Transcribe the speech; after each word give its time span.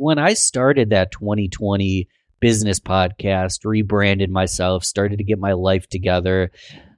when 0.00 0.18
I 0.18 0.32
started 0.32 0.90
that 0.90 1.12
2020 1.12 2.08
business 2.40 2.80
podcast, 2.80 3.66
rebranded 3.66 4.30
myself, 4.30 4.82
started 4.82 5.18
to 5.18 5.24
get 5.24 5.38
my 5.38 5.52
life 5.52 5.90
together, 5.90 6.52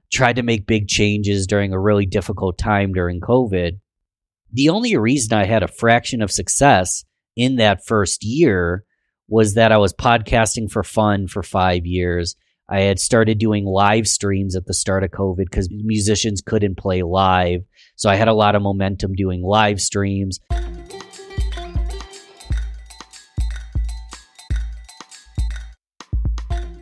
tried 0.09 0.37
to 0.37 0.41
make 0.41 0.65
big 0.65 0.87
changes 0.87 1.45
during 1.45 1.73
a 1.73 1.79
really 1.79 2.05
difficult 2.05 2.57
time 2.57 2.93
during 2.93 3.19
COVID. 3.19 3.73
The 4.53 4.69
only 4.69 4.95
reason 4.95 5.33
I 5.37 5.43
had 5.43 5.63
a 5.63 5.67
fraction 5.67 6.21
of 6.21 6.31
success 6.31 7.03
in 7.35 7.57
that 7.57 7.85
first 7.85 8.23
year 8.23 8.85
was 9.27 9.55
that 9.55 9.73
I 9.73 9.77
was 9.79 9.91
podcasting 9.91 10.71
for 10.71 10.81
fun 10.81 11.27
for 11.27 11.43
five 11.43 11.85
years. 11.85 12.37
I 12.69 12.83
had 12.83 12.99
started 12.99 13.37
doing 13.37 13.65
live 13.65 14.07
streams 14.07 14.55
at 14.55 14.65
the 14.65 14.73
start 14.73 15.03
of 15.03 15.11
COVID 15.11 15.43
because 15.51 15.69
musicians 15.69 16.41
couldn't 16.41 16.77
play 16.77 17.03
live. 17.03 17.63
So 17.97 18.09
I 18.09 18.15
had 18.15 18.29
a 18.29 18.33
lot 18.33 18.55
of 18.55 18.61
momentum 18.61 19.11
doing 19.13 19.43
live 19.43 19.81
streams. 19.81 20.39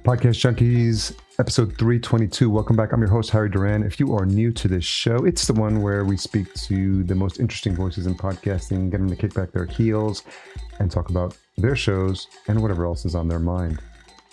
Podcast 0.04 0.42
Junkies, 0.42 1.16
episode 1.38 1.78
322. 1.78 2.50
Welcome 2.50 2.76
back. 2.76 2.92
I'm 2.92 3.02
your 3.02 3.10
host, 3.12 3.30
Harry 3.30 3.52
Duran. 3.52 3.84
If 3.84 4.00
you 4.00 4.16
are 4.16 4.26
new 4.26 4.52
to 4.54 4.68
this 4.68 4.84
show, 4.84 5.18
it's 5.18 5.46
the 5.46 5.54
one 5.54 5.84
where 5.84 6.06
we 6.06 6.18
speak 6.18 6.52
to 6.56 7.04
the 7.04 7.14
most 7.14 7.40
interesting 7.40 7.76
voices 7.76 8.08
in 8.08 8.16
podcasting, 8.16 8.90
get 8.90 8.98
them 8.98 9.10
to 9.12 9.16
kick 9.16 9.36
back 9.36 9.52
their 9.52 9.68
heels 9.68 10.24
and 10.80 10.90
talk 10.90 11.12
about 11.12 11.38
their 11.58 11.76
shows 11.76 12.28
and 12.48 12.60
whatever 12.60 12.84
else 12.86 13.06
is 13.06 13.14
on 13.14 13.28
their 13.28 13.38
mind. 13.38 13.80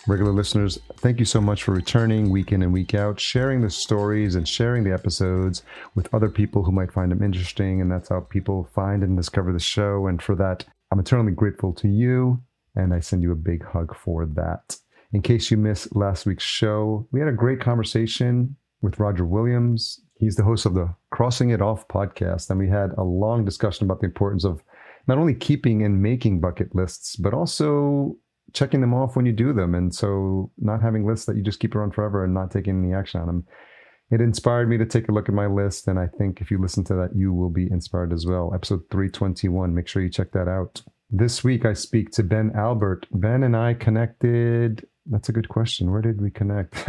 Regular 0.06 0.32
listeners, 0.32 0.78
thank 1.00 1.18
you 1.18 1.26
so 1.26 1.38
much 1.38 1.64
for 1.64 1.72
returning 1.72 2.30
week 2.30 2.52
in 2.52 2.62
and 2.62 2.72
week 2.72 2.94
out, 2.94 3.20
sharing 3.20 3.60
the 3.60 3.68
stories 3.68 4.36
and 4.36 4.48
sharing 4.48 4.84
the 4.84 4.94
episodes 4.94 5.64
with 5.94 6.12
other 6.14 6.30
people 6.30 6.64
who 6.64 6.72
might 6.72 6.92
find 6.92 7.12
them 7.12 7.22
interesting. 7.22 7.82
And 7.82 7.92
that's 7.92 8.08
how 8.08 8.20
people 8.20 8.70
find 8.74 9.02
and 9.02 9.18
discover 9.18 9.52
the 9.52 9.58
show. 9.58 10.06
And 10.06 10.22
for 10.22 10.34
that, 10.36 10.64
I'm 10.90 10.98
eternally 10.98 11.32
grateful 11.32 11.74
to 11.74 11.88
you. 11.88 12.40
And 12.74 12.94
I 12.94 13.00
send 13.00 13.22
you 13.22 13.32
a 13.32 13.36
big 13.36 13.62
hug 13.66 13.94
for 13.94 14.24
that. 14.24 14.78
In 15.12 15.22
case 15.22 15.50
you 15.50 15.56
missed 15.56 15.96
last 15.96 16.26
week's 16.26 16.44
show, 16.44 17.08
we 17.12 17.20
had 17.20 17.30
a 17.30 17.32
great 17.32 17.60
conversation 17.60 18.56
with 18.82 18.98
Roger 18.98 19.24
Williams. 19.24 20.00
He's 20.18 20.36
the 20.36 20.44
host 20.44 20.66
of 20.66 20.74
the 20.74 20.94
Crossing 21.10 21.48
It 21.48 21.62
Off 21.62 21.88
podcast, 21.88 22.50
and 22.50 22.58
we 22.58 22.68
had 22.68 22.90
a 22.98 23.04
long 23.04 23.42
discussion 23.44 23.86
about 23.86 24.00
the 24.00 24.06
importance 24.06 24.44
of 24.44 24.62
not 25.06 25.16
only 25.16 25.34
keeping 25.34 25.82
and 25.82 26.02
making 26.02 26.40
bucket 26.40 26.74
lists, 26.74 27.16
but 27.16 27.32
also 27.32 28.16
checking 28.52 28.82
them 28.82 28.92
off 28.92 29.16
when 29.16 29.24
you 29.24 29.32
do 29.32 29.54
them. 29.54 29.74
And 29.74 29.94
so 29.94 30.50
not 30.58 30.82
having 30.82 31.06
lists 31.06 31.24
that 31.24 31.36
you 31.36 31.42
just 31.42 31.60
keep 31.60 31.74
around 31.74 31.94
forever 31.94 32.22
and 32.22 32.34
not 32.34 32.50
taking 32.50 32.84
any 32.84 32.92
action 32.92 33.20
on 33.20 33.26
them. 33.26 33.46
It 34.10 34.20
inspired 34.20 34.68
me 34.68 34.76
to 34.76 34.86
take 34.86 35.08
a 35.08 35.12
look 35.12 35.30
at 35.30 35.34
my 35.34 35.46
list, 35.46 35.88
and 35.88 35.98
I 35.98 36.08
think 36.18 36.42
if 36.42 36.50
you 36.50 36.60
listen 36.60 36.84
to 36.84 36.94
that, 36.96 37.16
you 37.16 37.32
will 37.32 37.50
be 37.50 37.70
inspired 37.70 38.12
as 38.12 38.26
well. 38.26 38.52
Episode 38.54 38.82
321, 38.90 39.74
make 39.74 39.88
sure 39.88 40.02
you 40.02 40.10
check 40.10 40.32
that 40.32 40.48
out. 40.48 40.82
This 41.10 41.42
week, 41.42 41.64
I 41.64 41.72
speak 41.72 42.10
to 42.12 42.22
Ben 42.22 42.52
Albert. 42.54 43.06
Ben 43.10 43.42
and 43.42 43.56
I 43.56 43.72
connected 43.72 44.86
that's 45.10 45.28
a 45.28 45.32
good 45.32 45.48
question. 45.48 45.90
Where 45.90 46.02
did 46.02 46.20
we 46.20 46.30
connect? 46.30 46.88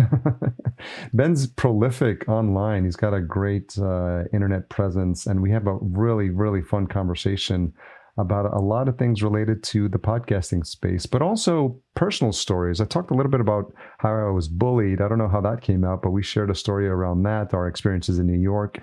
Ben's 1.14 1.48
prolific 1.48 2.28
online. 2.28 2.86
He's 2.86 2.96
got 2.96 3.14
a 3.14 3.22
great 3.22 3.78
uh, 3.78 4.24
internet 4.34 4.70
presence, 4.70 5.26
and 5.26 5.42
we 5.42 5.52
have 5.52 5.68
a 5.68 5.78
really, 5.82 6.30
really 6.30 6.62
fun 6.62 6.88
conversation 6.88 7.74
about 8.18 8.54
a 8.54 8.60
lot 8.60 8.90
of 8.90 8.98
things 8.98 9.24
related 9.24 9.64
to 9.64 9.88
the 9.88 9.98
podcasting 9.98 10.66
space, 10.66 11.06
but 11.06 11.22
also 11.22 11.80
personal 11.96 12.34
stories. 12.34 12.82
I 12.82 12.86
talked 12.86 13.12
a 13.12 13.14
little 13.14 13.32
bit 13.32 13.40
about 13.40 13.74
how 14.00 14.10
I 14.10 14.32
was 14.32 14.50
bullied. 14.50 15.02
I 15.02 15.08
don't 15.08 15.18
know 15.18 15.30
how 15.30 15.42
that 15.42 15.62
came 15.62 15.86
out, 15.86 16.02
but 16.02 16.12
we 16.12 16.22
shared 16.22 16.50
a 16.50 16.56
story 16.56 16.88
around 16.88 17.24
that, 17.24 17.54
our 17.54 17.68
experiences 17.68 18.20
in 18.20 18.28
New 18.28 18.40
York, 18.40 18.80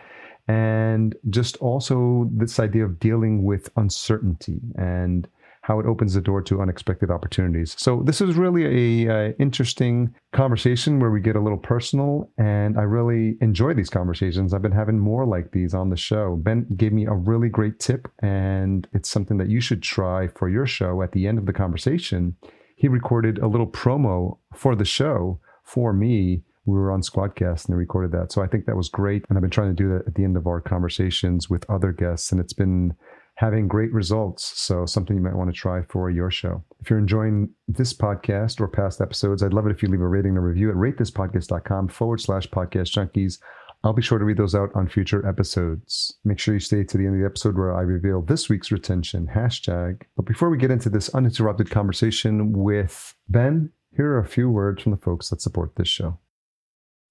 and 0.48 1.14
just 1.28 1.56
also 1.58 2.30
this 2.32 2.58
idea 2.58 2.84
of 2.84 2.98
dealing 2.98 3.44
with 3.44 3.68
uncertainty 3.76 4.60
and 4.76 5.28
how 5.66 5.80
it 5.80 5.86
opens 5.86 6.14
the 6.14 6.20
door 6.20 6.40
to 6.40 6.62
unexpected 6.62 7.10
opportunities. 7.10 7.74
So 7.76 8.00
this 8.04 8.20
is 8.20 8.36
really 8.36 9.04
a 9.04 9.30
uh, 9.30 9.32
interesting 9.40 10.14
conversation 10.32 11.00
where 11.00 11.10
we 11.10 11.20
get 11.20 11.34
a 11.34 11.40
little 11.40 11.58
personal, 11.58 12.30
and 12.38 12.78
I 12.78 12.82
really 12.82 13.36
enjoy 13.40 13.74
these 13.74 13.90
conversations. 13.90 14.54
I've 14.54 14.62
been 14.62 14.70
having 14.70 15.00
more 15.00 15.26
like 15.26 15.50
these 15.50 15.74
on 15.74 15.90
the 15.90 15.96
show. 15.96 16.36
Ben 16.36 16.68
gave 16.76 16.92
me 16.92 17.06
a 17.06 17.14
really 17.14 17.48
great 17.48 17.80
tip, 17.80 18.06
and 18.22 18.86
it's 18.92 19.10
something 19.10 19.38
that 19.38 19.48
you 19.48 19.60
should 19.60 19.82
try 19.82 20.28
for 20.28 20.48
your 20.48 20.68
show. 20.68 21.02
At 21.02 21.10
the 21.10 21.26
end 21.26 21.36
of 21.36 21.46
the 21.46 21.52
conversation, 21.52 22.36
he 22.76 22.86
recorded 22.86 23.38
a 23.38 23.48
little 23.48 23.66
promo 23.66 24.38
for 24.54 24.76
the 24.76 24.84
show 24.84 25.40
for 25.64 25.92
me 25.92 26.44
we 26.66 26.74
were 26.74 26.90
on 26.90 27.00
Squadcast 27.00 27.66
and 27.66 27.74
they 27.74 27.78
recorded 27.78 28.10
that. 28.12 28.32
So 28.32 28.42
I 28.42 28.48
think 28.48 28.66
that 28.66 28.76
was 28.76 28.88
great. 28.88 29.24
And 29.28 29.38
I've 29.38 29.42
been 29.42 29.50
trying 29.50 29.74
to 29.74 29.82
do 29.82 29.88
that 29.90 30.06
at 30.08 30.14
the 30.16 30.24
end 30.24 30.36
of 30.36 30.48
our 30.48 30.60
conversations 30.60 31.48
with 31.48 31.68
other 31.70 31.92
guests. 31.92 32.32
And 32.32 32.40
it's 32.40 32.52
been 32.52 32.94
having 33.36 33.68
great 33.68 33.92
results. 33.92 34.60
So, 34.60 34.84
something 34.86 35.16
you 35.16 35.22
might 35.22 35.36
want 35.36 35.48
to 35.48 35.56
try 35.56 35.82
for 35.82 36.10
your 36.10 36.30
show. 36.30 36.64
If 36.80 36.90
you're 36.90 36.98
enjoying 36.98 37.50
this 37.68 37.92
podcast 37.94 38.60
or 38.60 38.68
past 38.68 39.00
episodes, 39.00 39.42
I'd 39.42 39.52
love 39.52 39.66
it 39.66 39.72
if 39.72 39.82
you 39.82 39.88
leave 39.88 40.00
a 40.00 40.08
rating 40.08 40.36
a 40.36 40.40
review 40.40 40.70
at 40.70 40.76
ratethispodcast.com 40.76 41.88
forward 41.88 42.20
slash 42.20 42.48
podcast 42.48 42.92
junkies. 42.92 43.38
I'll 43.84 43.92
be 43.92 44.02
sure 44.02 44.18
to 44.18 44.24
read 44.24 44.38
those 44.38 44.54
out 44.54 44.70
on 44.74 44.88
future 44.88 45.26
episodes. 45.26 46.16
Make 46.24 46.38
sure 46.38 46.54
you 46.54 46.60
stay 46.60 46.82
to 46.82 46.96
the 46.96 47.04
end 47.04 47.14
of 47.14 47.20
the 47.20 47.26
episode 47.26 47.56
where 47.56 47.76
I 47.76 47.82
reveal 47.82 48.22
this 48.22 48.48
week's 48.48 48.72
retention 48.72 49.28
hashtag. 49.32 50.02
But 50.16 50.26
before 50.26 50.50
we 50.50 50.58
get 50.58 50.70
into 50.70 50.88
this 50.88 51.10
uninterrupted 51.10 51.70
conversation 51.70 52.52
with 52.52 53.14
Ben, 53.28 53.70
here 53.94 54.12
are 54.12 54.18
a 54.18 54.26
few 54.26 54.50
words 54.50 54.82
from 54.82 54.92
the 54.92 54.98
folks 54.98 55.28
that 55.28 55.40
support 55.40 55.76
this 55.76 55.88
show. 55.88 56.18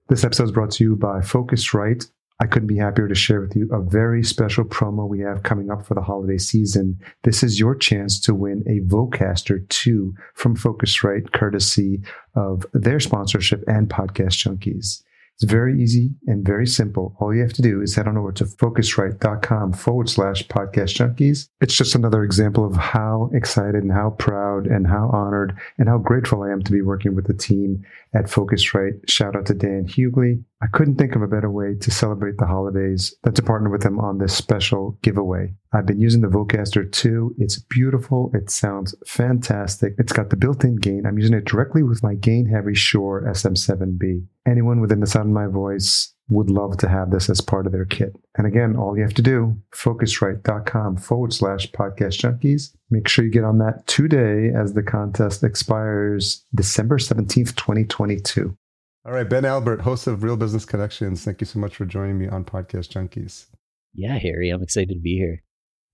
This 0.09 0.23
episode 0.23 0.43
is 0.45 0.51
brought 0.51 0.71
to 0.71 0.83
you 0.83 0.95
by 0.95 1.19
Focusrite 1.19 2.09
I 2.39 2.47
couldn't 2.47 2.67
be 2.67 2.77
happier 2.77 3.07
to 3.07 3.15
share 3.15 3.39
with 3.39 3.55
you 3.55 3.69
a 3.71 3.81
very 3.81 4.21
special 4.23 4.65
promo 4.65 5.07
we 5.07 5.21
have 5.21 5.43
coming 5.43 5.71
up 5.71 5.85
for 5.85 5.93
the 5.93 6.01
holiday 6.01 6.37
season. 6.37 6.99
This 7.23 7.43
is 7.43 7.59
your 7.59 7.75
chance 7.75 8.19
to 8.21 8.35
win 8.35 8.63
a 8.67 8.85
Vocaster 8.93 9.67
2 9.69 10.13
from 10.33 10.57
Focusrite, 10.57 11.31
courtesy 11.31 12.01
of 12.35 12.65
their 12.73 12.99
sponsorship 12.99 13.63
and 13.67 13.89
Podcast 13.89 14.33
Junkies. 14.43 15.01
It's 15.35 15.51
very 15.51 15.81
easy 15.81 16.11
and 16.27 16.45
very 16.45 16.65
simple. 16.65 17.13
All 17.19 17.35
you 17.35 17.41
have 17.41 17.51
to 17.53 17.61
do 17.61 17.81
is 17.81 17.93
head 17.93 18.07
on 18.07 18.17
over 18.17 18.31
to 18.33 18.45
focusrite.com 18.45 19.73
forward 19.73 20.09
slash 20.09 20.47
podcast 20.47 20.95
junkies. 20.95 21.49
It's 21.59 21.75
just 21.75 21.93
another 21.93 22.23
example 22.23 22.65
of 22.65 22.77
how 22.77 23.29
excited 23.33 23.83
and 23.83 23.91
how 23.91 24.11
proud 24.11 24.65
and 24.65 24.87
how 24.87 25.09
honored 25.11 25.57
and 25.77 25.89
how 25.89 25.97
grateful 25.97 26.43
I 26.43 26.51
am 26.51 26.63
to 26.63 26.71
be 26.71 26.81
working 26.81 27.15
with 27.15 27.27
the 27.27 27.33
team 27.33 27.83
at 28.15 28.25
Focusrite. 28.25 29.07
Shout 29.09 29.35
out 29.35 29.45
to 29.47 29.53
Dan 29.53 29.85
Hughley. 29.85 30.43
I 30.61 30.67
couldn't 30.67 30.95
think 30.95 31.15
of 31.15 31.21
a 31.21 31.27
better 31.27 31.51
way 31.51 31.75
to 31.79 31.91
celebrate 31.91 32.37
the 32.37 32.47
holidays 32.47 33.13
than 33.23 33.33
to 33.33 33.43
partner 33.43 33.69
with 33.69 33.83
them 33.83 33.99
on 33.99 34.17
this 34.17 34.35
special 34.35 34.97
giveaway. 35.03 35.53
I've 35.73 35.85
been 35.85 35.99
using 35.99 36.21
the 36.21 36.27
Vocaster 36.27 36.89
2. 36.89 37.35
It's 37.37 37.59
beautiful. 37.59 38.31
It 38.33 38.49
sounds 38.49 38.95
fantastic. 39.05 39.93
It's 39.97 40.13
got 40.13 40.29
the 40.29 40.37
built-in 40.37 40.77
gain. 40.77 41.05
I'm 41.05 41.19
using 41.19 41.35
it 41.35 41.45
directly 41.45 41.83
with 41.83 42.01
my 42.01 42.15
gain 42.15 42.47
heavy 42.47 42.73
Shure 42.73 43.23
SM7B. 43.29 44.25
Anyone 44.47 44.79
within 44.79 45.01
the 45.01 45.07
sound 45.07 45.27
of 45.27 45.33
my 45.33 45.47
voice 45.47 46.14
would 46.29 46.49
love 46.49 46.77
to 46.77 46.89
have 46.89 47.11
this 47.11 47.29
as 47.29 47.39
part 47.39 47.65
of 47.65 47.71
their 47.71 47.85
kit. 47.85 48.15
And 48.37 48.47
again, 48.47 48.75
all 48.75 48.97
you 48.97 49.03
have 49.03 49.13
to 49.15 49.21
do, 49.21 49.55
focusrite.com 49.71 50.97
forward 50.97 51.33
slash 51.33 51.71
podcast 51.71 52.19
junkies. 52.19 52.75
Make 52.89 53.07
sure 53.07 53.25
you 53.25 53.31
get 53.31 53.43
on 53.43 53.59
that 53.59 53.85
today 53.85 54.49
as 54.49 54.73
the 54.73 54.83
contest 54.83 55.43
expires 55.43 56.43
December 56.53 56.97
17th, 56.97 57.55
2022. 57.55 58.57
All 59.05 59.11
right, 59.11 59.29
Ben 59.29 59.45
Albert, 59.45 59.81
host 59.81 60.07
of 60.07 60.23
Real 60.23 60.35
Business 60.35 60.65
Connections. 60.65 61.23
Thank 61.23 61.39
you 61.39 61.45
so 61.45 61.59
much 61.59 61.75
for 61.75 61.85
joining 61.85 62.17
me 62.17 62.27
on 62.27 62.43
Podcast 62.43 62.89
Junkies. 62.89 63.45
Yeah, 63.93 64.17
Harry, 64.17 64.49
I'm 64.49 64.63
excited 64.63 64.95
to 64.95 64.99
be 64.99 65.17
here. 65.17 65.43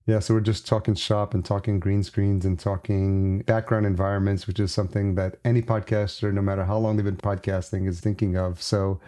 Yeah, 0.06 0.18
so 0.18 0.34
we're 0.34 0.40
just 0.40 0.66
talking 0.66 0.94
shop 0.94 1.32
and 1.32 1.44
talking 1.44 1.78
green 1.78 2.02
screens 2.02 2.44
and 2.44 2.58
talking 2.58 3.40
background 3.42 3.86
environments, 3.86 4.46
which 4.46 4.58
is 4.58 4.72
something 4.72 5.14
that 5.14 5.36
any 5.44 5.62
podcaster, 5.62 6.32
no 6.32 6.42
matter 6.42 6.64
how 6.64 6.78
long 6.78 6.96
they've 6.96 7.04
been 7.04 7.16
podcasting, 7.16 7.86
is 7.86 8.00
thinking 8.00 8.36
of. 8.36 8.60
So, 8.60 8.98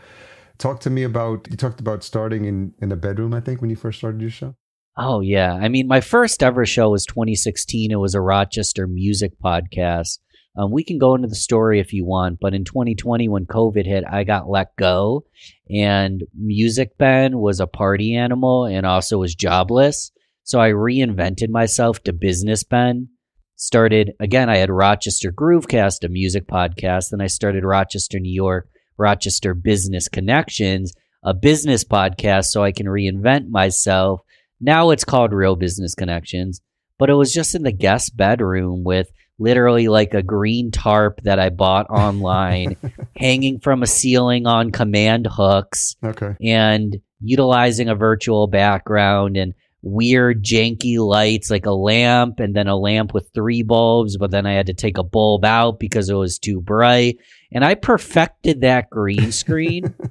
talk 0.58 0.80
to 0.80 0.90
me 0.90 1.02
about 1.02 1.46
you 1.50 1.56
talked 1.56 1.80
about 1.80 2.04
starting 2.04 2.44
in 2.44 2.74
in 2.80 2.92
a 2.92 2.96
bedroom, 2.96 3.34
I 3.34 3.40
think, 3.40 3.60
when 3.60 3.70
you 3.70 3.76
first 3.76 3.98
started 3.98 4.20
your 4.20 4.30
show. 4.30 4.54
Oh 4.96 5.20
yeah, 5.20 5.54
I 5.54 5.68
mean, 5.68 5.88
my 5.88 6.00
first 6.00 6.42
ever 6.42 6.64
show 6.64 6.90
was 6.90 7.04
2016. 7.06 7.90
It 7.90 7.96
was 7.96 8.14
a 8.14 8.20
Rochester 8.20 8.86
music 8.86 9.32
podcast 9.42 10.18
um, 10.56 10.70
we 10.70 10.84
can 10.84 10.98
go 10.98 11.14
into 11.14 11.26
the 11.26 11.34
story 11.34 11.80
if 11.80 11.92
you 11.92 12.04
want, 12.04 12.38
but 12.40 12.54
in 12.54 12.64
2020, 12.64 13.28
when 13.28 13.46
COVID 13.46 13.84
hit, 13.84 14.04
I 14.08 14.22
got 14.22 14.48
let 14.48 14.76
go, 14.76 15.24
and 15.68 16.22
Music 16.34 16.96
Ben 16.96 17.38
was 17.38 17.58
a 17.58 17.66
party 17.66 18.14
animal 18.14 18.64
and 18.64 18.86
also 18.86 19.18
was 19.18 19.34
jobless. 19.34 20.12
So 20.44 20.60
I 20.60 20.70
reinvented 20.70 21.48
myself 21.48 22.02
to 22.04 22.12
Business 22.12 22.62
Ben. 22.62 23.08
Started 23.56 24.12
again, 24.20 24.48
I 24.48 24.56
had 24.56 24.70
Rochester 24.70 25.32
Groovecast, 25.32 26.04
a 26.04 26.08
music 26.08 26.46
podcast. 26.46 27.10
Then 27.10 27.20
I 27.20 27.26
started 27.26 27.64
Rochester, 27.64 28.20
New 28.20 28.32
York, 28.32 28.68
Rochester 28.96 29.54
Business 29.54 30.08
Connections, 30.08 30.92
a 31.22 31.34
business 31.34 31.84
podcast, 31.84 32.46
so 32.46 32.62
I 32.62 32.72
can 32.72 32.86
reinvent 32.86 33.48
myself. 33.48 34.20
Now 34.60 34.90
it's 34.90 35.04
called 35.04 35.32
Real 35.32 35.56
Business 35.56 35.94
Connections, 35.94 36.60
but 36.98 37.10
it 37.10 37.14
was 37.14 37.32
just 37.32 37.54
in 37.54 37.62
the 37.62 37.72
guest 37.72 38.16
bedroom 38.16 38.84
with 38.84 39.10
literally 39.38 39.88
like 39.88 40.14
a 40.14 40.22
green 40.22 40.70
tarp 40.70 41.20
that 41.22 41.38
I 41.38 41.50
bought 41.50 41.90
online, 41.90 42.76
hanging 43.16 43.60
from 43.60 43.82
a 43.82 43.86
ceiling 43.86 44.46
on 44.46 44.70
command 44.70 45.26
hooks. 45.30 45.96
Okay. 46.04 46.34
And 46.40 47.00
utilizing 47.20 47.88
a 47.88 47.94
virtual 47.94 48.46
background 48.46 49.36
and 49.36 49.54
weird 49.86 50.42
janky 50.42 50.98
lights 50.98 51.50
like 51.50 51.66
a 51.66 51.70
lamp 51.70 52.40
and 52.40 52.56
then 52.56 52.68
a 52.68 52.76
lamp 52.76 53.12
with 53.12 53.28
three 53.34 53.62
bulbs 53.62 54.16
but 54.16 54.30
then 54.30 54.46
i 54.46 54.52
had 54.52 54.66
to 54.66 54.72
take 54.72 54.96
a 54.96 55.04
bulb 55.04 55.44
out 55.44 55.78
because 55.78 56.08
it 56.08 56.14
was 56.14 56.38
too 56.38 56.60
bright. 56.60 57.18
And 57.52 57.64
i 57.64 57.74
perfected 57.74 58.62
that 58.62 58.88
green 58.90 59.30
screen 59.30 59.94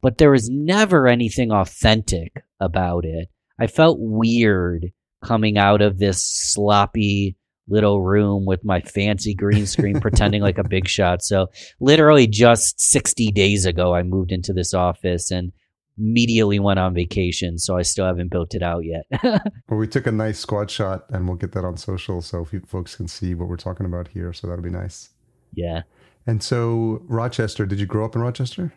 but 0.00 0.18
there 0.18 0.30
was 0.30 0.48
never 0.48 1.06
anything 1.06 1.52
authentic 1.52 2.44
about 2.60 3.04
it. 3.04 3.28
I 3.58 3.66
felt 3.66 3.98
weird 4.00 4.92
coming 5.24 5.58
out 5.58 5.82
of 5.82 5.98
this 5.98 6.22
sloppy 6.24 7.36
little 7.68 8.00
room 8.00 8.46
with 8.46 8.64
my 8.64 8.80
fancy 8.80 9.34
green 9.34 9.66
screen 9.66 10.00
pretending 10.00 10.40
like 10.40 10.58
a 10.58 10.68
big 10.68 10.88
shot. 10.88 11.22
So 11.22 11.48
literally 11.80 12.26
just 12.26 12.80
60 12.80 13.32
days 13.32 13.66
ago 13.66 13.94
i 13.94 14.02
moved 14.02 14.32
into 14.32 14.52
this 14.52 14.72
office 14.72 15.30
and 15.30 15.52
immediately 15.98 16.58
went 16.58 16.78
on 16.78 16.94
vacation, 16.94 17.58
so 17.58 17.76
I 17.76 17.82
still 17.82 18.06
haven't 18.06 18.30
built 18.30 18.54
it 18.54 18.62
out 18.62 18.84
yet. 18.84 19.04
well, 19.68 19.78
we 19.78 19.86
took 19.86 20.06
a 20.06 20.12
nice 20.12 20.38
squad 20.38 20.70
shot, 20.70 21.04
and 21.10 21.26
we'll 21.26 21.36
get 21.36 21.52
that 21.52 21.64
on 21.64 21.76
social 21.76 22.22
so 22.22 22.46
folks 22.66 22.96
can 22.96 23.08
see 23.08 23.34
what 23.34 23.48
we're 23.48 23.56
talking 23.56 23.86
about 23.86 24.08
here. 24.08 24.32
So 24.32 24.46
that'll 24.46 24.62
be 24.62 24.70
nice. 24.70 25.10
Yeah. 25.52 25.82
And 26.26 26.42
so, 26.42 27.02
Rochester, 27.06 27.66
did 27.66 27.80
you 27.80 27.86
grow 27.86 28.04
up 28.04 28.14
in 28.14 28.20
Rochester? 28.20 28.74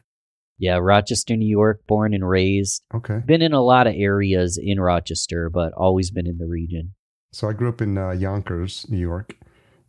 Yeah, 0.57 0.77
Rochester, 0.77 1.35
New 1.35 1.49
York, 1.49 1.81
born 1.87 2.13
and 2.13 2.27
raised. 2.27 2.83
Okay. 2.93 3.21
Been 3.25 3.41
in 3.41 3.51
a 3.51 3.63
lot 3.63 3.87
of 3.87 3.95
areas 3.97 4.59
in 4.61 4.79
Rochester, 4.79 5.49
but 5.49 5.73
always 5.73 6.11
been 6.11 6.27
in 6.27 6.37
the 6.37 6.47
region. 6.47 6.93
So 7.33 7.49
I 7.49 7.53
grew 7.53 7.69
up 7.69 7.81
in 7.81 7.97
uh, 7.97 8.11
Yonkers, 8.11 8.85
New 8.89 8.99
York, 8.99 9.37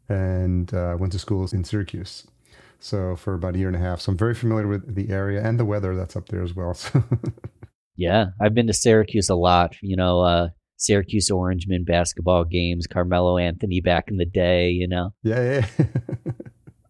and 0.09 0.73
uh, 0.73 0.97
went 0.99 1.13
to 1.13 1.19
school 1.19 1.47
in 1.53 1.65
Syracuse. 1.65 2.27
So 2.83 3.15
for 3.15 3.35
about 3.35 3.55
a 3.55 3.59
year 3.59 3.69
and 3.69 3.77
a 3.77 3.81
half. 3.81 4.01
So 4.01 4.11
I'm 4.11 4.19
very 4.19 4.35
familiar 4.35 4.67
with 4.67 4.95
the 4.95 5.09
area 5.11 5.41
and 5.41 5.59
the 5.59 5.65
weather 5.65 5.95
that's 5.95 6.17
up 6.17 6.29
there 6.29 6.43
as 6.43 6.55
well. 6.55 6.75
So. 7.95 8.09
yeah, 8.09 8.27
I've 8.41 8.55
been 8.55 8.67
to 8.67 8.73
Syracuse 8.73 9.29
a 9.29 9.35
lot. 9.35 9.77
You 9.83 9.97
know, 9.97 10.21
uh, 10.21 10.49
Syracuse 10.79 11.31
Orangemen 11.31 11.85
basketball 11.85 12.45
games, 12.45 12.87
Carmelo 12.87 13.39
Anthony 13.39 13.81
back 13.81 14.09
in 14.09 14.17
the 14.17 14.25
day. 14.25 14.71
You 14.71 14.89
know. 14.89 15.11
Yeah, 15.23 15.63
yeah. 15.71 15.87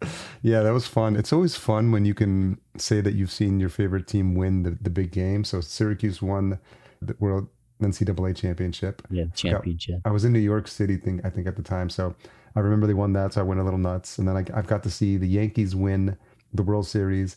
yeah, 0.43 0.63
that 0.63 0.73
was 0.73 0.87
fun. 0.87 1.17
It's 1.17 1.33
always 1.33 1.57
fun 1.57 1.93
when 1.93 2.05
you 2.05 2.15
can 2.15 2.59
say 2.79 3.01
that 3.01 3.15
you've 3.15 3.33
seen 3.33 3.61
your 3.61 3.69
favorite 3.69 4.07
team 4.07 4.35
win 4.35 4.63
the, 4.63 4.79
the 4.81 4.91
big 4.91 5.11
game. 5.11 5.45
So 5.45 5.61
Syracuse 5.61 6.23
won 6.23 6.59
the 7.03 7.17
World 7.19 7.49
NCAA 7.83 8.37
championship. 8.37 9.03
Yeah, 9.11 9.25
championship. 9.35 10.01
I 10.05 10.11
was 10.11 10.25
in 10.25 10.33
New 10.33 10.39
York 10.39 10.69
City, 10.69 10.97
thing 10.97 11.21
I 11.25 11.31
think 11.31 11.47
at 11.47 11.57
the 11.57 11.63
time. 11.63 11.91
So 11.91 12.15
I 12.55 12.61
remember 12.61 12.87
they 12.87 12.95
won 12.95 13.13
that, 13.15 13.35
so 13.35 13.41
I 13.41 13.45
went 13.45 13.61
a 13.61 13.65
little 13.65 13.79
nuts. 13.79 14.19
And 14.19 14.29
then 14.29 14.37
I, 14.37 14.45
I've 14.55 14.67
got 14.67 14.83
to 14.85 14.91
see 14.91 15.17
the 15.17 15.29
Yankees 15.29 15.75
win 15.75 16.17
the 16.53 16.63
World 16.63 16.87
Series 16.87 17.37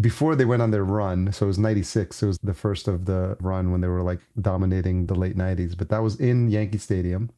before 0.00 0.34
they 0.34 0.44
went 0.44 0.62
on 0.62 0.70
their 0.70 0.84
run. 0.84 1.32
So 1.32 1.46
it 1.46 1.48
was 1.48 1.58
96. 1.58 2.22
It 2.22 2.26
was 2.26 2.38
the 2.42 2.54
first 2.54 2.88
of 2.88 3.06
the 3.06 3.36
run 3.40 3.70
when 3.70 3.80
they 3.80 3.88
were 3.88 4.02
like 4.02 4.20
dominating 4.40 5.06
the 5.06 5.14
late 5.14 5.36
90s. 5.36 5.76
But 5.76 5.88
that 5.88 6.02
was 6.02 6.18
in 6.20 6.50
Yankee 6.50 6.78
Stadium. 6.78 7.30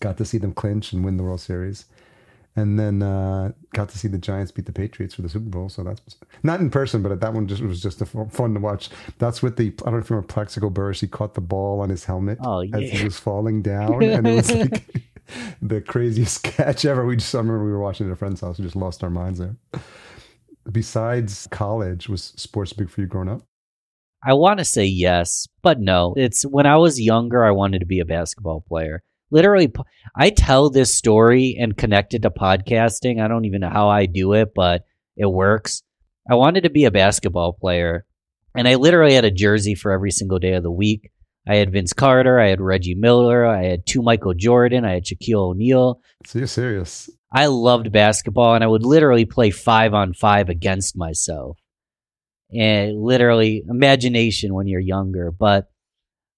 Got 0.00 0.16
to 0.18 0.24
see 0.24 0.38
them 0.38 0.52
clinch 0.52 0.92
and 0.92 1.04
win 1.04 1.16
the 1.16 1.22
World 1.22 1.40
Series. 1.40 1.86
And 2.56 2.78
then 2.78 3.00
uh, 3.00 3.52
got 3.74 3.90
to 3.90 3.98
see 3.98 4.08
the 4.08 4.18
Giants 4.18 4.50
beat 4.50 4.66
the 4.66 4.72
Patriots 4.72 5.14
for 5.14 5.22
the 5.22 5.28
Super 5.28 5.48
Bowl. 5.48 5.68
So 5.68 5.84
that's 5.84 6.00
not 6.42 6.58
in 6.58 6.68
person, 6.68 7.00
but 7.00 7.20
that 7.20 7.32
one 7.32 7.46
just 7.46 7.62
was 7.62 7.80
just 7.80 8.00
fun 8.04 8.54
to 8.54 8.60
watch. 8.60 8.90
That's 9.18 9.40
with 9.40 9.56
the 9.56 9.68
I 9.68 9.84
don't 9.84 9.92
know 9.92 9.98
if 9.98 10.10
you 10.10 10.16
remember 10.16 10.32
Plaxico 10.32 10.68
Burress. 10.68 11.00
He 11.00 11.06
caught 11.06 11.34
the 11.34 11.40
ball 11.40 11.80
on 11.80 11.90
his 11.90 12.04
helmet 12.04 12.38
oh, 12.42 12.60
yeah. 12.62 12.78
as 12.78 12.90
he 12.90 13.04
was 13.04 13.18
falling 13.20 13.62
down, 13.62 14.02
and 14.02 14.26
it 14.26 14.34
was 14.34 14.52
like 14.52 14.84
the 15.62 15.80
craziest 15.80 16.42
catch 16.44 16.84
ever. 16.84 17.04
We 17.04 17.16
just 17.16 17.34
I 17.34 17.38
remember 17.38 17.64
we 17.64 17.70
were 17.70 17.80
watching 17.80 18.06
at 18.06 18.12
a 18.12 18.16
friend's 18.16 18.40
house. 18.40 18.58
We 18.58 18.64
just 18.64 18.76
lost 18.76 19.02
our 19.04 19.10
minds 19.10 19.38
there. 19.38 19.56
Besides 20.70 21.48
college, 21.50 22.08
was 22.08 22.32
sports 22.36 22.72
big 22.72 22.90
for 22.90 23.00
you 23.00 23.06
growing 23.06 23.28
up? 23.28 23.42
I 24.22 24.34
want 24.34 24.58
to 24.58 24.64
say 24.64 24.84
yes, 24.84 25.48
but 25.62 25.80
no. 25.80 26.14
It's 26.16 26.42
when 26.42 26.66
I 26.66 26.76
was 26.76 27.00
younger, 27.00 27.44
I 27.44 27.52
wanted 27.52 27.78
to 27.80 27.86
be 27.86 28.00
a 28.00 28.04
basketball 28.04 28.60
player. 28.68 29.02
Literally, 29.30 29.72
I 30.16 30.30
tell 30.30 30.68
this 30.68 30.94
story 30.94 31.56
and 31.58 31.76
connect 31.76 32.14
it 32.14 32.22
to 32.22 32.30
podcasting. 32.30 33.22
I 33.22 33.28
don't 33.28 33.44
even 33.44 33.60
know 33.60 33.70
how 33.70 33.88
I 33.88 34.06
do 34.06 34.34
it, 34.34 34.50
but 34.54 34.84
it 35.16 35.26
works. 35.26 35.82
I 36.28 36.34
wanted 36.34 36.64
to 36.64 36.70
be 36.70 36.84
a 36.84 36.90
basketball 36.90 37.54
player, 37.54 38.04
and 38.54 38.68
I 38.68 38.74
literally 38.74 39.14
had 39.14 39.24
a 39.24 39.30
jersey 39.30 39.74
for 39.74 39.92
every 39.92 40.10
single 40.10 40.38
day 40.38 40.52
of 40.52 40.62
the 40.62 40.70
week. 40.70 41.10
I 41.48 41.56
had 41.56 41.72
Vince 41.72 41.92
Carter, 41.92 42.38
I 42.38 42.48
had 42.48 42.60
Reggie 42.60 42.94
Miller, 42.94 43.46
I 43.46 43.64
had 43.64 43.86
two 43.86 44.02
Michael 44.02 44.34
Jordan, 44.34 44.84
I 44.84 44.92
had 44.92 45.04
Shaquille 45.04 45.50
O'Neal. 45.50 46.00
So 46.26 46.38
you're 46.38 46.48
serious. 46.48 47.10
I 47.32 47.46
loved 47.46 47.92
basketball 47.92 48.54
and 48.54 48.64
I 48.64 48.66
would 48.66 48.84
literally 48.84 49.24
play 49.24 49.50
five 49.50 49.94
on 49.94 50.12
five 50.12 50.48
against 50.48 50.96
myself. 50.96 51.58
And 52.52 53.00
literally 53.00 53.62
imagination 53.68 54.54
when 54.54 54.66
you're 54.66 54.80
younger. 54.80 55.30
But 55.30 55.70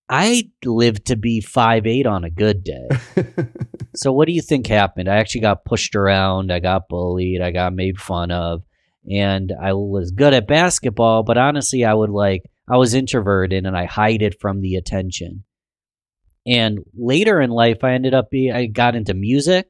I 0.08 0.50
lived 0.64 1.06
to 1.06 1.16
be 1.16 1.40
five 1.40 1.86
eight 1.86 2.06
on 2.06 2.24
a 2.24 2.30
good 2.30 2.62
day. 2.62 2.88
so 3.96 4.12
what 4.12 4.26
do 4.26 4.32
you 4.32 4.42
think 4.42 4.66
happened? 4.66 5.08
I 5.08 5.16
actually 5.16 5.40
got 5.40 5.64
pushed 5.64 5.96
around, 5.96 6.52
I 6.52 6.60
got 6.60 6.88
bullied, 6.88 7.40
I 7.40 7.50
got 7.50 7.72
made 7.72 7.98
fun 7.98 8.30
of, 8.30 8.62
and 9.10 9.52
I 9.60 9.72
was 9.72 10.10
good 10.10 10.34
at 10.34 10.46
basketball, 10.46 11.22
but 11.22 11.38
honestly 11.38 11.84
I 11.84 11.94
would 11.94 12.10
like 12.10 12.42
I 12.72 12.76
was 12.78 12.94
introverted 12.94 13.66
and 13.66 13.76
I 13.76 13.84
hide 13.84 14.22
it 14.22 14.40
from 14.40 14.62
the 14.62 14.76
attention. 14.76 15.44
And 16.46 16.78
later 16.96 17.38
in 17.38 17.50
life, 17.50 17.84
I 17.84 17.92
ended 17.92 18.14
up 18.14 18.30
being, 18.30 18.50
I 18.50 18.64
got 18.64 18.94
into 18.94 19.12
music. 19.12 19.68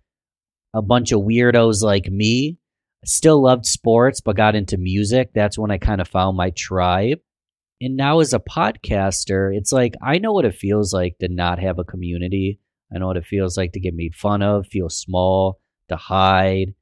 A 0.73 0.83
bunch 0.83 1.11
of 1.11 1.23
weirdos 1.23 1.83
like 1.83 2.07
me 2.07 2.59
still 3.05 3.43
loved 3.43 3.67
sports, 3.67 4.21
but 4.21 4.37
got 4.37 4.55
into 4.55 4.79
music. 4.79 5.31
That's 5.35 5.59
when 5.59 5.73
I 5.73 5.79
kind 5.79 6.01
of 6.01 6.07
found 6.07 6.37
my 6.37 6.51
tribe. 6.51 7.19
And 7.81 7.97
now, 7.97 8.21
as 8.21 8.33
a 8.33 8.39
podcaster, 8.39 9.53
it's 9.53 9.73
like 9.73 9.95
I 10.01 10.19
know 10.19 10.33
what 10.33 10.45
it 10.45 10.55
feels 10.55 10.95
like 10.95 11.19
to 11.19 11.27
not 11.29 11.59
have 11.59 11.81
a 11.81 11.85
community. 11.85 12.61
I 12.95 12.99
know 12.99 13.09
what 13.09 13.17
it 13.17 13.27
feels 13.27 13.57
like 13.57 13.73
to 13.73 13.81
get 13.81 13.95
made 13.95 14.15
fun 14.15 14.43
of, 14.43 14.69
feel 14.69 14.89
small, 14.89 15.59
to 15.89 15.97
hide. 15.97 16.75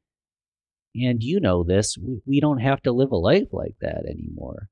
And 0.94 1.22
you 1.22 1.40
know 1.40 1.64
this, 1.64 1.96
we, 1.96 2.20
we 2.26 2.40
don't 2.40 2.60
have 2.60 2.82
to 2.82 2.92
live 2.92 3.10
a 3.10 3.16
life 3.16 3.48
like 3.52 3.76
that 3.80 4.04
anymore 4.06 4.68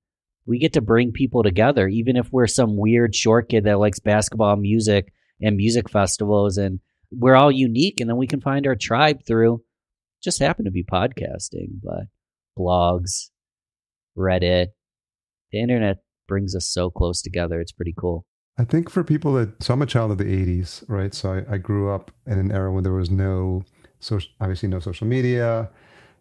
we 0.48 0.58
get 0.58 0.72
to 0.72 0.80
bring 0.80 1.12
people 1.12 1.42
together, 1.42 1.86
even 1.86 2.16
if 2.16 2.32
we're 2.32 2.46
some 2.46 2.76
weird 2.76 3.14
short 3.14 3.50
kid 3.50 3.64
that 3.64 3.78
likes 3.78 4.00
basketball, 4.00 4.56
music, 4.56 5.12
and 5.42 5.56
music 5.56 5.90
festivals, 5.90 6.56
and 6.56 6.80
we're 7.12 7.36
all 7.36 7.52
unique, 7.52 8.00
and 8.00 8.08
then 8.08 8.16
we 8.16 8.26
can 8.26 8.40
find 8.40 8.66
our 8.66 8.74
tribe 8.74 9.24
through 9.26 9.62
just 10.22 10.40
happen 10.40 10.64
to 10.64 10.70
be 10.70 10.82
podcasting, 10.82 11.80
but 11.82 12.04
blogs, 12.58 13.30
Reddit, 14.16 14.68
the 15.52 15.60
internet 15.60 15.98
brings 16.26 16.56
us 16.56 16.68
so 16.68 16.90
close 16.90 17.22
together. 17.22 17.60
It's 17.60 17.72
pretty 17.72 17.94
cool. 17.96 18.26
I 18.58 18.64
think 18.64 18.90
for 18.90 19.04
people 19.04 19.34
that, 19.34 19.62
so 19.62 19.74
I'm 19.74 19.82
a 19.82 19.86
child 19.86 20.10
of 20.10 20.18
the 20.18 20.24
80s, 20.24 20.82
right? 20.88 21.14
So 21.14 21.32
I, 21.32 21.54
I 21.54 21.58
grew 21.58 21.90
up 21.90 22.10
in 22.26 22.38
an 22.38 22.50
era 22.50 22.72
when 22.72 22.82
there 22.82 22.92
was 22.92 23.10
no, 23.10 23.62
social, 24.00 24.30
obviously 24.40 24.68
no 24.68 24.80
social 24.80 25.06
media 25.06 25.70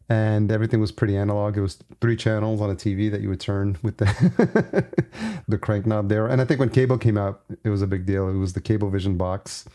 and 0.10 0.52
everything 0.52 0.80
was 0.80 0.92
pretty 0.92 1.18
analog. 1.18 1.58
It 1.58 1.62
was 1.62 1.78
three 2.00 2.16
channels 2.16 2.62
on 2.62 2.70
a 2.70 2.76
TV 2.76 3.12
that 3.12 3.22
you 3.22 3.30
would 3.30 3.42
turn 3.42 3.78
with 3.82 3.98
the 3.98 4.86
the 5.48 5.58
crank 5.58 5.86
knob 5.86 6.10
there. 6.10 6.28
And 6.28 6.42
I 6.42 6.46
think 6.46 6.60
when 6.60 6.70
cable 6.70 6.98
came 6.98 7.18
out, 7.18 7.42
it 7.64 7.70
was 7.70 7.82
a 7.82 7.88
big 7.88 8.06
deal. 8.06 8.30
It 8.30 8.38
was 8.38 8.54
the 8.54 8.62
Cablevision 8.62 9.18
box 9.18 9.66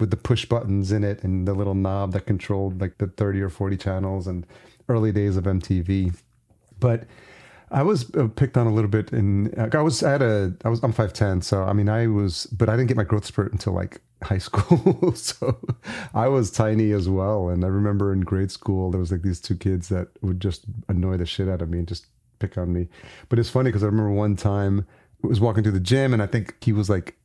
with 0.00 0.10
the 0.10 0.16
push 0.16 0.44
buttons 0.44 0.92
in 0.92 1.04
it 1.04 1.22
and 1.22 1.46
the 1.46 1.54
little 1.54 1.74
knob 1.74 2.12
that 2.12 2.26
controlled 2.26 2.80
like 2.80 2.98
the 2.98 3.06
30 3.06 3.40
or 3.40 3.48
40 3.48 3.76
channels 3.76 4.26
and 4.26 4.46
early 4.88 5.12
days 5.12 5.36
of 5.36 5.44
MTV. 5.44 6.16
But 6.80 7.04
I 7.70 7.82
was 7.82 8.12
uh, 8.14 8.28
picked 8.28 8.56
on 8.56 8.66
a 8.66 8.72
little 8.72 8.90
bit 8.90 9.12
in 9.12 9.52
I 9.72 9.82
was 9.82 10.02
at 10.02 10.22
a 10.22 10.54
I 10.64 10.68
was 10.68 10.82
I'm 10.82 10.92
5'10 10.92 11.44
so 11.44 11.64
I 11.64 11.72
mean 11.72 11.88
I 11.88 12.06
was 12.06 12.46
but 12.46 12.68
I 12.68 12.76
didn't 12.76 12.88
get 12.88 12.96
my 12.96 13.04
growth 13.04 13.26
spurt 13.26 13.52
until 13.52 13.74
like 13.74 14.00
high 14.22 14.38
school 14.38 15.12
so 15.14 15.58
I 16.14 16.28
was 16.28 16.50
tiny 16.50 16.92
as 16.92 17.08
well. 17.08 17.48
And 17.48 17.64
I 17.64 17.68
remember 17.68 18.12
in 18.12 18.20
grade 18.20 18.50
school 18.50 18.90
there 18.90 19.00
was 19.00 19.12
like 19.12 19.22
these 19.22 19.40
two 19.40 19.56
kids 19.56 19.88
that 19.88 20.08
would 20.22 20.40
just 20.40 20.64
annoy 20.88 21.16
the 21.16 21.26
shit 21.26 21.48
out 21.48 21.62
of 21.62 21.70
me 21.70 21.78
and 21.78 21.88
just 21.88 22.06
pick 22.38 22.58
on 22.58 22.72
me. 22.72 22.88
But 23.28 23.38
it's 23.38 23.50
funny 23.50 23.70
because 23.70 23.82
I 23.82 23.86
remember 23.86 24.12
one 24.12 24.36
time 24.36 24.86
I 25.24 25.26
was 25.26 25.40
walking 25.40 25.64
to 25.64 25.70
the 25.70 25.80
gym 25.80 26.12
and 26.12 26.22
I 26.22 26.26
think 26.26 26.54
he 26.62 26.72
was 26.72 26.90
like 26.90 27.16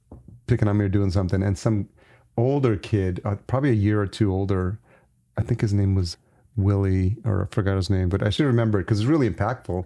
picking 0.48 0.68
on 0.68 0.78
me 0.78 0.86
or 0.86 0.90
doing 0.90 1.12
something. 1.12 1.42
And 1.42 1.58
some 1.58 1.90
older 2.38 2.76
kid 2.76 3.22
uh, 3.26 3.36
probably 3.48 3.70
a 3.70 3.74
year 3.74 4.02
or 4.02 4.08
two 4.08 4.32
older 4.32 4.80
I 5.38 5.42
think 5.42 5.62
his 5.62 5.74
name 5.74 5.96
was 5.96 6.18
Willie 6.56 7.18
or 7.26 7.44
I 7.44 7.54
forgot 7.54 7.76
his 7.76 7.90
name 7.90 8.10
but 8.10 8.24
I 8.24 8.30
should 8.30 8.46
remember 8.46 8.80
it 8.80 8.84
because 8.84 9.00
it's 9.00 9.08
really 9.08 9.30
impactful 9.30 9.86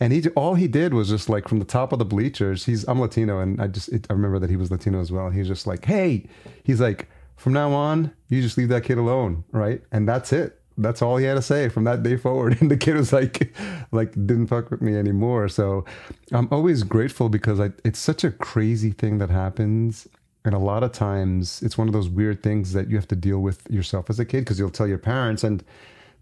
and 0.00 0.12
he 0.12 0.28
all 0.30 0.54
he 0.54 0.66
did 0.66 0.92
was 0.92 1.08
just 1.08 1.28
like 1.28 1.48
from 1.48 1.58
the 1.58 1.64
top 1.64 1.92
of 1.92 1.98
the 1.98 2.04
bleachers. 2.04 2.64
He's 2.64 2.84
I'm 2.88 3.00
Latino, 3.00 3.40
and 3.40 3.60
I 3.60 3.68
just 3.68 3.88
it, 3.90 4.06
I 4.10 4.12
remember 4.12 4.38
that 4.38 4.50
he 4.50 4.56
was 4.56 4.70
Latino 4.70 5.00
as 5.00 5.12
well. 5.12 5.30
He 5.30 5.38
was 5.38 5.48
just 5.48 5.66
like, 5.66 5.84
hey, 5.84 6.26
he's 6.64 6.80
like, 6.80 7.08
from 7.36 7.52
now 7.52 7.72
on, 7.72 8.12
you 8.28 8.42
just 8.42 8.56
leave 8.58 8.68
that 8.68 8.84
kid 8.84 8.98
alone, 8.98 9.44
right? 9.52 9.82
And 9.92 10.08
that's 10.08 10.32
it. 10.32 10.60
That's 10.76 11.02
all 11.02 11.18
he 11.18 11.24
had 11.24 11.34
to 11.34 11.42
say 11.42 11.68
from 11.68 11.84
that 11.84 12.02
day 12.02 12.16
forward. 12.16 12.56
And 12.60 12.70
the 12.70 12.76
kid 12.76 12.96
was 12.96 13.12
like, 13.12 13.54
like 13.92 14.12
didn't 14.12 14.48
fuck 14.48 14.70
with 14.70 14.80
me 14.80 14.96
anymore. 14.96 15.48
So 15.48 15.84
I'm 16.32 16.48
always 16.50 16.82
grateful 16.82 17.28
because 17.28 17.60
I, 17.60 17.70
it's 17.84 17.98
such 17.98 18.24
a 18.24 18.30
crazy 18.30 18.90
thing 18.90 19.18
that 19.18 19.30
happens. 19.30 20.08
And 20.44 20.54
a 20.54 20.58
lot 20.58 20.82
of 20.82 20.92
times 20.92 21.62
it's 21.62 21.78
one 21.78 21.86
of 21.86 21.94
those 21.94 22.08
weird 22.08 22.42
things 22.42 22.72
that 22.72 22.90
you 22.90 22.96
have 22.96 23.08
to 23.08 23.16
deal 23.16 23.38
with 23.38 23.70
yourself 23.70 24.10
as 24.10 24.18
a 24.18 24.24
kid 24.24 24.40
because 24.40 24.58
you'll 24.58 24.70
tell 24.70 24.88
your 24.88 24.98
parents 24.98 25.44
and 25.44 25.64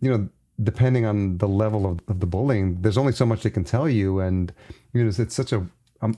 you 0.00 0.10
know 0.10 0.28
depending 0.62 1.07
on 1.07 1.38
the 1.38 1.49
level 1.49 1.87
of, 1.87 2.00
of 2.09 2.21
the 2.21 2.26
bullying, 2.26 2.81
there's 2.83 2.99
only 2.99 3.12
so 3.12 3.26
much 3.26 3.42
they 3.42 3.50
can 3.50 3.64
tell 3.64 3.88
you. 3.88 4.21
And, 4.21 4.52
you 4.92 5.02
know, 5.02 5.09
it's, 5.09 5.19
it's 5.19 5.35
such 5.35 5.52
a, 5.52 5.66
um, 6.00 6.14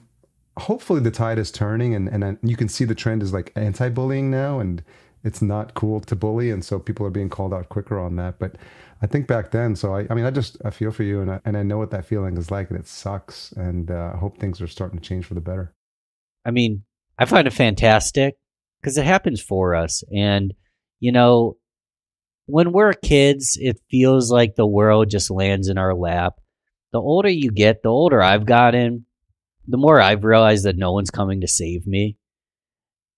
hopefully 0.57 1.01
the 1.01 1.11
tide 1.11 1.39
is 1.39 1.51
turning 1.51 1.95
and, 1.95 2.09
and 2.09 2.39
you 2.43 2.57
can 2.57 2.69
see 2.69 2.85
the 2.85 2.95
trend 2.95 3.23
is 3.23 3.33
like 3.33 3.53
anti-bullying 3.57 4.31
now 4.31 4.59
and 4.61 4.83
it's 5.23 5.41
not 5.41 5.75
cool 5.75 6.01
to 6.01 6.17
bully. 6.17 6.51
And 6.51 6.65
so 6.65 6.79
people 6.79 7.07
are 7.07 7.11
being 7.11 7.31
called 7.31 7.55
out 7.55 7.69
quicker 7.69 7.99
on 7.99 8.17
that. 8.17 8.39
But 8.39 8.57
i 9.03 9.07
think 9.07 9.27
back 9.27 9.51
then 9.51 9.75
so 9.77 9.95
i, 9.95 10.07
I 10.09 10.15
mean 10.15 10.25
i 10.25 10.31
just 10.31 10.57
i 10.65 10.71
feel 10.71 10.91
for 10.91 11.03
you 11.03 11.21
and 11.21 11.31
I, 11.31 11.41
and 11.45 11.57
I 11.57 11.63
know 11.63 11.79
what 11.79 11.91
that 11.91 12.07
feeling 12.07 12.39
is 12.39 12.51
like 12.51 12.71
and 12.71 12.79
it 12.79 12.87
sucks. 12.87 13.53
And 13.53 13.91
uh, 13.91 14.13
i 14.15 14.17
hope 14.17 14.39
things 14.39 14.61
are 14.61 14.69
starting 14.69 14.99
to 14.99 15.05
change 15.07 15.27
for 15.27 15.35
the 15.35 15.41
better. 15.41 15.75
I 16.45 16.51
mean 16.51 16.85
i 17.19 17.25
find 17.25 17.47
it 17.47 17.53
fantastic 17.53 18.37
because 18.81 18.97
it 18.97 19.05
happens 19.05 19.41
for 19.41 19.75
us. 19.75 20.03
And 20.15 20.55
you 21.01 21.13
know 21.13 21.57
when 22.47 22.73
we're 22.73 22.93
kids 22.93 23.57
it 23.61 23.81
feels 23.91 24.31
like 24.31 24.55
the 24.55 24.67
world 24.67 25.11
just 25.11 25.31
lands 25.31 25.69
in 25.69 25.79
our 25.79 25.95
lap 25.95 26.35
the 26.93 27.01
older 27.01 27.29
you 27.29 27.51
get 27.51 27.83
the 27.83 27.89
older 27.89 28.23
i've 28.23 28.47
gotten 28.47 29.05
the 29.67 29.77
more 29.77 30.01
I've 30.01 30.25
realized 30.25 30.65
that 30.65 30.77
no 30.77 30.93
one's 30.93 31.11
coming 31.11 31.41
to 31.41 31.49
save 31.49 31.87
me. 31.87 32.17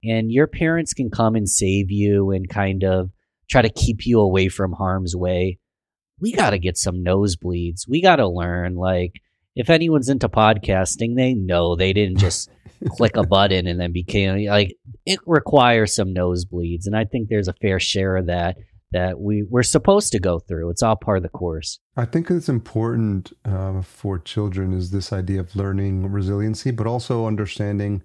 And 0.05 0.31
your 0.31 0.47
parents 0.47 0.95
can 0.95 1.11
come 1.11 1.35
and 1.35 1.49
save 1.49 1.91
you 1.91 2.31
and 2.31 2.49
kind 2.49 2.85
of 2.85 3.11
try 3.51 3.63
to 3.63 3.71
keep 3.71 4.07
you 4.07 4.21
away 4.21 4.49
from 4.49 4.73
harm's 4.73 5.17
way. 5.17 5.59
We 6.21 6.33
got 6.33 6.51
to 6.51 6.59
get 6.59 6.77
some 6.77 7.05
nosebleeds. 7.05 7.89
We 7.89 8.01
got 8.01 8.17
to 8.17 8.29
learn. 8.29 8.77
Like, 8.77 9.21
if 9.55 9.71
anyone's 9.71 10.09
into 10.09 10.29
podcasting, 10.29 11.17
they 11.17 11.35
know 11.35 11.75
they 11.75 11.93
didn't 11.93 12.19
just 12.19 12.51
click 12.89 13.17
a 13.17 13.27
button 13.27 13.67
and 13.67 13.81
then 13.81 13.93
became 13.93 14.47
like 14.47 14.77
it 15.05 15.19
requires 15.27 15.95
some 15.95 16.15
nosebleeds. 16.15 16.87
And 16.87 16.97
I 16.97 17.05
think 17.05 17.29
there's 17.29 17.49
a 17.49 17.55
fair 17.55 17.81
share 17.81 18.17
of 18.17 18.27
that 18.27 18.57
that 18.97 19.21
we 19.21 19.45
we're 19.51 19.63
supposed 19.63 20.11
to 20.13 20.19
go 20.19 20.39
through. 20.39 20.71
It's 20.71 20.83
all 20.83 20.97
part 20.97 21.19
of 21.19 21.23
the 21.23 21.29
course. 21.29 21.79
I 21.97 22.07
think 22.07 22.31
it's 22.31 22.49
important 22.49 23.33
uh, 23.45 23.83
for 23.83 24.19
children 24.19 24.73
is 24.73 24.91
this 24.91 25.13
idea 25.13 25.41
of 25.41 25.55
learning 25.55 26.11
resiliency, 26.11 26.71
but 26.71 26.87
also 26.87 27.27
understanding 27.27 28.03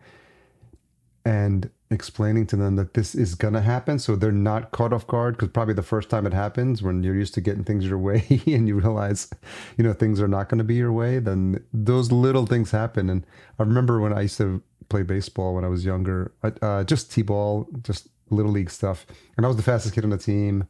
and 1.23 1.69
explaining 1.91 2.45
to 2.47 2.55
them 2.55 2.75
that 2.75 2.93
this 2.93 3.13
is 3.13 3.35
going 3.35 3.53
to 3.53 3.61
happen 3.61 3.99
so 3.99 4.15
they're 4.15 4.31
not 4.31 4.71
caught 4.71 4.91
off 4.91 5.05
guard 5.07 5.35
because 5.35 5.49
probably 5.49 5.73
the 5.73 5.83
first 5.83 6.09
time 6.09 6.25
it 6.25 6.33
happens 6.33 6.81
when 6.81 7.03
you're 7.03 7.15
used 7.15 7.33
to 7.33 7.41
getting 7.41 7.63
things 7.63 7.85
your 7.85 7.97
way 7.97 8.25
and 8.47 8.67
you 8.67 8.75
realize 8.79 9.29
you 9.77 9.83
know 9.83 9.93
things 9.93 10.19
are 10.21 10.27
not 10.27 10.49
going 10.49 10.57
to 10.57 10.63
be 10.63 10.75
your 10.75 10.91
way 10.91 11.19
then 11.19 11.61
those 11.73 12.11
little 12.11 12.45
things 12.45 12.71
happen 12.71 13.09
and 13.09 13.25
i 13.59 13.63
remember 13.63 13.99
when 13.99 14.13
i 14.13 14.21
used 14.21 14.37
to 14.37 14.63
play 14.89 15.03
baseball 15.03 15.53
when 15.53 15.65
i 15.65 15.67
was 15.67 15.85
younger 15.85 16.31
uh, 16.43 16.83
just 16.85 17.11
t-ball 17.11 17.67
just 17.83 18.07
little 18.31 18.51
league 18.51 18.69
stuff. 18.69 19.05
And 19.37 19.45
I 19.45 19.47
was 19.47 19.57
the 19.57 19.63
fastest 19.63 19.95
kid 19.95 20.03
on 20.03 20.09
the 20.09 20.17
team. 20.17 20.67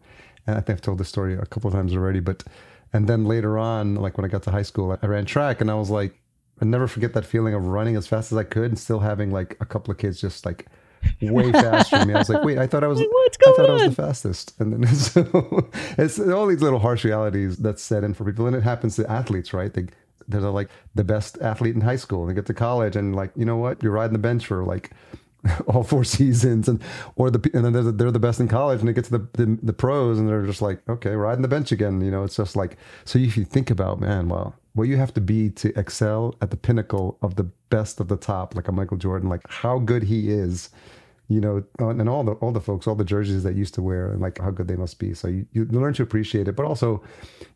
And 0.48 0.58
I 0.58 0.62
think 0.62 0.78
I've 0.78 0.82
told 0.82 0.98
this 0.98 1.10
story 1.10 1.36
a 1.36 1.46
couple 1.46 1.68
of 1.68 1.74
times 1.74 1.96
already. 1.96 2.20
But 2.20 2.44
and 2.94 3.08
then 3.08 3.26
later 3.26 3.58
on, 3.58 3.96
like 3.96 4.18
when 4.18 4.26
I 4.26 4.28
got 4.28 4.44
to 4.44 4.52
high 4.52 4.64
school, 4.64 4.98
I 5.02 5.06
ran 5.06 5.26
track, 5.26 5.62
and 5.62 5.72
I 5.72 5.76
was 5.76 5.90
like, 5.90 6.20
I 6.62 6.66
never 6.66 6.88
forget 6.88 7.14
that 7.14 7.26
feeling 7.26 7.54
of 7.54 7.66
running 7.66 7.96
as 7.96 8.08
fast 8.08 8.32
as 8.32 8.38
I 8.38 8.44
could 8.44 8.66
and 8.66 8.78
still 8.78 9.00
having 9.00 9.32
like 9.32 9.58
a 9.60 9.66
couple 9.66 9.92
of 9.92 9.98
kids 9.98 10.22
just 10.22 10.46
like 10.46 10.68
way 11.22 11.52
faster 11.52 11.98
than 11.98 12.10
me. 12.10 12.14
I 12.14 12.20
was 12.20 12.30
like, 12.30 12.44
wait, 12.44 12.58
I 12.60 12.68
thought 12.68 12.84
I 12.84 12.88
was, 12.88 13.00
like, 13.00 13.10
I 13.10 13.52
thought 13.54 13.70
on? 13.70 13.70
I 13.70 13.74
was 13.74 13.96
the 13.96 14.04
fastest. 14.04 14.54
And 14.60 14.74
then 14.74 14.88
so 14.96 15.70
it's 15.98 16.20
all 16.20 16.46
these 16.46 16.62
little 16.62 16.80
harsh 16.80 17.04
realities 17.04 17.58
that 17.58 17.80
set 17.80 18.04
in 18.04 18.14
for 18.14 18.26
people, 18.26 18.46
and 18.46 18.56
it 18.56 18.64
happens 18.64 18.96
to 18.98 19.10
athletes, 19.10 19.54
right? 19.54 19.74
They 19.74 19.88
they're 20.28 20.42
like 20.42 20.70
the 20.96 21.04
best 21.04 21.38
athlete 21.42 21.76
in 21.76 21.82
high 21.82 21.96
school, 21.96 22.22
and 22.22 22.30
they 22.30 22.36
get 22.36 22.46
to 22.48 22.54
college, 22.54 22.96
and 22.96 23.16
like 23.16 23.32
you 23.36 23.46
know 23.46 23.58
what, 23.58 23.82
you're 23.82 23.92
riding 23.92 24.14
the 24.14 24.20
bench 24.20 24.46
for 24.46 24.64
like 24.64 24.92
all 25.68 25.84
four 25.84 26.04
seasons 26.04 26.68
and 26.68 26.82
or 27.16 27.32
the 27.32 27.50
and 27.54 27.66
then 27.66 27.74
they're 27.74 27.84
the, 27.84 27.92
they're 27.92 28.12
the 28.12 28.20
best 28.20 28.40
in 28.40 28.48
college 28.48 28.80
and 28.80 28.88
they 28.88 28.94
get 28.94 29.06
to 29.06 29.12
the, 29.12 29.28
the, 29.34 29.60
the 29.64 29.74
pros 29.74 30.20
and 30.20 30.30
they're 30.30 30.46
just 30.46 30.62
like 30.62 30.88
okay 30.88 31.12
riding 31.12 31.42
the 31.42 31.48
bench 31.48 31.72
again 31.72 32.00
you 32.02 32.12
know 32.12 32.24
it's 32.24 32.36
just 32.36 32.56
like 32.56 32.78
so 33.06 33.18
if 33.18 33.36
you 33.36 33.44
think 33.44 33.72
about 33.72 34.00
man 34.00 34.30
well 34.30 34.56
what 34.74 34.88
you 34.88 34.98
have 34.98 35.14
to 35.14 35.22
be 35.22 35.50
to 35.50 35.78
excel 35.78 36.36
at 36.42 36.52
the 36.52 36.58
pinnacle 36.58 37.18
of 37.22 37.36
the 37.36 37.44
best 37.70 38.00
of 38.00 38.08
the 38.08 38.18
top 38.18 38.56
like 38.56 38.68
a 38.68 38.72
Michael 38.72 38.98
Jordan 38.98 39.30
like 39.30 39.42
how 39.50 39.80
good 39.80 40.04
he 40.04 40.30
is 40.30 40.70
you 41.28 41.40
know 41.40 41.64
and 41.80 42.08
all 42.08 42.24
the 42.24 42.34
all 42.34 42.52
the 42.52 42.62
folks 42.62 42.86
all 42.86 42.96
the 42.96 43.04
jerseys 43.04 43.42
that 43.44 43.56
used 43.56 43.74
to 43.74 43.82
wear 43.82 44.12
and 44.12 44.22
like 44.22 44.38
how 44.38 44.52
good 44.52 44.68
they 44.68 44.76
must 44.76 45.00
be. 45.00 45.14
So 45.14 45.28
you, 45.28 45.48
you 45.54 45.66
learn 45.66 45.94
to 45.96 46.04
appreciate 46.04 46.48
it 46.48 46.56
but 46.56 46.66
also 46.66 47.02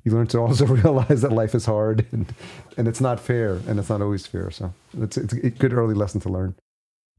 you 0.03 0.11
learn 0.11 0.27
to 0.27 0.39
also 0.39 0.65
realize 0.65 1.21
that 1.21 1.33
life 1.33 1.53
is 1.53 1.65
hard 1.65 2.05
and 2.11 2.33
and 2.77 2.87
it's 2.87 3.01
not 3.01 3.19
fair 3.19 3.55
and 3.67 3.77
it's 3.77 3.89
not 3.89 4.01
always 4.01 4.25
fair. 4.25 4.49
So 4.49 4.73
it's, 4.97 5.17
it's 5.17 5.33
a 5.33 5.49
good 5.51 5.73
early 5.73 5.93
lesson 5.93 6.19
to 6.21 6.29
learn 6.29 6.55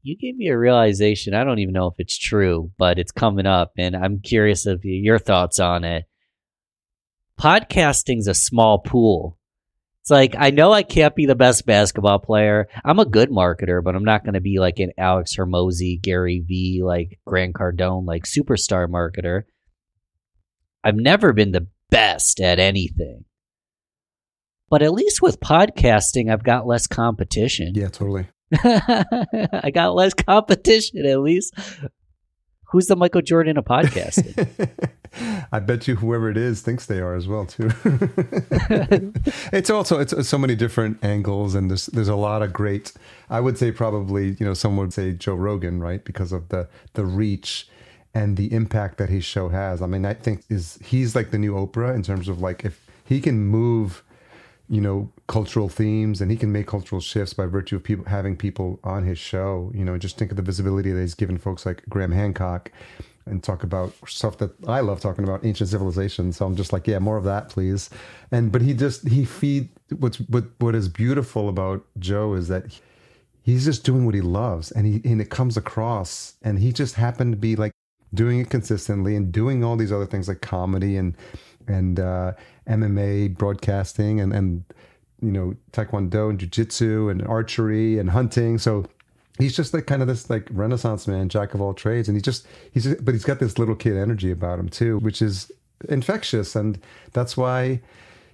you 0.07 0.15
gave 0.15 0.37
me 0.37 0.47
a 0.47 0.57
realization. 0.57 1.33
I 1.33 1.43
don't 1.43 1.59
even 1.59 1.73
know 1.73 1.87
if 1.87 1.95
it's 1.97 2.17
true, 2.17 2.71
but 2.77 2.97
it's 2.97 3.11
coming 3.11 3.45
up, 3.45 3.73
and 3.77 3.93
I'm 3.93 4.21
curious 4.21 4.65
of 4.65 4.85
your 4.85 5.19
thoughts 5.19 5.59
on 5.59 5.83
it. 5.83 6.05
Podcasting's 7.37 8.27
a 8.27 8.33
small 8.33 8.79
pool. 8.79 9.37
It's 10.01 10.09
like 10.09 10.33
I 10.39 10.51
know 10.51 10.71
I 10.71 10.83
can't 10.83 11.13
be 11.13 11.25
the 11.25 11.35
best 11.35 11.65
basketball 11.65 12.19
player. 12.19 12.69
I'm 12.85 12.99
a 12.99 13.05
good 13.05 13.29
marketer, 13.29 13.83
but 13.83 13.95
I'm 13.95 14.05
not 14.05 14.23
going 14.23 14.35
to 14.35 14.41
be 14.41 14.59
like 14.59 14.79
an 14.79 14.93
Alex 14.97 15.35
Hormozi, 15.35 16.01
Gary 16.01 16.39
Vee, 16.39 16.81
like 16.83 17.19
Grant 17.25 17.53
Cardone, 17.53 18.07
like 18.07 18.23
superstar 18.23 18.87
marketer. 18.87 19.43
I've 20.85 20.95
never 20.95 21.33
been 21.33 21.51
the 21.51 21.67
best 21.89 22.39
at 22.39 22.59
anything. 22.59 23.25
But 24.69 24.81
at 24.81 24.93
least 24.93 25.21
with 25.21 25.41
podcasting, 25.41 26.31
I've 26.31 26.43
got 26.43 26.65
less 26.65 26.87
competition. 26.87 27.73
Yeah, 27.75 27.89
totally. 27.89 28.27
I 28.63 29.71
got 29.73 29.95
less 29.95 30.13
competition 30.13 31.05
at 31.05 31.19
least. 31.19 31.53
Who's 32.69 32.87
the 32.87 32.95
Michael 32.95 33.21
Jordan 33.21 33.57
of 33.57 33.65
podcasting? 33.65 34.69
I 35.51 35.59
bet 35.59 35.87
you 35.87 35.95
whoever 35.95 36.29
it 36.29 36.37
is 36.37 36.61
thinks 36.61 36.85
they 36.85 36.99
are 36.99 37.15
as 37.15 37.27
well 37.27 37.45
too. 37.45 37.69
it's 39.53 39.69
also 39.69 39.99
it's, 39.99 40.27
so 40.27 40.37
many 40.37 40.55
different 40.55 41.03
angles 41.03 41.55
and 41.55 41.69
there's 41.69 41.87
there's 41.87 42.09
a 42.09 42.15
lot 42.15 42.41
of 42.41 42.53
great. 42.53 42.93
I 43.29 43.39
would 43.39 43.57
say 43.57 43.71
probably 43.71 44.35
you 44.39 44.45
know 44.45 44.53
someone 44.53 44.87
would 44.87 44.93
say 44.93 45.13
Joe 45.13 45.35
Rogan 45.35 45.79
right 45.79 46.03
because 46.03 46.31
of 46.31 46.49
the 46.49 46.67
the 46.93 47.05
reach 47.05 47.67
and 48.13 48.37
the 48.37 48.51
impact 48.53 48.97
that 48.97 49.09
his 49.09 49.23
show 49.23 49.49
has. 49.49 49.81
I 49.81 49.87
mean 49.87 50.05
I 50.05 50.13
think 50.13 50.43
is 50.49 50.77
he's 50.83 51.15
like 51.15 51.31
the 51.31 51.39
new 51.39 51.53
Oprah 51.53 51.95
in 51.95 52.03
terms 52.03 52.27
of 52.27 52.41
like 52.41 52.65
if 52.65 52.85
he 53.05 53.21
can 53.21 53.45
move 53.45 54.03
you 54.69 54.81
know 54.81 55.11
cultural 55.27 55.69
themes 55.69 56.21
and 56.21 56.29
he 56.29 56.37
can 56.37 56.51
make 56.51 56.67
cultural 56.67 57.01
shifts 57.01 57.33
by 57.33 57.45
virtue 57.45 57.75
of 57.75 57.83
people 57.83 58.05
having 58.05 58.35
people 58.35 58.79
on 58.83 59.03
his 59.03 59.17
show. 59.17 59.71
You 59.73 59.85
know 59.85 59.97
just 59.97 60.17
think 60.17 60.31
of 60.31 60.37
the 60.37 60.43
visibility 60.43 60.91
that 60.91 61.01
he's 61.01 61.15
given 61.15 61.37
folks 61.37 61.65
like 61.65 61.83
graham 61.89 62.11
hancock 62.11 62.71
and 63.25 63.43
talk 63.43 63.63
about 63.63 63.93
stuff 64.07 64.37
that 64.37 64.51
i 64.67 64.79
love 64.79 65.01
talking 65.01 65.25
about 65.25 65.45
ancient 65.45 65.69
civilization 65.69 66.31
so 66.31 66.45
i'm 66.45 66.55
just 66.55 66.71
like 66.71 66.87
yeah 66.87 66.99
more 66.99 67.17
of 67.17 67.23
that 67.25 67.49
please. 67.49 67.89
And 68.31 68.51
but 68.51 68.61
he 68.61 68.73
just 68.73 69.07
he 69.07 69.25
feed 69.25 69.69
what's 69.99 70.17
what 70.17 70.45
what 70.59 70.75
is 70.75 70.89
beautiful 70.89 71.49
about 71.49 71.85
joe 71.99 72.33
is 72.33 72.47
that 72.47 72.65
he's 73.43 73.65
just 73.65 73.85
doing 73.85 74.05
what 74.05 74.15
he 74.15 74.21
loves 74.21 74.71
and 74.71 74.85
he 74.85 75.01
and 75.09 75.21
it 75.21 75.29
comes 75.29 75.55
across 75.55 76.35
and 76.41 76.59
he 76.59 76.71
just 76.73 76.95
happened 76.95 77.31
to 77.33 77.37
be 77.37 77.55
like 77.55 77.71
doing 78.13 78.39
it 78.39 78.49
consistently 78.49 79.15
and 79.15 79.31
doing 79.31 79.63
all 79.63 79.75
these 79.75 79.91
other 79.91 80.05
things 80.05 80.27
like 80.27 80.41
comedy 80.41 80.97
and 80.97 81.15
and 81.67 81.99
uh, 81.99 82.33
MMA 82.67 83.37
broadcasting 83.37 84.19
and 84.19 84.33
and 84.33 84.63
you 85.21 85.31
know 85.31 85.55
taekwondo 85.71 86.29
and 86.29 86.39
jiu-jitsu 86.39 87.09
and 87.09 87.25
archery 87.27 87.97
and 87.97 88.11
hunting. 88.11 88.57
So 88.57 88.85
he's 89.39 89.55
just 89.55 89.73
like 89.73 89.85
kind 89.85 90.01
of 90.01 90.07
this 90.07 90.29
like 90.29 90.47
renaissance 90.51 91.07
man 91.07 91.29
jack 91.29 91.53
of 91.53 91.61
all 91.61 91.73
trades. 91.73 92.07
And 92.07 92.15
he 92.15 92.21
just 92.21 92.45
he's 92.73 92.83
just, 92.83 93.03
but 93.03 93.13
he's 93.13 93.25
got 93.25 93.39
this 93.39 93.57
little 93.57 93.75
kid 93.75 93.97
energy 93.97 94.31
about 94.31 94.59
him 94.59 94.69
too 94.69 94.99
which 94.99 95.21
is 95.21 95.51
infectious. 95.89 96.55
And 96.55 96.79
that's 97.13 97.37
why 97.37 97.81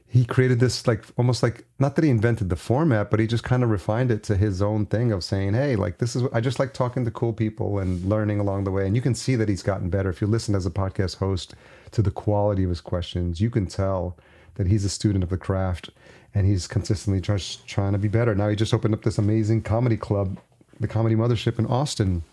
he 0.08 0.25
created 0.25 0.60
this 0.60 0.86
like 0.86 1.06
almost 1.18 1.42
like 1.42 1.66
not 1.80 1.96
that 1.96 2.04
he 2.04 2.12
invented 2.12 2.48
the 2.48 2.56
format 2.56 3.10
but 3.10 3.20
he 3.20 3.25
just 3.25 3.44
kind 3.44 3.63
of 3.63 3.72
refined 3.72 4.12
it 4.12 4.22
to 4.22 4.36
his 4.38 4.62
own 4.62 4.86
thing 4.86 5.12
of 5.12 5.24
saying 5.24 5.56
hey 5.56 5.75
like 5.75 5.98
this 5.98 6.16
is 6.16 6.22
i 6.34 6.40
just 6.40 6.60
like 6.60 6.72
talking 6.72 7.04
to 7.04 7.10
cool 7.10 7.34
people 7.34 7.80
and 7.80 8.06
learning 8.06 8.40
along 8.40 8.63
the 8.63 8.72
way. 8.72 8.86
And 8.86 8.96
you 8.96 9.02
can 9.02 9.16
see 9.16 9.36
that 9.36 9.50
he's 9.50 9.63
gotten 9.63 9.90
better. 9.90 10.10
If 10.10 10.22
you 10.22 10.28
listen 10.28 10.54
as 10.54 10.66
a 10.66 10.72
podcast 10.72 11.18
host 11.18 11.56
to 11.94 12.02
the 12.02 12.12
quality 12.12 12.64
of 12.64 12.70
his 12.70 12.82
questions 12.82 13.40
you 13.40 13.50
can 13.50 13.66
tell 13.66 14.18
that 14.56 14.68
he's 14.68 14.86
a 14.86 14.90
student 14.90 15.24
of 15.24 15.30
the 15.30 15.38
craft 15.38 15.90
and 16.36 16.48
he's 16.48 16.68
consistently 16.68 17.22
just 17.22 17.68
trying 17.68 17.94
to 17.94 17.98
be 17.98 18.08
better 18.08 18.36
now 18.36 18.50
he 18.50 18.56
just 18.56 18.74
opened 18.74 18.94
up 18.94 19.04
this 19.04 19.18
amazing 19.18 19.62
comedy 19.62 19.98
club 19.98 20.40
the 20.80 20.88
comedy 20.88 21.16
mothership 21.16 21.58
in 21.58 21.66
austin 21.68 22.24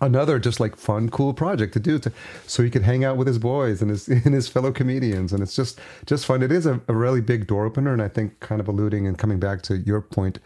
another 0.00 0.38
just 0.38 0.60
like 0.60 0.76
fun, 0.76 1.08
cool 1.08 1.32
project 1.32 1.72
to 1.72 1.80
do 1.80 1.98
to 1.98 2.12
so 2.46 2.62
he 2.62 2.70
could 2.70 2.82
hang 2.82 3.04
out 3.04 3.16
with 3.16 3.26
his 3.26 3.38
boys 3.38 3.80
and 3.80 3.90
his 3.90 4.08
and 4.24 4.34
his 4.34 4.48
fellow 4.48 4.72
comedians. 4.72 5.32
And 5.32 5.42
it's 5.42 5.56
just 5.56 5.80
just 6.06 6.26
fun. 6.26 6.42
It 6.42 6.52
is 6.52 6.66
a, 6.66 6.80
a 6.88 6.94
really 6.94 7.20
big 7.20 7.46
door 7.46 7.64
opener, 7.64 7.92
and 7.92 8.02
I 8.02 8.08
think 8.08 8.40
kind 8.40 8.60
of 8.60 8.68
alluding 8.68 9.06
and 9.06 9.18
coming 9.18 9.38
back 9.38 9.62
to 9.62 9.78
your 9.78 10.00
point 10.00 10.38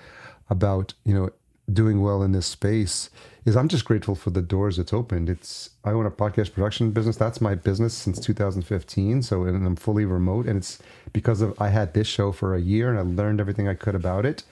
about 0.51 0.95
you 1.05 1.15
know 1.15 1.31
doing 1.71 2.01
well 2.01 2.23
in 2.23 2.33
this 2.33 2.47
space 2.47 3.11
is 3.49 3.57
I'm 3.57 3.69
just 3.69 3.87
grateful 3.87 4.15
for 4.15 4.31
the 4.31 4.43
doors 4.43 4.79
it's 4.79 4.93
opened. 4.93 5.31
It's 5.31 5.71
I 5.83 5.91
own 5.91 6.07
a 6.07 6.11
podcast 6.11 6.53
production 6.53 6.91
business. 6.93 7.17
That's 7.17 7.41
my 7.41 7.55
business 7.55 7.95
since 7.95 8.21
2015. 8.21 9.23
So 9.23 9.45
and 9.45 9.67
I'm 9.67 9.75
fully 9.75 10.05
remote, 10.05 10.47
and 10.47 10.59
it's 10.59 10.79
because 11.13 11.41
of 11.41 11.61
I 11.61 11.71
had 11.71 11.95
this 11.95 12.07
show 12.07 12.31
for 12.31 12.55
a 12.55 12.61
year 12.61 12.91
and 12.91 12.99
I 12.99 13.03
learned 13.03 13.41
everything 13.41 13.67
I 13.67 13.75
could 13.75 13.95
about 13.95 14.27
it 14.27 14.45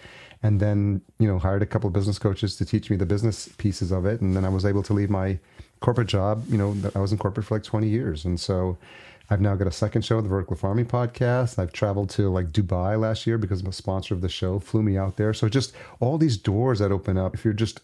and 0.43 0.61
then 0.61 1.00
you 1.19 1.26
know 1.26 1.38
hired 1.38 1.62
a 1.62 1.67
couple 1.67 1.88
of 1.88 1.95
business 1.95 2.19
coaches 2.19 2.57
to 2.57 2.65
teach 2.65 2.91
me 2.91 2.97
the 2.97 3.07
business 3.07 3.49
pieces 3.57 3.91
of 3.91 4.05
it 4.05 4.21
and 4.21 4.37
then 4.37 4.45
i 4.45 4.50
was 4.50 4.67
able 4.67 4.83
to 4.83 4.93
leave 4.93 5.09
my 5.09 5.38
corporate 5.81 6.07
job 6.07 6.45
you 6.50 6.59
know 6.59 6.76
i 6.95 6.99
was 6.99 7.11
in 7.11 7.17
corporate 7.17 7.47
for 7.47 7.55
like 7.55 7.62
20 7.62 7.88
years 7.88 8.26
and 8.26 8.38
so 8.38 8.76
I've 9.29 9.41
now 9.41 9.57
got 9.57 9.67
a 9.67 9.73
second 9.73 10.03
show, 10.03 10.21
the 10.21 10.29
Vertical 10.29 10.55
Farming 10.55 10.87
Podcast. 10.87 11.59
I've 11.59 11.73
traveled 11.73 12.11
to 12.11 12.31
like 12.31 12.53
Dubai 12.53 12.99
last 12.99 13.26
year 13.26 13.38
because 13.38 13.61
I'm 13.61 13.67
a 13.67 13.73
sponsor 13.73 14.15
of 14.15 14.21
the 14.21 14.29
show, 14.29 14.61
flew 14.61 14.85
me 14.85 14.97
out 14.97 15.17
there. 15.17 15.35
So 15.35 15.49
just 15.49 15.75
all 15.99 16.17
these 16.17 16.37
doors 16.37 16.79
that 16.79 16.93
open 16.93 17.19
up. 17.19 17.35
If 17.35 17.45
you're 17.45 17.53
just 17.53 17.81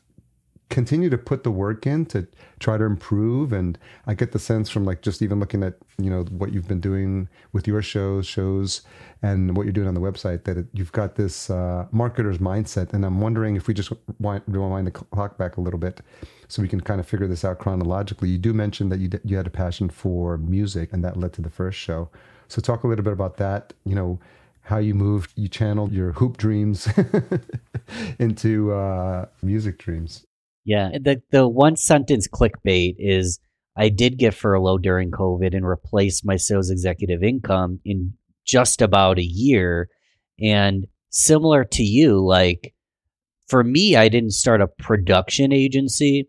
continue 0.72 1.10
to 1.10 1.18
put 1.18 1.44
the 1.44 1.50
work 1.50 1.86
in 1.86 2.06
to 2.06 2.26
try 2.58 2.78
to 2.78 2.84
improve. 2.84 3.52
And 3.52 3.78
i 4.06 4.14
get 4.14 4.32
the 4.32 4.38
sense 4.38 4.70
from 4.70 4.84
like 4.84 5.02
just 5.02 5.20
even 5.20 5.38
looking 5.38 5.62
at 5.62 5.74
you 5.98 6.08
know 6.08 6.22
what 6.24 6.52
you've 6.52 6.66
been 6.66 6.80
doing 6.80 7.28
with 7.52 7.68
your 7.68 7.82
shows 7.82 8.26
shows 8.26 8.80
and 9.20 9.54
what 9.54 9.64
you're 9.64 9.74
doing 9.74 9.86
on 9.86 9.94
the 9.94 10.00
website 10.00 10.44
that 10.44 10.56
it, 10.56 10.66
you've 10.72 10.92
got 10.92 11.16
this 11.16 11.50
uh, 11.50 11.86
marketer's 11.92 12.38
mindset. 12.38 12.94
And 12.94 13.04
i'm 13.04 13.20
wondering 13.20 13.54
if 13.54 13.68
we 13.68 13.74
just 13.74 13.92
wind, 14.18 14.42
rewind 14.48 14.86
the 14.86 14.92
clock 14.92 15.36
back 15.36 15.58
a 15.58 15.60
little 15.60 15.78
bit 15.78 16.00
so 16.48 16.62
we 16.62 16.68
can 16.68 16.80
kind 16.80 17.00
of 17.00 17.06
figure 17.06 17.26
this 17.26 17.44
out 17.44 17.58
chronologically. 17.58 18.30
You 18.30 18.38
do 18.38 18.52
mention 18.52 18.88
that 18.88 18.98
you, 18.98 19.10
you 19.24 19.36
had 19.36 19.46
a 19.46 19.50
passion 19.50 19.90
for 19.90 20.38
music 20.38 20.92
and 20.92 21.04
that 21.04 21.18
led 21.18 21.34
to 21.34 21.42
the 21.42 21.50
first 21.50 21.78
show. 21.78 22.10
So 22.48 22.60
talk 22.60 22.84
a 22.84 22.88
little 22.88 23.04
bit 23.04 23.12
about 23.12 23.36
that 23.36 23.74
you 23.84 23.94
know 23.94 24.18
how 24.62 24.78
you 24.78 24.94
moved 24.94 25.32
you 25.36 25.48
channeled 25.48 25.92
your 25.92 26.12
hoop 26.12 26.38
dreams 26.38 26.88
into 28.18 28.72
uh, 28.72 29.26
music 29.42 29.76
dreams 29.76 30.24
yeah, 30.64 30.90
the 30.92 31.22
the 31.30 31.48
one 31.48 31.76
sentence 31.76 32.28
clickbait 32.28 32.96
is 32.98 33.40
I 33.76 33.88
did 33.88 34.18
get 34.18 34.34
furloughed 34.34 34.82
during 34.82 35.10
COVID 35.10 35.54
and 35.56 35.66
replaced 35.66 36.24
my 36.24 36.36
sales 36.36 36.70
executive 36.70 37.22
income 37.22 37.80
in 37.84 38.14
just 38.46 38.82
about 38.82 39.18
a 39.18 39.24
year. 39.24 39.88
And 40.40 40.86
similar 41.10 41.64
to 41.64 41.82
you, 41.82 42.24
like 42.24 42.74
for 43.48 43.64
me, 43.64 43.96
I 43.96 44.08
didn't 44.08 44.32
start 44.32 44.60
a 44.60 44.66
production 44.66 45.52
agency, 45.52 46.28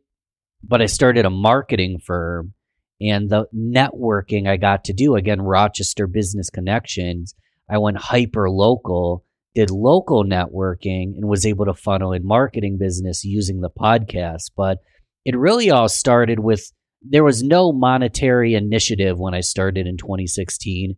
but 0.64 0.82
I 0.82 0.86
started 0.88 1.26
a 1.26 1.30
marketing 1.30 2.00
firm. 2.00 2.54
And 3.02 3.30
the 3.30 3.48
networking 3.54 4.48
I 4.48 4.56
got 4.56 4.86
to 4.86 4.94
do, 4.94 5.16
again, 5.16 5.42
Rochester 5.42 6.08
Business 6.08 6.50
Connections, 6.50 7.36
I 7.70 7.78
went 7.78 7.98
hyper 7.98 8.50
local 8.50 9.26
did 9.56 9.70
local 9.70 10.24
networking 10.24 11.16
and 11.16 11.28
was 11.28 11.46
able 11.46 11.66
to 11.66 11.74
funnel 11.74 12.14
in 12.14 12.26
marketing 12.26 12.78
business 12.78 13.24
using 13.24 13.62
the 13.62 13.70
podcast. 13.70 14.52
But 14.56 14.80
it 15.26 15.38
really 15.38 15.70
all 15.72 15.90
started 15.90 16.40
with 16.40 16.72
there 17.02 17.24
was 17.24 17.44
no 17.44 17.72
monetary 17.72 18.56
initiative 18.56 19.20
when 19.20 19.34
I 19.34 19.42
started 19.42 19.88
in 19.88 19.98
2016. 19.98 20.96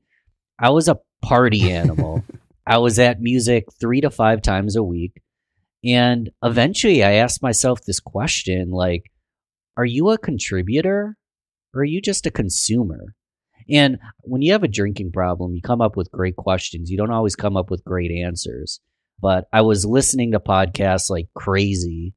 I 0.60 0.70
was 0.70 0.88
a 0.88 1.00
party 1.22 1.72
animal. 1.72 2.24
I 2.68 2.78
was 2.78 3.00
at 3.00 3.22
music 3.22 3.66
three 3.80 4.02
to 4.02 4.10
five 4.10 4.42
times 4.42 4.76
a 4.76 4.84
week. 4.84 5.22
And 5.84 6.30
eventually 6.44 7.04
I 7.04 7.14
asked 7.14 7.44
myself 7.44 7.82
this 7.82 8.00
question 8.00 8.72
like, 8.72 9.12
are 9.78 9.86
you 9.86 10.10
a 10.10 10.18
contributor 10.18 11.18
or 11.74 11.82
are 11.82 11.86
you 11.86 12.02
just 12.02 12.26
a 12.26 12.32
consumer? 12.32 13.14
And 13.70 13.98
when 14.22 14.42
you 14.42 14.52
have 14.52 14.64
a 14.64 14.68
drinking 14.68 15.12
problem, 15.12 15.56
you 15.56 15.62
come 15.62 15.82
up 15.82 15.96
with 15.96 16.12
great 16.12 16.36
questions. 16.36 16.92
You 16.92 16.98
don't 16.98 17.12
always 17.12 17.36
come 17.36 17.58
up 17.58 17.72
with 17.72 17.84
great 17.84 18.12
answers. 18.12 18.80
But 19.20 19.48
I 19.52 19.62
was 19.62 19.86
listening 19.86 20.32
to 20.32 20.40
podcasts 20.40 21.10
like 21.10 21.28
crazy. 21.34 22.14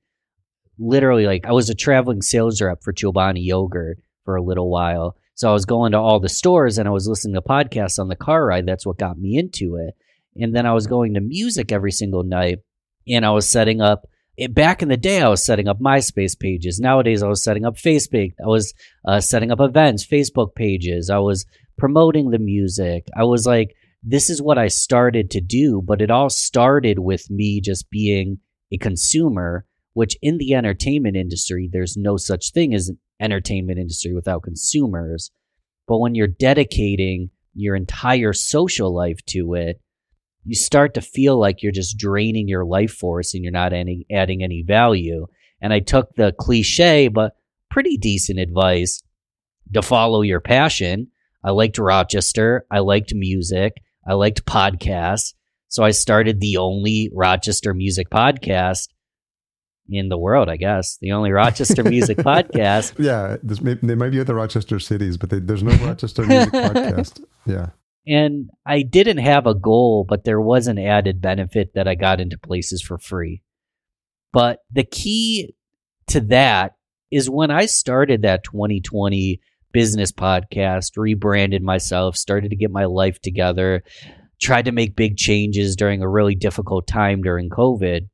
Literally, 0.79 1.27
like 1.27 1.47
I 1.47 1.53
was 1.53 1.71
a 1.71 1.75
traveling 1.75 2.23
sales 2.23 2.61
rep 2.61 2.83
for 2.83 2.93
Chobani 2.93 3.45
yogurt 3.45 3.99
for 4.25 4.37
a 4.37 4.43
little 4.43 4.71
while. 4.71 5.17
So 5.35 5.49
I 5.49 5.53
was 5.53 5.65
going 5.65 5.93
to 5.93 5.99
all 5.99 6.21
the 6.21 6.29
stores 6.29 6.79
and 6.79 6.89
I 6.89 6.91
was 6.91 7.07
listening 7.07 7.35
to 7.35 7.41
podcasts 7.41 7.99
on 7.99 8.09
the 8.09 8.17
car 8.17 8.45
ride. 8.45 8.67
That's 8.67 8.85
what 8.85 8.99
got 8.99 9.19
me 9.19 9.39
into 9.39 9.77
it. 9.77 9.95
And 10.37 10.55
then 10.55 10.67
I 10.67 10.73
was 10.73 10.87
going 10.87 11.15
to 11.15 11.21
music 11.21 11.73
every 11.73 11.93
single 11.93 12.25
night 12.25 12.59
and 13.07 13.25
I 13.25 13.31
was 13.31 13.49
setting 13.49 13.81
up 13.81 14.09
it, 14.39 14.55
back 14.55 14.83
in 14.83 14.89
the 14.89 14.97
day, 14.97 15.21
I 15.21 15.29
was 15.29 15.45
setting 15.45 15.67
up 15.67 15.81
MySpace 15.81 16.39
pages. 16.39 16.79
Nowadays, 16.79 17.25
I 17.25 17.29
was 17.29 17.43
setting 17.43 17.65
up 17.65 17.77
Facebook. 17.77 18.33
I 18.41 18.47
was 18.47 18.73
uh, 19.05 19.21
setting 19.21 19.51
up 19.51 19.61
events, 19.61 20.07
Facebook 20.07 20.55
pages. 20.55 21.11
I 21.11 21.19
was 21.19 21.45
promoting 21.77 22.31
the 22.31 22.39
music. 22.39 23.09
I 23.17 23.25
was 23.25 23.47
like, 23.47 23.75
this 24.05 24.31
is 24.31 24.41
what 24.41 24.57
I 24.57 24.69
started 24.69 25.33
to 25.33 25.41
do. 25.41 25.83
But 25.85 26.01
it 26.01 26.13
all 26.13 26.31
started 26.31 27.01
with 27.01 27.29
me 27.29 27.61
just 27.61 27.91
being 27.91 28.39
a 28.73 28.79
consumer, 28.79 29.67
which 29.95 30.17
in 30.23 30.39
the 30.39 30.55
entertainment 30.55 31.17
industry, 31.17 31.69
there's 31.71 31.97
no 31.97 32.17
such 32.17 32.53
thing 32.53 32.73
as 32.75 32.89
an 32.89 32.99
entertainment 33.21 33.81
industry 33.81 34.15
without 34.15 34.45
consumers. 34.45 35.33
But 35.89 35.99
when 35.99 36.15
you're 36.15 36.29
dedicating 36.29 37.31
your 37.55 37.75
entire 37.75 38.33
social 38.33 38.95
life 38.95 39.19
to 39.27 39.55
it, 39.55 39.81
you 40.45 40.55
start 40.55 40.95
to 40.95 41.01
feel 41.01 41.39
like 41.39 41.63
you're 41.63 41.73
just 41.73 41.99
draining 41.99 42.49
your 42.49 42.65
life 42.65 42.93
force 42.93 43.35
and 43.35 43.43
you're 43.43 43.53
not 43.53 43.73
any, 43.73 44.07
adding 44.11 44.43
any 44.43 44.63
value. 44.63 45.27
And 45.61 45.73
I 45.73 45.81
took 45.81 46.15
the 46.15 46.33
cliche, 46.39 47.09
but 47.09 47.35
pretty 47.71 47.97
decent 47.97 48.39
advice 48.39 49.03
to 49.75 49.83
follow 49.83 50.23
your 50.23 50.41
passion. 50.41 51.09
I 51.45 51.51
liked 51.51 51.79
Rochester. 51.79 52.67
I 52.71 52.81
liked 52.81 53.15
music. 53.15 53.75
I 54.07 54.15
liked 54.15 54.45
podcasts. 54.47 55.35
So 55.69 55.85
I 55.85 55.91
started 55.91 56.41
the 56.41 56.57
only 56.57 57.11
Rochester 57.13 57.75
music 57.75 58.09
podcast 58.11 58.89
in 59.91 60.09
the 60.09 60.19
world, 60.19 60.49
I 60.49 60.57
guess. 60.57 60.99
The 61.01 61.13
only 61.13 61.31
Rochester 61.31 61.85
music 61.85 62.19
podcast. 62.19 62.99
Yeah, 62.99 63.37
may, 63.63 63.75
they 63.75 63.95
might 63.95 64.11
be 64.11 64.21
other 64.21 64.35
Rochester 64.35 64.79
cities, 64.79 65.17
but 65.17 65.31
they, 65.31 65.41
there's 65.41 65.63
no 65.63 65.75
Rochester 65.87 66.25
music 66.25 66.53
podcast. 66.53 67.25
Yeah. 67.47 67.71
And 68.09 68.49
I 68.65 68.83
didn't 68.83 69.19
have 69.19 69.47
a 69.47 69.55
goal, 69.55 70.07
but 70.09 70.25
there 70.25 70.41
was 70.41 70.67
an 70.67 70.79
added 70.79 71.21
benefit 71.21 71.75
that 71.75 71.87
I 71.87 71.95
got 71.95 72.21
into 72.21 72.39
places 72.39 72.81
for 72.81 72.97
free. 72.99 73.43
But 74.33 74.61
the 74.71 74.85
key 74.85 75.55
to 76.09 76.21
that 76.23 76.73
is 77.11 77.29
when 77.29 77.51
I 77.51 77.67
started 77.67 78.23
that 78.23 78.45
2020 78.45 79.41
business 79.73 80.11
podcast, 80.11 80.93
rebranded 80.97 81.63
myself, 81.63 82.17
started 82.17 82.51
to 82.51 82.57
get 82.57 82.71
my 82.71 82.87
life 82.87 83.21
together, 83.21 83.83
tried 84.41 84.65
to 84.65 84.73
make 84.73 84.97
big 84.97 85.17
changes 85.17 85.77
during 85.77 86.03
a 86.03 86.09
really 86.09 86.35
difficult 86.35 86.87
time 86.87 87.23
during 87.23 87.51
COVID. 87.51 88.09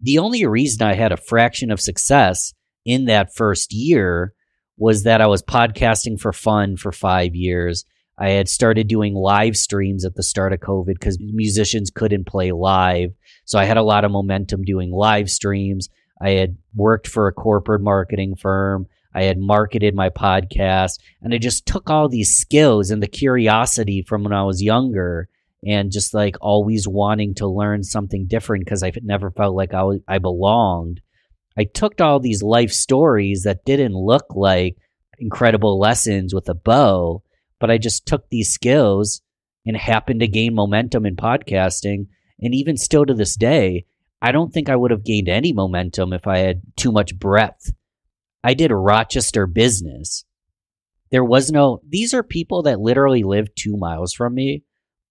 The 0.00 0.18
only 0.18 0.46
reason 0.46 0.82
I 0.86 0.94
had 0.94 1.12
a 1.12 1.16
fraction 1.16 1.70
of 1.70 1.80
success 1.80 2.54
in 2.84 3.06
that 3.06 3.34
first 3.34 3.72
year 3.72 4.32
was 4.76 5.02
that 5.02 5.20
I 5.20 5.26
was 5.26 5.42
podcasting 5.42 6.18
for 6.18 6.32
fun 6.32 6.76
for 6.76 6.92
five 6.92 7.34
years. 7.34 7.84
I 8.18 8.30
had 8.30 8.48
started 8.48 8.88
doing 8.88 9.14
live 9.14 9.56
streams 9.56 10.04
at 10.04 10.16
the 10.16 10.24
start 10.24 10.52
of 10.52 10.58
COVID 10.58 10.94
because 10.94 11.20
musicians 11.20 11.90
couldn't 11.90 12.26
play 12.26 12.50
live. 12.50 13.12
So 13.44 13.58
I 13.58 13.64
had 13.64 13.76
a 13.76 13.82
lot 13.82 14.04
of 14.04 14.10
momentum 14.10 14.64
doing 14.64 14.90
live 14.90 15.30
streams. 15.30 15.88
I 16.20 16.30
had 16.30 16.56
worked 16.74 17.06
for 17.06 17.28
a 17.28 17.32
corporate 17.32 17.80
marketing 17.80 18.34
firm. 18.34 18.88
I 19.14 19.22
had 19.22 19.38
marketed 19.38 19.94
my 19.94 20.10
podcast 20.10 20.98
and 21.22 21.32
I 21.32 21.38
just 21.38 21.64
took 21.64 21.90
all 21.90 22.08
these 22.08 22.36
skills 22.36 22.90
and 22.90 23.00
the 23.02 23.06
curiosity 23.06 24.02
from 24.02 24.24
when 24.24 24.32
I 24.32 24.42
was 24.42 24.62
younger 24.62 25.28
and 25.64 25.92
just 25.92 26.12
like 26.12 26.36
always 26.40 26.88
wanting 26.88 27.34
to 27.36 27.46
learn 27.46 27.84
something 27.84 28.26
different 28.26 28.64
because 28.64 28.82
I 28.82 28.92
never 29.02 29.30
felt 29.30 29.54
like 29.54 29.74
I, 29.74 29.82
was, 29.84 30.00
I 30.08 30.18
belonged. 30.18 31.00
I 31.56 31.64
took 31.64 32.00
all 32.00 32.20
these 32.20 32.42
life 32.42 32.72
stories 32.72 33.42
that 33.44 33.64
didn't 33.64 33.94
look 33.94 34.26
like 34.34 34.76
incredible 35.18 35.78
lessons 35.78 36.34
with 36.34 36.48
a 36.48 36.54
bow 36.54 37.22
but 37.60 37.70
I 37.70 37.78
just 37.78 38.06
took 38.06 38.28
these 38.28 38.52
skills 38.52 39.22
and 39.66 39.76
happened 39.76 40.20
to 40.20 40.28
gain 40.28 40.54
momentum 40.54 41.04
in 41.04 41.16
podcasting. 41.16 42.06
And 42.40 42.54
even 42.54 42.76
still 42.76 43.04
to 43.04 43.14
this 43.14 43.36
day, 43.36 43.86
I 44.22 44.32
don't 44.32 44.52
think 44.52 44.68
I 44.68 44.76
would 44.76 44.90
have 44.90 45.04
gained 45.04 45.28
any 45.28 45.52
momentum 45.52 46.12
if 46.12 46.26
I 46.26 46.38
had 46.38 46.62
too 46.76 46.92
much 46.92 47.18
breadth. 47.18 47.72
I 48.42 48.54
did 48.54 48.70
Rochester 48.72 49.46
business. 49.46 50.24
There 51.10 51.24
was 51.24 51.50
no, 51.50 51.80
these 51.88 52.14
are 52.14 52.22
people 52.22 52.62
that 52.62 52.80
literally 52.80 53.22
live 53.22 53.54
two 53.54 53.76
miles 53.76 54.12
from 54.12 54.34
me, 54.34 54.64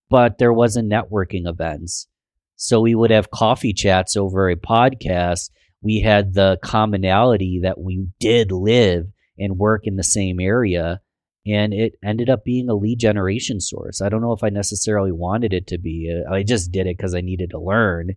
but 0.10 0.38
there 0.38 0.54
wasn't 0.54 0.92
networking 0.92 1.48
events. 1.48 2.08
So 2.56 2.82
we 2.82 2.96
would 2.96 3.12
have 3.12 3.32
coffee 3.32 3.74
chats 3.74 4.16
over 4.16 4.50
a 4.50 4.56
podcast. 4.56 5.52
We 5.82 6.02
had 6.02 6.34
the 6.34 6.58
commonality 6.64 7.60
that 7.64 7.80
we 7.80 8.08
did 8.20 8.52
live 8.52 9.06
and 9.38 9.58
work 9.58 9.82
in 9.86 9.96
the 9.96 10.04
same 10.04 10.40
area 10.40 11.02
and 11.48 11.74
it 11.74 11.94
ended 12.04 12.30
up 12.30 12.44
being 12.44 12.70
a 12.70 12.76
lead 12.76 13.00
generation 13.00 13.60
source. 13.60 14.02
I 14.02 14.10
don't 14.10 14.22
know 14.22 14.34
if 14.34 14.44
I 14.44 14.50
necessarily 14.50 15.12
wanted 15.12 15.54
it 15.54 15.68
to 15.68 15.78
be. 15.78 16.12
Uh, 16.12 16.32
I 16.32 16.44
just 16.44 16.72
did 16.72 16.88
it 16.88 16.98
because 16.98 17.16
I 17.16 17.22
needed 17.22 17.52
to 17.52 17.60
learn, 17.60 18.16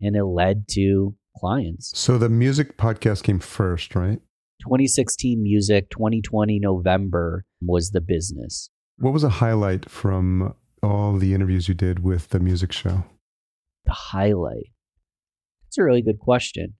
and 0.00 0.16
it 0.16 0.24
led 0.24 0.68
to 0.72 1.14
clients. 1.36 1.92
So 1.98 2.18
the 2.18 2.28
music 2.28 2.76
podcast 2.76 3.22
came 3.22 3.38
first, 3.38 3.94
right? 3.94 4.20
2016 4.60 5.42
music, 5.42 5.90
2020 5.90 6.58
November 6.58 7.44
was 7.60 7.90
the 7.90 8.00
business. 8.00 8.70
What 8.98 9.12
was 9.12 9.24
a 9.24 9.28
highlight 9.28 9.90
from 9.90 10.54
all 10.82 11.16
the 11.16 11.34
interviews 11.34 11.68
you 11.68 11.74
did 11.74 12.02
with 12.02 12.28
the 12.28 12.40
music 12.40 12.72
show? 12.72 13.04
The 13.84 13.92
highlight. 13.92 14.70
That's 15.64 15.78
a 15.78 15.84
really 15.84 16.02
good 16.02 16.18
question. 16.18 16.74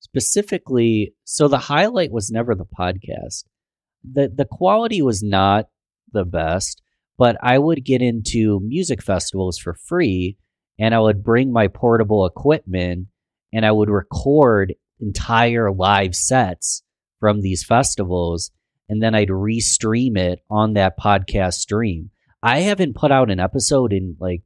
Specifically, 0.00 1.14
so 1.24 1.46
the 1.46 1.58
highlight 1.58 2.10
was 2.10 2.30
never 2.30 2.54
the 2.54 2.66
podcast 2.66 3.44
the 4.04 4.32
the 4.34 4.44
quality 4.44 5.02
was 5.02 5.22
not 5.22 5.68
the 6.12 6.24
best, 6.24 6.82
but 7.18 7.36
I 7.42 7.58
would 7.58 7.84
get 7.84 8.02
into 8.02 8.60
music 8.60 9.02
festivals 9.02 9.58
for 9.58 9.74
free 9.74 10.36
and 10.78 10.94
I 10.94 11.00
would 11.00 11.22
bring 11.22 11.52
my 11.52 11.68
portable 11.68 12.26
equipment 12.26 13.08
and 13.52 13.66
I 13.66 13.72
would 13.72 13.90
record 13.90 14.74
entire 15.00 15.70
live 15.70 16.14
sets 16.14 16.82
from 17.20 17.40
these 17.40 17.64
festivals 17.64 18.50
and 18.88 19.02
then 19.02 19.14
I'd 19.14 19.28
restream 19.28 20.18
it 20.18 20.40
on 20.50 20.74
that 20.74 20.98
podcast 20.98 21.54
stream. 21.54 22.10
I 22.42 22.60
haven't 22.60 22.96
put 22.96 23.12
out 23.12 23.30
an 23.30 23.40
episode 23.40 23.92
in 23.92 24.16
like 24.18 24.42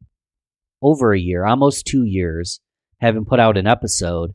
over 0.82 1.12
a 1.12 1.18
year, 1.18 1.44
almost 1.44 1.86
two 1.86 2.04
years, 2.04 2.60
haven't 3.00 3.26
put 3.26 3.40
out 3.40 3.56
an 3.56 3.66
episode, 3.66 4.34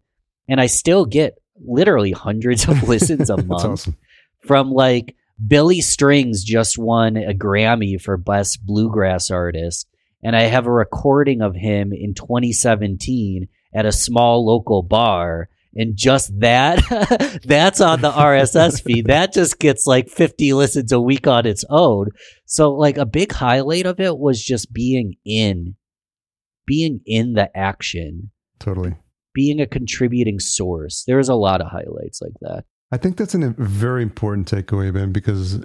and 0.49 0.59
I 0.59 0.65
still 0.65 1.05
get 1.05 1.35
literally 1.63 2.11
hundreds 2.11 2.67
of 2.67 2.83
listens 2.87 3.29
a 3.29 3.37
month 3.37 3.65
awesome. 3.65 3.97
From 4.43 4.71
like 4.71 5.15
Billy 5.45 5.81
Strings 5.81 6.43
just 6.43 6.77
won 6.77 7.17
a 7.17 7.33
Grammy 7.33 7.99
for 7.99 8.17
Best 8.17 8.65
Bluegrass 8.65 9.31
Artist. 9.31 9.87
And 10.23 10.35
I 10.35 10.41
have 10.41 10.67
a 10.67 10.71
recording 10.71 11.41
of 11.41 11.55
him 11.55 11.91
in 11.93 12.13
2017 12.13 13.47
at 13.73 13.85
a 13.85 13.91
small 13.91 14.45
local 14.45 14.83
bar. 14.83 15.49
And 15.73 15.95
just 15.95 16.37
that, 16.41 17.39
that's 17.45 17.79
on 17.79 18.01
the 18.01 18.11
RSS 18.11 18.83
feed. 18.83 19.07
That 19.07 19.33
just 19.33 19.57
gets 19.57 19.87
like 19.87 20.09
50 20.09 20.53
listens 20.53 20.91
a 20.91 20.99
week 20.99 21.27
on 21.27 21.45
its 21.45 21.63
own. 21.69 22.09
So, 22.45 22.73
like, 22.73 22.97
a 22.97 23.05
big 23.05 23.31
highlight 23.31 23.85
of 23.85 23.99
it 24.01 24.17
was 24.17 24.43
just 24.43 24.73
being 24.73 25.15
in, 25.23 25.75
being 26.65 26.99
in 27.05 27.33
the 27.33 27.55
action, 27.57 28.31
Totally. 28.59 28.95
being 29.33 29.61
a 29.61 29.65
contributing 29.65 30.39
source. 30.39 31.05
There's 31.07 31.29
a 31.29 31.35
lot 31.35 31.61
of 31.61 31.67
highlights 31.67 32.21
like 32.21 32.33
that. 32.41 32.65
I 32.91 32.97
think 32.97 33.17
that's 33.17 33.33
a 33.33 33.49
very 33.57 34.03
important 34.03 34.51
takeaway, 34.51 34.93
Ben, 34.93 35.11
because 35.11 35.59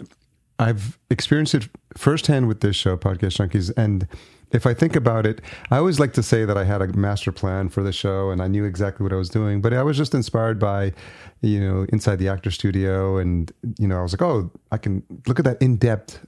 I've 0.59 0.99
experienced 1.11 1.55
it 1.55 1.69
firsthand 1.97 2.49
with 2.49 2.61
this 2.61 2.77
show, 2.77 2.97
Podcast 2.97 3.39
Junkies. 3.39 3.73
And 3.77 4.07
if 4.53 4.65
I 4.65 4.75
think 4.75 4.95
about 4.95 5.27
it, 5.27 5.41
I 5.71 5.79
always 5.79 5.99
like 5.99 6.13
to 6.15 6.23
say 6.23 6.45
that 6.45 6.57
I 6.57 6.65
had 6.65 6.81
a 6.81 6.87
master 6.97 7.33
plan 7.33 7.69
for 7.69 7.83
the 7.83 7.93
show 7.93 8.31
and 8.31 8.41
I 8.41 8.47
knew 8.47 8.65
exactly 8.65 9.03
what 9.03 9.13
I 9.13 9.17
was 9.17 9.29
doing, 9.29 9.61
but 9.61 9.73
I 9.73 9.83
was 9.83 9.97
just 9.97 10.15
inspired 10.15 10.61
by, 10.61 10.93
you 11.43 11.61
know, 11.61 11.85
inside 11.89 12.17
the 12.17 12.29
actor 12.29 12.51
studio. 12.51 13.19
And, 13.19 13.51
you 13.79 13.89
know, 13.89 13.99
I 13.99 14.03
was 14.03 14.13
like, 14.13 14.23
oh, 14.23 14.51
I 14.71 14.79
can 14.79 15.03
look 15.27 15.39
at 15.39 15.45
that 15.45 15.61
in 15.61 15.77
depth 15.77 16.25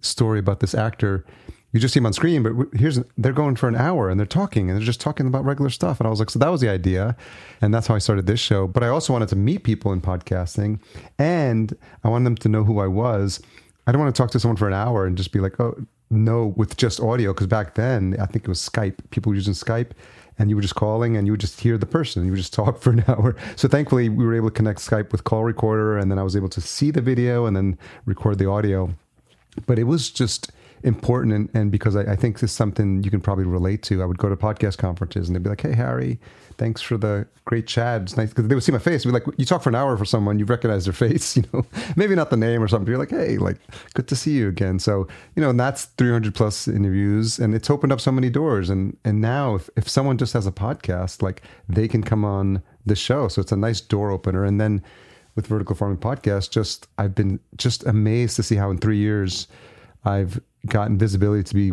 story 0.00 0.38
about 0.38 0.60
this 0.60 0.74
actor. 0.74 1.24
You 1.72 1.80
just 1.80 1.94
see 1.94 1.98
him 1.98 2.06
on 2.06 2.12
screen, 2.12 2.42
but 2.42 2.78
here's 2.78 3.00
they're 3.16 3.32
going 3.32 3.56
for 3.56 3.66
an 3.66 3.76
hour 3.76 4.10
and 4.10 4.20
they're 4.20 4.26
talking 4.26 4.68
and 4.68 4.78
they're 4.78 4.84
just 4.84 5.00
talking 5.00 5.26
about 5.26 5.44
regular 5.44 5.70
stuff. 5.70 6.00
And 6.00 6.06
I 6.06 6.10
was 6.10 6.18
like, 6.18 6.28
so 6.28 6.38
that 6.38 6.50
was 6.50 6.60
the 6.60 6.68
idea, 6.68 7.16
and 7.62 7.72
that's 7.72 7.86
how 7.86 7.94
I 7.94 7.98
started 7.98 8.26
this 8.26 8.40
show. 8.40 8.66
But 8.66 8.82
I 8.82 8.88
also 8.88 9.12
wanted 9.12 9.28
to 9.30 9.36
meet 9.36 9.64
people 9.64 9.92
in 9.92 10.02
podcasting, 10.02 10.80
and 11.18 11.74
I 12.04 12.08
wanted 12.08 12.26
them 12.26 12.36
to 12.36 12.48
know 12.48 12.64
who 12.64 12.78
I 12.78 12.88
was. 12.88 13.40
I 13.86 13.92
don't 13.92 14.00
want 14.00 14.14
to 14.14 14.22
talk 14.22 14.30
to 14.32 14.40
someone 14.40 14.56
for 14.56 14.68
an 14.68 14.74
hour 14.74 15.06
and 15.06 15.16
just 15.16 15.32
be 15.32 15.40
like, 15.40 15.58
oh 15.60 15.74
no, 16.10 16.52
with 16.56 16.76
just 16.76 17.00
audio. 17.00 17.32
Because 17.32 17.46
back 17.46 17.74
then, 17.74 18.16
I 18.20 18.26
think 18.26 18.44
it 18.44 18.48
was 18.48 18.60
Skype. 18.60 18.96
People 19.10 19.30
were 19.30 19.36
using 19.36 19.54
Skype, 19.54 19.92
and 20.38 20.50
you 20.50 20.56
were 20.56 20.62
just 20.62 20.74
calling 20.74 21.16
and 21.16 21.26
you 21.26 21.32
would 21.32 21.40
just 21.40 21.60
hear 21.60 21.78
the 21.78 21.86
person. 21.86 22.24
You 22.24 22.32
would 22.32 22.36
just 22.36 22.52
talk 22.60 22.80
for 22.82 22.90
an 22.90 23.04
hour. 23.08 23.34
So 23.56 23.66
thankfully, 23.66 24.10
we 24.10 24.26
were 24.26 24.34
able 24.34 24.50
to 24.50 24.54
connect 24.54 24.80
Skype 24.80 25.10
with 25.10 25.24
call 25.24 25.42
recorder, 25.42 25.96
and 25.96 26.10
then 26.10 26.18
I 26.18 26.22
was 26.22 26.36
able 26.36 26.50
to 26.50 26.60
see 26.60 26.90
the 26.90 27.00
video 27.00 27.46
and 27.46 27.56
then 27.56 27.78
record 28.04 28.38
the 28.38 28.48
audio. 28.48 28.90
But 29.66 29.78
it 29.78 29.84
was 29.84 30.10
just 30.10 30.52
important 30.84 31.34
and, 31.34 31.48
and 31.54 31.70
because 31.70 31.96
I, 31.96 32.02
I, 32.02 32.16
think 32.16 32.40
this 32.40 32.50
is 32.50 32.56
something 32.56 33.02
you 33.02 33.10
can 33.10 33.20
probably 33.20 33.44
relate 33.44 33.82
to. 33.84 34.02
I 34.02 34.04
would 34.04 34.18
go 34.18 34.28
to 34.28 34.36
podcast 34.36 34.78
conferences 34.78 35.28
and 35.28 35.36
they'd 35.36 35.42
be 35.42 35.50
like, 35.50 35.60
"Hey 35.60 35.74
Harry, 35.74 36.18
thanks 36.58 36.80
for 36.80 36.96
the 36.96 37.26
great 37.44 37.66
chat. 37.66 38.02
It's 38.02 38.16
nice 38.16 38.28
because 38.28 38.46
they 38.46 38.54
would 38.54 38.64
see 38.64 38.72
my 38.72 38.78
face. 38.78 39.04
Be 39.04 39.10
like, 39.10 39.24
you 39.36 39.44
talk 39.44 39.62
for 39.62 39.68
an 39.68 39.74
hour 39.74 39.96
for 39.96 40.04
someone, 40.04 40.38
you 40.38 40.44
recognize 40.44 40.84
their 40.84 40.92
face, 40.92 41.36
you 41.36 41.44
know, 41.52 41.64
maybe 41.96 42.14
not 42.14 42.30
the 42.30 42.36
name 42.36 42.62
or 42.62 42.68
something. 42.68 42.88
You're 42.88 42.98
like, 42.98 43.10
hey, 43.10 43.38
like, 43.38 43.58
good 43.94 44.08
to 44.08 44.16
see 44.16 44.32
you 44.32 44.48
again. 44.48 44.78
So 44.78 45.06
you 45.36 45.42
know, 45.42 45.50
and 45.50 45.60
that's 45.60 45.84
300 45.84 46.34
plus 46.34 46.68
interviews, 46.68 47.38
and 47.38 47.54
it's 47.54 47.70
opened 47.70 47.92
up 47.92 48.00
so 48.00 48.12
many 48.12 48.30
doors. 48.30 48.70
And 48.70 48.96
and 49.04 49.20
now 49.20 49.54
if 49.56 49.70
if 49.76 49.88
someone 49.88 50.18
just 50.18 50.32
has 50.34 50.46
a 50.46 50.52
podcast, 50.52 51.22
like 51.22 51.42
they 51.68 51.88
can 51.88 52.02
come 52.02 52.24
on 52.24 52.62
the 52.86 52.96
show, 52.96 53.28
so 53.28 53.40
it's 53.40 53.52
a 53.52 53.56
nice 53.56 53.80
door 53.80 54.10
opener. 54.10 54.44
And 54.44 54.60
then 54.60 54.82
with 55.34 55.46
Vertical 55.46 55.74
Farming 55.74 55.98
Podcast, 55.98 56.50
just 56.50 56.88
I've 56.98 57.14
been 57.14 57.40
just 57.56 57.86
amazed 57.86 58.36
to 58.36 58.42
see 58.42 58.56
how 58.56 58.70
in 58.70 58.78
three 58.78 58.98
years 58.98 59.48
I've 60.04 60.40
gotten 60.66 60.98
visibility 60.98 61.42
to 61.42 61.54
be 61.54 61.72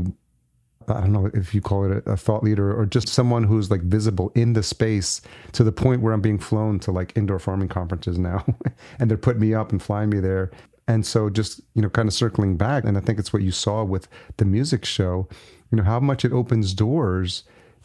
I 0.88 1.02
don't 1.02 1.14
know 1.14 1.30
if 1.34 1.54
you 1.54 1.62
call 1.62 1.92
it 1.92 2.04
a, 2.06 2.18
thought 2.18 2.44
leader 2.44 2.76
or 2.76 2.86
just 2.86 3.08
someone 3.10 3.44
who's 3.44 3.70
like 3.70 3.82
visible 3.82 4.32
in 4.36 4.54
the 4.54 4.64
space 4.64 5.22
to 5.52 5.64
the 5.64 5.72
point 5.72 6.02
where 6.02 6.14
I'm 6.14 6.22
being 6.22 6.40
flown 6.40 6.80
to 6.80 6.92
like 6.92 7.16
indoor 7.16 7.40
farming 7.40 7.68
conferences 7.68 8.18
now 8.18 8.46
and 9.00 9.10
they're 9.10 9.18
putting 9.18 9.42
me 9.42 9.54
up 9.54 9.72
and 9.72 9.82
flying 9.82 10.10
me 10.10 10.20
there. 10.20 10.52
And 10.88 11.06
so 11.06 11.30
just, 11.30 11.62
you 11.76 11.84
know, 11.84 11.90
kind 11.90 12.08
of 12.08 12.14
circling 12.16 12.58
back, 12.58 12.84
and 12.84 12.98
I 12.98 13.02
think 13.02 13.20
it's 13.20 13.32
what 13.32 13.44
you 13.44 13.52
saw 13.52 13.84
with 13.84 14.08
the 14.38 14.46
music 14.46 14.86
show, 14.86 15.28
you 15.72 15.78
know, 15.78 15.84
how 15.84 16.00
much 16.00 16.26
it 16.26 16.34
opens 16.34 16.74
doors, 16.74 17.44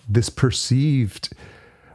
this 0.09 0.31
perceived 0.31 1.35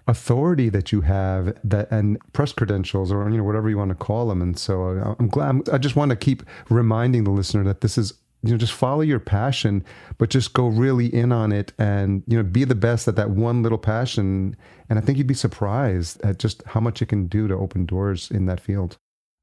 authority 0.08 0.69
that 0.69 0.91
you 0.91 1.02
have 1.02 1.58
that 1.63 1.89
and 1.91 2.17
press 2.34 2.52
credentials 2.52 3.12
or 3.12 3.30
you 3.30 3.38
know 3.38 3.43
whatever 3.43 3.69
you 3.69 3.78
want 3.78 3.89
to 3.89 3.95
call 3.95 4.28
them 4.28 4.41
and 4.41 4.58
so 4.58 4.98
uh, 4.98 5.15
i'm 5.19 5.28
glad 5.28 5.69
i 5.72 5.78
just 5.78 5.95
want 5.95 6.10
to 6.10 6.15
keep 6.15 6.41
reminding 6.67 7.26
the 7.26 7.30
listener 7.30 7.63
that 7.63 7.82
this 7.82 7.95
is 7.95 8.13
you 8.43 8.52
know 8.52 8.58
just 8.58 8.73
follow 8.73 9.02
your 9.02 9.19
passion 9.19 9.84
but 10.17 10.30
just 10.30 10.54
go 10.54 10.67
really 10.67 11.13
in 11.13 11.32
on 11.32 11.52
it 11.52 11.73
and 11.78 12.23
you 12.28 12.38
know 12.38 12.43
be 12.43 12.63
the 12.63 12.75
best 12.75 13.08
at 13.08 13.15
that 13.15 13.30
one 13.30 13.63
little 13.63 13.78
passion. 13.78 14.56
And 14.89 14.97
i 14.97 15.02
think 15.02 15.17
you'd 15.17 15.28
be 15.28 15.34
surprised 15.34 16.21
at 16.21 16.39
just 16.39 16.63
how 16.65 16.80
much 16.80 17.02
it 17.02 17.08
can 17.08 17.28
do 17.28 17.47
to 17.47 17.54
open 17.54 17.86
doors 17.86 18.32
in 18.32 18.45
that 18.47 18.60
field. 18.60 18.97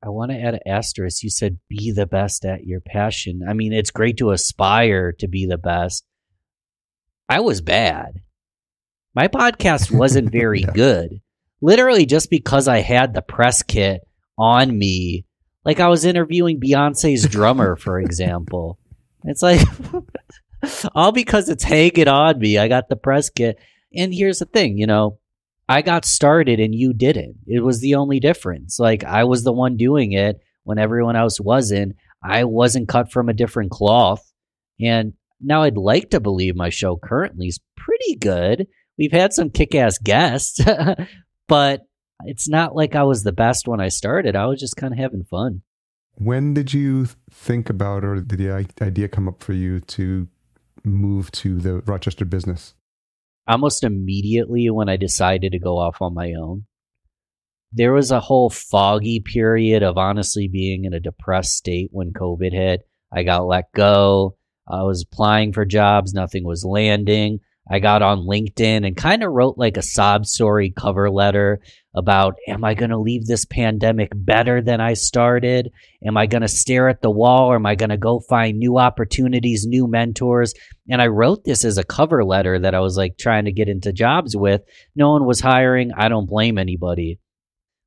I 0.05 0.11
want 0.11 0.31
to 0.31 0.41
add 0.41 0.55
an 0.55 0.61
asterisk. 0.67 1.23
You 1.23 1.31
said 1.31 1.59
be 1.69 1.91
the 1.91 2.07
best 2.07 2.45
at 2.45 2.65
your 2.65 2.81
passion. 2.81 3.43
I 3.49 3.53
mean 3.53 3.73
it's 3.73 3.91
great 3.91 4.17
to 4.19 4.31
aspire 4.31 5.13
to 5.19 5.29
be 5.29 5.47
the 5.47 5.59
best. 5.59 6.05
I 7.29 7.41
was 7.41 7.61
bad. 7.61 8.21
My 9.15 9.29
podcast 9.29 9.91
wasn't 9.91 10.33
very 10.33 10.61
yeah. 10.61 10.73
good. 10.73 11.21
Literally 11.61 12.07
just 12.07 12.31
because 12.31 12.69
i 12.69 12.81
had 12.81 13.15
the 13.15 13.23
press 13.23 13.63
kit 13.63 14.03
on 14.39 14.77
me. 14.77 15.25
Like 15.65 15.81
I 15.81 15.89
was 15.89 16.05
interviewing 16.05 16.61
Beyonce's 16.61 17.27
drummer, 17.27 17.77
for 17.77 17.99
example. 18.07 18.79
It's 19.27 19.43
like 19.43 19.61
all 20.95 21.13
because 21.13 21.49
it's 21.49 21.65
hanging 21.65 22.09
on 22.09 22.39
me. 22.39 22.59
I 22.59 22.69
got 22.69 22.89
the 22.89 22.97
press 22.97 23.31
kit. 23.31 23.59
And 23.95 24.13
here's 24.13 24.39
the 24.39 24.47
thing, 24.47 24.79
you 24.79 24.87
know, 24.87 25.19
I 25.69 25.83
got 25.83 26.05
started 26.05 26.61
and 26.61 26.75
you 26.75 26.93
didn't. 26.93 27.37
It 27.47 27.61
was 27.61 27.81
the 27.81 27.97
only 27.97 28.21
difference. 28.21 28.79
Like 28.79 29.05
I 29.05 29.25
was 29.25 29.43
the 29.43 29.53
one 29.53 29.77
doing 29.77 30.13
it 30.13 30.41
when 30.65 30.79
everyone 30.79 31.17
else 31.17 31.41
wasn't. 31.41 31.97
I 32.23 32.45
wasn't 32.45 32.89
cut 32.89 33.11
from 33.13 33.29
a 33.29 33.35
different 33.35 33.71
cloth. 33.71 34.23
And 34.81 35.15
now 35.41 35.63
I'd 35.63 35.77
like 35.77 36.11
to 36.11 36.21
believe 36.21 36.57
my 36.57 36.71
show 36.71 36.97
currently 36.97 37.49
is 37.49 37.61
pretty 37.77 38.17
good. 38.17 38.67
We've 38.99 39.13
had 39.13 39.33
some 39.33 39.51
kick 39.51 39.75
ass 39.75 39.99
guests, 39.99 40.61
but 41.49 41.83
it's 42.25 42.49
not 42.49 42.75
like 42.75 42.95
I 42.95 43.03
was 43.03 43.23
the 43.23 43.33
best 43.33 43.69
when 43.69 43.81
I 43.81 43.89
started. 43.89 44.37
I 44.37 44.47
was 44.47 44.61
just 44.61 44.77
kind 44.77 44.93
of 44.93 44.99
having 44.99 45.25
fun. 45.25 45.63
When 46.19 46.55
did 46.55 46.73
you 46.73 47.09
think 47.31 47.69
about, 47.69 48.03
or 48.03 48.17
did 48.21 48.39
the 48.39 48.67
idea 48.83 49.07
come 49.09 49.29
up 49.29 49.43
for 49.43 49.53
you 49.53 49.81
to 49.81 50.29
move 50.83 51.31
to 51.33 51.59
the 51.59 51.81
Rochester 51.81 52.25
business? 52.25 52.75
Almost 53.47 53.85
immediately 53.85 54.71
when 54.71 54.89
I 54.89 54.97
decided 54.97 55.53
to 55.53 55.59
go 55.59 55.79
off 55.79 56.01
on 56.01 56.15
my 56.15 56.33
own. 56.33 56.65
There 57.71 57.93
was 57.93 58.11
a 58.11 58.21
whole 58.21 58.49
foggy 58.49 59.21
period 59.21 59.83
of 59.83 59.99
honestly 59.99 60.49
being 60.49 60.87
in 60.87 60.95
a 60.95 61.01
depressed 61.01 61.55
state 61.55 61.91
when 61.93 62.13
COVID 62.13 62.53
hit. 62.53 62.89
I 63.13 63.23
got 63.23 63.47
let 63.47 63.71
go. 63.73 64.37
I 64.67 64.83
was 64.83 65.03
applying 65.03 65.53
for 65.53 65.65
jobs, 65.65 66.15
nothing 66.15 66.45
was 66.45 66.65
landing. 66.65 67.41
I 67.69 67.81
got 67.81 68.03
on 68.03 68.27
LinkedIn 68.27 68.87
and 68.87 68.97
kind 68.97 69.25
of 69.25 69.33
wrote 69.33 69.59
like 69.59 69.77
a 69.77 69.83
sob 69.83 70.27
story 70.27 70.71
cover 70.71 71.11
letter 71.11 71.61
about 71.95 72.37
am 72.47 72.63
I 72.63 72.75
going 72.75 72.91
to 72.91 72.99
leave 72.99 73.27
this 73.27 73.45
pandemic 73.45 74.13
better 74.15 74.61
than 74.63 74.81
I 74.81 74.95
started? 74.95 75.73
Am 76.07 76.17
I 76.17 76.27
going 76.27 76.43
to 76.43 76.49
stare 76.49 76.89
at 76.89 77.03
the 77.03 77.11
wall 77.11 77.51
or 77.51 77.57
am 77.57 77.67
I 77.67 77.75
going 77.75 77.91
to 77.91 77.97
go 77.97 78.21
find 78.21 78.59
new 78.59 78.79
opportunities, 78.79 79.67
new 79.67 79.89
mentors? 79.89 80.55
And 80.89 81.03
I 81.03 81.09
wrote 81.09 81.45
this 81.45 81.65
as 81.65 81.77
a 81.77 81.85
cover 81.85 82.25
letter 82.25 82.59
that 82.61 82.75
I 82.75 82.81
was 82.81 82.97
like 82.97 83.19
trying 83.19 83.47
to 83.47 83.53
get 83.53 83.69
into 83.69 83.93
jobs 83.93 84.37
with. 84.37 84.63
No 84.95 85.11
one 85.13 85.25
was 85.25 85.41
hiring. 85.41 85.91
I 85.93 86.09
don't 86.09 86.29
blame 86.29 86.59
anybody. 86.59 87.19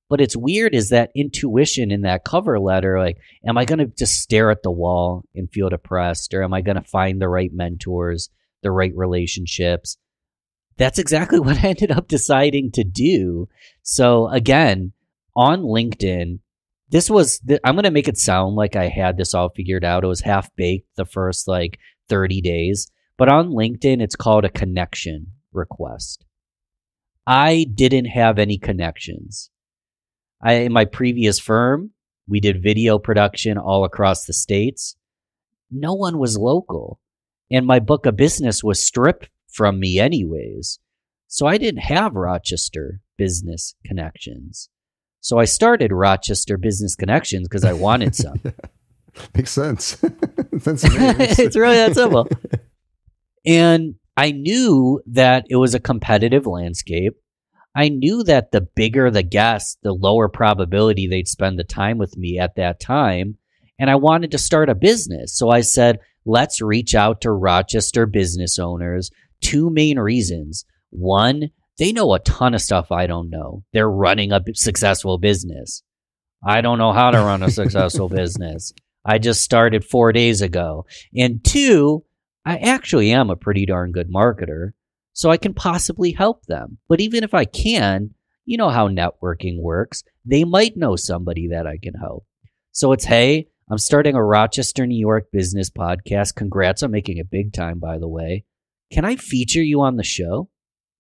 But 0.10 0.20
it's 0.20 0.36
weird 0.36 0.74
is 0.74 0.90
that 0.90 1.12
intuition 1.16 1.92
in 1.92 2.02
that 2.02 2.26
cover 2.26 2.60
letter 2.60 3.00
like, 3.00 3.18
am 3.48 3.58
I 3.58 3.66
going 3.66 3.80
to 3.80 3.86
just 3.86 4.16
stare 4.16 4.50
at 4.50 4.64
the 4.64 4.72
wall 4.72 5.24
and 5.36 5.50
feel 5.52 5.70
depressed 5.70 6.34
or 6.34 6.44
am 6.44 6.54
I 6.54 6.62
going 6.62 6.82
to 6.82 6.90
find 6.90 7.22
the 7.22 7.30
right 7.30 7.52
mentors? 7.54 8.30
The 8.62 8.72
right 8.72 8.94
relationships. 8.96 9.98
That's 10.78 11.00
exactly 11.00 11.40
what 11.42 11.64
I 11.64 11.70
ended 11.70 11.92
up 11.92 12.08
deciding 12.08 12.72
to 12.74 12.84
do. 12.84 13.48
So 13.84 14.28
again, 14.30 14.94
on 15.36 15.62
LinkedIn, 15.62 16.40
this 16.90 17.10
was 17.10 17.42
I'm 17.64 17.76
going 17.76 17.84
to 17.84 17.92
make 17.92 18.08
it 18.08 18.18
sound 18.18 18.56
like 18.56 18.76
I 18.76 18.88
had 18.88 19.18
this 19.18 19.34
all 19.34 19.50
figured 19.50 19.86
out. 19.86 20.04
It 20.04 20.08
was 20.08 20.22
half 20.22 20.54
baked 20.56 20.88
the 20.96 21.06
first 21.06 21.48
like 21.48 21.80
30 22.10 22.42
days, 22.42 22.92
but 23.18 23.30
on 23.30 23.50
LinkedIn 23.52 24.02
it's 24.02 24.16
called 24.16 24.46
a 24.46 24.50
connection 24.50 25.28
request. 25.54 26.26
I 27.28 27.68
didn't 27.72 28.06
have 28.06 28.40
any 28.40 28.58
connections. 28.58 29.52
I 30.42 30.54
in 30.54 30.74
my 30.74 30.86
previous 30.86 31.40
firm, 31.40 31.92
we 32.28 32.40
did 32.40 32.64
video 32.64 32.98
production 32.98 33.58
all 33.58 33.84
across 33.84 34.26
the 34.26 34.34
states. 34.34 34.96
No 35.70 35.94
one 35.94 36.18
was 36.18 36.38
local 36.38 37.00
and 37.52 37.66
my 37.66 37.80
book 37.80 38.06
of 38.06 38.16
business 38.16 38.64
was 38.64 38.82
stripped 38.82 39.30
from 39.48 39.80
me 39.80 40.00
anyways. 40.00 40.80
So 41.28 41.48
I 41.48 41.58
didn't 41.58 41.82
have 41.82 42.16
Rochester 42.16 43.02
business 43.18 43.76
connections. 43.86 44.70
So 45.22 45.38
I 45.38 45.46
started 45.46 45.92
Rochester 45.92 46.58
Business 46.58 46.96
Connections 46.96 47.48
because 47.48 47.66
I 47.66 47.74
wanted 47.74 48.16
some. 48.16 48.40
Makes 49.36 49.52
sense. 49.52 49.98
it's 50.04 51.56
really 51.58 51.76
that 51.76 51.94
simple. 51.94 52.28
and 53.46 53.96
I 54.16 54.32
knew 54.32 55.02
that 55.08 55.46
it 55.50 55.58
was 55.58 55.74
a 55.74 55.80
competitive 55.80 56.46
landscape. 56.46 57.16
I 57.76 57.90
knew 57.90 58.24
that 58.24 58.52
the 58.52 58.62
bigger 58.62 59.12
the 59.12 59.24
guest, 59.24 59.80
the 59.84 59.94
lower 59.94 60.30
probability 60.30 61.08
they'd 61.08 61.28
spend 61.28 61.60
the 61.60 61.64
time 61.64 61.98
with 61.98 62.18
me 62.18 62.40
at 62.40 62.56
that 62.56 62.80
time. 62.80 63.38
And 63.78 63.90
I 63.90 63.96
wanted 63.96 64.32
to 64.32 64.38
start 64.38 64.70
a 64.70 64.76
business. 64.76 65.38
So 65.38 65.50
I 65.50 65.62
said, 65.62 66.00
let's 66.30 66.62
reach 66.62 66.94
out 66.94 67.22
to 67.22 67.32
Rochester 67.32 68.06
business 68.06 68.60
owners. 68.60 69.10
Two 69.42 69.70
main 69.70 69.98
reasons. 69.98 70.66
One, 70.92 71.50
they 71.78 71.92
know 71.92 72.14
a 72.14 72.20
ton 72.20 72.54
of 72.54 72.62
stuff 72.62 72.92
I 72.92 73.08
don't 73.08 73.30
know. 73.30 73.64
They're 73.74 73.90
running 73.90 74.32
a 74.32 74.42
successful 74.54 75.18
business. 75.18 75.82
I 76.46 76.62
don't 76.62 76.78
know 76.78 76.94
how 76.94 77.12
to 77.12 77.18
run 77.18 77.42
a 77.42 77.50
successful 77.50 78.10
business. 78.22 78.74
I 79.04 79.18
just 79.18 79.42
started 79.42 79.84
four 79.84 80.12
days 80.12 80.42
ago. 80.42 80.86
And 81.16 81.44
two, 81.44 82.06
I 82.46 82.58
actually 82.58 83.12
am 83.12 83.30
a 83.30 83.36
pretty 83.36 83.66
darn 83.66 83.92
good 83.92 84.12
marketer, 84.12 84.72
so 85.14 85.30
I 85.30 85.38
can 85.38 85.54
possibly 85.54 86.12
help 86.12 86.46
them. 86.46 86.78
But 86.88 87.02
even 87.02 87.24
if 87.24 87.34
I 87.34 87.46
can, 87.46 88.12
you 88.46 88.58
know 88.58 88.70
how 88.70 88.88
networking 88.88 89.60
works. 89.62 90.04
They 90.26 90.44
might 90.44 90.78
know 90.78 90.96
somebody 90.96 91.48
that 91.50 91.66
I 91.66 91.78
can 91.82 91.94
help. 91.96 92.26
So 92.72 92.92
it's, 92.92 93.06
hey, 93.06 93.48
I'm 93.72 93.78
starting 93.78 94.16
a 94.16 94.24
Rochester, 94.24 94.88
New 94.88 95.00
York 95.00 95.28
business 95.32 95.70
podcast. 95.70 96.34
Congrats 96.34 96.82
on 96.82 96.90
making 96.90 97.18
it 97.18 97.30
big 97.30 97.54
time, 97.54 97.78
by 97.78 98.00
the 98.00 98.08
way. 98.08 98.46
Can 98.92 99.06
I 99.06 99.16
feature 99.16 99.62
you 99.62 99.82
on 99.82 99.96
the 99.96 100.04
show? 100.04 100.50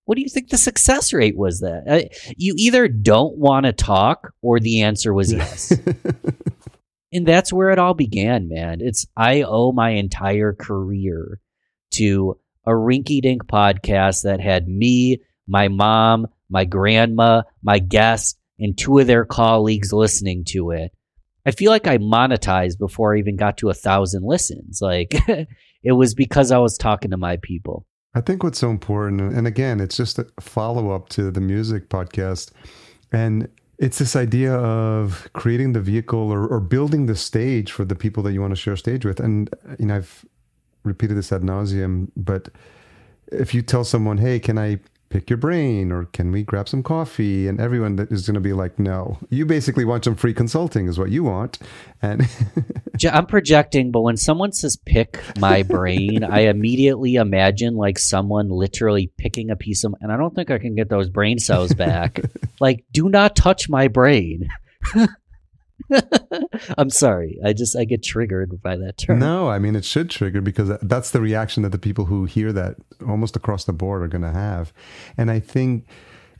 What 0.05 0.15
do 0.15 0.21
you 0.21 0.29
think 0.29 0.49
the 0.49 0.58
success 0.58 1.12
rate 1.12 1.36
was 1.36 1.62
that? 1.62 1.84
Uh, 1.88 2.34
you 2.38 2.53
either 2.58 2.88
don't 2.88 3.38
want 3.38 3.65
to 3.65 3.73
talk 3.73 4.34
or 4.43 4.60
the 4.60 4.84
answer 4.84 5.12
was 5.12 5.34
yes. 5.34 5.73
and 7.12 7.27
that's 7.27 7.51
where 7.51 7.71
it 7.71 7.79
all 7.79 7.95
began, 7.95 8.47
man. 8.47 8.82
It's 8.82 9.08
I 9.17 9.41
owe 9.41 9.71
my 9.71 9.91
entire 9.91 10.53
career 10.53 11.39
to 11.93 12.39
a 12.67 12.71
rinky 12.71 13.19
dink 13.19 13.45
podcast 13.45 14.23
that 14.23 14.41
had 14.41 14.67
me, 14.67 15.21
my 15.47 15.69
mom, 15.69 16.27
my 16.51 16.65
grandma, 16.65 17.41
my 17.63 17.79
guest, 17.79 18.38
and 18.60 18.77
two 18.77 18.99
of 18.99 19.08
their 19.08 19.25
colleagues 19.25 19.91
listening 19.91 20.43
to 20.49 20.69
it. 20.71 20.91
I 21.49 21.51
feel 21.51 21.71
like 21.71 21.88
I 21.88 21.97
monetized 21.97 22.77
before 22.77 23.15
I 23.15 23.17
even 23.17 23.35
got 23.35 23.57
to 23.57 23.71
a 23.71 23.73
thousand 23.73 24.23
listens. 24.23 24.83
Like 24.83 25.15
it 25.83 25.93
was 25.93 26.13
because 26.13 26.51
I 26.51 26.59
was 26.59 26.77
talking 26.77 27.09
to 27.09 27.17
my 27.17 27.38
people. 27.38 27.88
I 28.13 28.21
think 28.21 28.43
what's 28.43 28.59
so 28.59 28.69
important, 28.69 29.33
and 29.33 29.47
again, 29.47 29.79
it's 29.79 29.97
just 29.97 30.19
a 30.19 30.27
follow 30.39 30.91
up 30.91 31.09
to 31.09 31.31
the 31.31 31.41
music 31.41 31.89
podcast. 31.89 32.51
And 33.12 33.47
it's 33.79 33.97
this 33.97 34.15
idea 34.15 34.53
of 34.53 35.27
creating 35.33 35.73
the 35.73 35.81
vehicle 35.81 36.31
or, 36.31 36.47
or 36.47 36.59
building 36.59 37.07
the 37.07 37.15
stage 37.15 37.71
for 37.71 37.83
the 37.83 37.95
people 37.95 38.21
that 38.23 38.33
you 38.33 38.41
want 38.41 38.51
to 38.51 38.55
share 38.55 38.75
stage 38.75 39.03
with. 39.03 39.19
And, 39.19 39.49
you 39.79 39.88
know, 39.88 39.95
I've 39.95 40.23
repeated 40.83 41.17
this 41.17 41.31
ad 41.31 41.41
nauseum, 41.41 42.09
but 42.15 42.49
if 43.31 43.55
you 43.55 43.63
tell 43.63 43.83
someone, 43.83 44.19
hey, 44.19 44.39
can 44.39 44.59
I 44.59 44.79
pick 45.09 45.29
your 45.29 45.37
brain 45.37 45.91
or 45.91 46.05
can 46.05 46.31
we 46.31 46.43
grab 46.43 46.69
some 46.69 46.83
coffee? 46.83 47.47
And 47.47 47.59
everyone 47.59 47.95
that 47.97 48.11
is 48.11 48.25
going 48.27 48.35
to 48.35 48.39
be 48.39 48.53
like 48.53 48.79
no. 48.79 49.17
You 49.29 49.45
basically 49.45 49.85
want 49.85 50.05
some 50.05 50.15
free 50.15 50.33
consulting 50.33 50.87
is 50.87 50.97
what 50.97 51.09
you 51.11 51.23
want. 51.23 51.59
And 52.01 52.27
i'm 53.11 53.25
projecting 53.25 53.91
but 53.91 54.01
when 54.01 54.17
someone 54.17 54.51
says 54.51 54.75
pick 54.75 55.21
my 55.37 55.63
brain 55.63 56.23
i 56.23 56.41
immediately 56.41 57.15
imagine 57.15 57.75
like 57.75 57.97
someone 57.97 58.49
literally 58.49 59.11
picking 59.17 59.49
a 59.49 59.55
piece 59.55 59.83
of 59.83 59.95
and 60.01 60.11
i 60.11 60.17
don't 60.17 60.35
think 60.35 60.51
i 60.51 60.57
can 60.57 60.75
get 60.75 60.89
those 60.89 61.09
brain 61.09 61.39
cells 61.39 61.73
back. 61.73 62.19
Like 62.61 62.83
do 62.91 63.07
not 63.07 63.37
touch 63.37 63.69
my 63.69 63.87
brain 63.87 64.49
I'm 66.78 66.89
sorry. 66.89 67.39
I 67.45 67.54
just 67.54 67.75
I 67.78 67.86
get 67.86 68.04
triggered 68.04 68.62
by 68.62 68.75
that 68.78 68.97
term. 68.97 69.19
No, 69.19 69.49
I 69.49 69.60
mean 69.60 69.75
it 69.75 69.86
should 69.86 70.10
trigger 70.10 70.41
because 70.41 70.71
that's 70.82 71.12
the 71.12 71.21
reaction 71.21 71.63
that 71.63 71.71
the 71.71 71.80
people 71.80 72.06
who 72.06 72.25
hear 72.25 72.52
that 72.54 72.78
almost 73.08 73.36
across 73.36 73.65
the 73.65 73.73
board 73.73 74.04
are 74.04 74.08
going 74.08 74.21
to 74.21 74.32
have. 74.32 74.73
And 75.17 75.32
I 75.32 75.39
think 75.39 75.88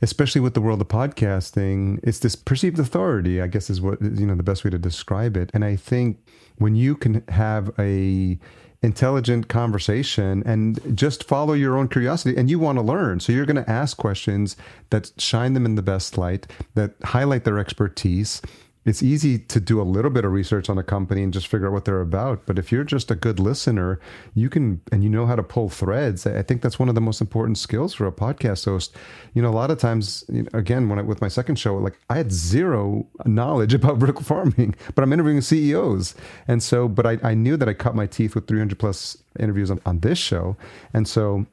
especially 0.02 0.40
with 0.40 0.54
the 0.54 0.60
world 0.60 0.80
of 0.80 0.88
podcasting, 0.88 2.00
it's 2.02 2.20
this 2.20 2.34
perceived 2.34 2.78
authority, 2.78 3.40
I 3.40 3.46
guess 3.46 3.68
is 3.68 3.80
what 3.80 4.00
you 4.00 4.26
know 4.26 4.34
the 4.34 4.42
best 4.42 4.64
way 4.64 4.70
to 4.70 4.78
describe 4.78 5.36
it. 5.36 5.50
And 5.52 5.64
I 5.64 5.76
think 5.76 6.18
when 6.56 6.74
you 6.74 6.96
can 6.96 7.24
have 7.28 7.70
a 7.78 8.38
intelligent 8.82 9.48
conversation 9.48 10.42
and 10.46 10.96
just 10.96 11.24
follow 11.24 11.52
your 11.52 11.76
own 11.76 11.86
curiosity 11.86 12.34
and 12.36 12.48
you 12.48 12.58
want 12.58 12.78
to 12.78 12.82
learn 12.82 13.20
so 13.20 13.30
you're 13.30 13.44
going 13.44 13.62
to 13.62 13.70
ask 13.70 13.98
questions 13.98 14.56
that 14.88 15.12
shine 15.18 15.52
them 15.52 15.66
in 15.66 15.74
the 15.74 15.82
best 15.82 16.16
light 16.16 16.46
that 16.74 16.94
highlight 17.04 17.44
their 17.44 17.58
expertise 17.58 18.40
it's 18.86 19.02
easy 19.02 19.38
to 19.38 19.60
do 19.60 19.80
a 19.80 19.84
little 19.84 20.10
bit 20.10 20.24
of 20.24 20.32
research 20.32 20.70
on 20.70 20.78
a 20.78 20.82
company 20.82 21.22
and 21.22 21.34
just 21.34 21.48
figure 21.48 21.66
out 21.66 21.72
what 21.72 21.84
they're 21.84 22.00
about. 22.00 22.46
But 22.46 22.58
if 22.58 22.72
you're 22.72 22.84
just 22.84 23.10
a 23.10 23.14
good 23.14 23.38
listener, 23.38 24.00
you 24.34 24.48
can, 24.48 24.80
and 24.90 25.04
you 25.04 25.10
know 25.10 25.26
how 25.26 25.36
to 25.36 25.42
pull 25.42 25.68
threads. 25.68 26.26
I 26.26 26.42
think 26.42 26.62
that's 26.62 26.78
one 26.78 26.88
of 26.88 26.94
the 26.94 27.00
most 27.02 27.20
important 27.20 27.58
skills 27.58 27.92
for 27.92 28.06
a 28.06 28.12
podcast 28.12 28.64
host. 28.64 28.96
You 29.34 29.42
know, 29.42 29.50
a 29.50 29.52
lot 29.52 29.70
of 29.70 29.78
times, 29.78 30.24
you 30.30 30.44
know, 30.44 30.48
again, 30.54 30.88
when 30.88 30.98
I, 30.98 31.02
with 31.02 31.20
my 31.20 31.28
second 31.28 31.56
show, 31.56 31.76
like 31.76 31.98
I 32.08 32.16
had 32.16 32.32
zero 32.32 33.06
knowledge 33.26 33.74
about 33.80 33.98
vertical 33.98 34.22
farming, 34.22 34.74
but 34.94 35.02
I'm 35.02 35.12
interviewing 35.12 35.42
CEOs. 35.42 36.14
And 36.48 36.62
so, 36.62 36.88
but 36.88 37.06
I, 37.06 37.18
I 37.22 37.34
knew 37.34 37.58
that 37.58 37.68
I 37.68 37.74
cut 37.74 37.94
my 37.94 38.06
teeth 38.06 38.34
with 38.34 38.46
300 38.48 38.78
plus 38.78 39.18
interviews 39.38 39.70
on, 39.70 39.80
on 39.84 40.00
this 40.00 40.18
show. 40.18 40.56
And 40.94 41.06
so, 41.06 41.46